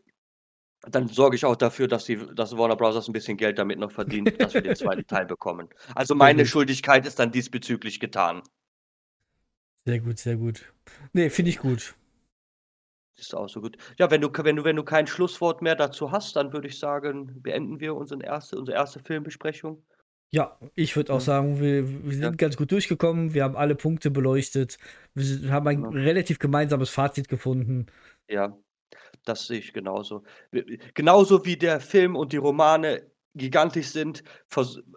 dann 0.82 1.08
sorge 1.08 1.36
ich 1.36 1.46
auch 1.46 1.56
dafür, 1.56 1.88
dass, 1.88 2.06
die, 2.06 2.18
dass 2.34 2.58
Warner 2.58 2.76
Bros. 2.76 3.08
ein 3.08 3.14
bisschen 3.14 3.38
Geld 3.38 3.60
damit 3.60 3.80
noch 3.80 3.92
verdient, 3.92 4.40
dass 4.42 4.54
wir 4.54 4.62
den 4.62 4.76
zweiten 4.76 5.06
Teil 5.06 5.26
bekommen. 5.26 5.70
Also 5.96 6.16
meine 6.16 6.46
Schuldigkeit 6.46 7.06
ist 7.06 7.20
dann 7.20 7.32
diesbezüglich 7.32 8.00
getan. 8.00 8.42
Sehr 9.86 10.00
gut, 10.00 10.18
sehr 10.18 10.36
gut. 10.36 10.74
Nee, 11.14 11.30
finde 11.30 11.50
ich 11.50 11.60
gut. 11.60 11.96
Ist 13.18 13.36
auch 13.36 13.50
so 13.50 13.62
gut. 13.62 13.78
Ja, 14.00 14.10
wenn 14.10 14.22
du, 14.22 14.30
wenn, 14.36 14.56
du, 14.56 14.64
wenn 14.64 14.76
du 14.76 14.84
kein 14.84 15.06
Schlusswort 15.06 15.62
mehr 15.62 15.76
dazu 15.76 16.12
hast, 16.12 16.36
dann 16.36 16.54
würde 16.54 16.68
ich 16.68 16.80
sagen, 16.80 17.42
beenden 17.42 17.80
wir 17.80 17.96
unsere 17.96 18.24
erste, 18.24 18.58
unsere 18.58 18.78
erste 18.78 19.00
Filmbesprechung. 19.00 19.84
Ja, 20.34 20.58
ich 20.76 20.96
würde 20.96 21.12
auch 21.12 21.18
ja. 21.18 21.26
sagen, 21.26 21.60
wir, 21.60 22.06
wir 22.06 22.14
sind 22.14 22.24
ja. 22.24 22.32
ganz 22.32 22.56
gut 22.56 22.72
durchgekommen. 22.72 23.34
Wir 23.34 23.44
haben 23.44 23.58
alle 23.58 23.76
Punkte 23.76 24.10
beleuchtet. 24.10 24.78
Wir 25.14 25.52
haben 25.52 25.68
ein 25.68 25.84
ja. 25.84 25.90
relativ 25.90 26.40
gemeinsames 26.40 26.90
Fazit 26.90 27.28
gefunden. 27.28 27.88
Ja, 28.30 28.58
das 29.26 29.48
sehe 29.48 29.60
ich 29.60 29.74
genauso. 29.74 30.24
Genauso 30.94 31.46
wie 31.46 31.58
der 31.58 31.82
Film 31.82 32.16
und 32.16 32.32
die 32.32 32.38
Romane 32.38 33.12
gigantisch 33.36 33.90
sind 33.90 34.24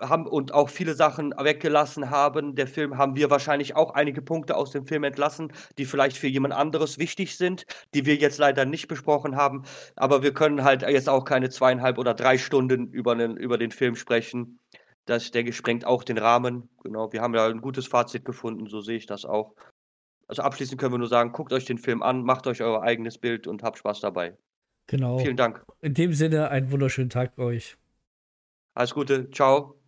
haben 0.00 0.26
und 0.26 0.52
auch 0.52 0.68
viele 0.68 0.94
Sachen 0.94 1.32
weggelassen 1.38 2.10
haben. 2.10 2.54
Der 2.54 2.66
Film 2.66 2.98
haben 2.98 3.16
wir 3.16 3.30
wahrscheinlich 3.30 3.76
auch 3.76 3.94
einige 3.94 4.22
Punkte 4.22 4.56
aus 4.56 4.70
dem 4.70 4.86
Film 4.86 5.04
entlassen, 5.04 5.52
die 5.78 5.84
vielleicht 5.84 6.16
für 6.16 6.26
jemand 6.26 6.54
anderes 6.54 6.98
wichtig 6.98 7.36
sind, 7.36 7.64
die 7.94 8.06
wir 8.06 8.16
jetzt 8.16 8.38
leider 8.38 8.64
nicht 8.64 8.88
besprochen 8.88 9.36
haben. 9.36 9.62
Aber 9.96 10.22
wir 10.22 10.34
können 10.34 10.64
halt 10.64 10.82
jetzt 10.82 11.08
auch 11.08 11.24
keine 11.24 11.50
zweieinhalb 11.50 11.98
oder 11.98 12.14
drei 12.14 12.38
Stunden 12.38 12.88
über 12.88 13.14
den, 13.14 13.36
über 13.36 13.58
den 13.58 13.70
Film 13.70 13.94
sprechen. 13.94 14.58
Das, 15.06 15.30
denke 15.30 15.50
ich, 15.50 15.56
sprengt 15.56 15.86
auch 15.86 16.02
den 16.02 16.18
Rahmen. 16.18 16.68
Genau, 16.82 17.12
wir 17.12 17.20
haben 17.20 17.34
ja 17.34 17.46
ein 17.46 17.60
gutes 17.60 17.86
Fazit 17.86 18.24
gefunden, 18.24 18.66
so 18.66 18.80
sehe 18.80 18.96
ich 18.96 19.06
das 19.06 19.24
auch. 19.24 19.54
Also 20.26 20.42
abschließend 20.42 20.80
können 20.80 20.94
wir 20.94 20.98
nur 20.98 21.08
sagen, 21.08 21.32
guckt 21.32 21.52
euch 21.52 21.66
den 21.66 21.78
Film 21.78 22.02
an, 22.02 22.22
macht 22.22 22.46
euch 22.46 22.62
euer 22.62 22.82
eigenes 22.82 23.18
Bild 23.18 23.46
und 23.46 23.62
habt 23.62 23.78
Spaß 23.78 24.00
dabei. 24.00 24.36
Genau. 24.86 25.18
Vielen 25.18 25.36
Dank. 25.36 25.62
In 25.82 25.94
dem 25.94 26.12
Sinne, 26.14 26.48
einen 26.50 26.70
wunderschönen 26.70 27.10
Tag 27.10 27.36
bei 27.36 27.42
euch. 27.44 27.76
Alles 28.74 28.92
Gute. 28.94 29.30
Ciao. 29.30 29.80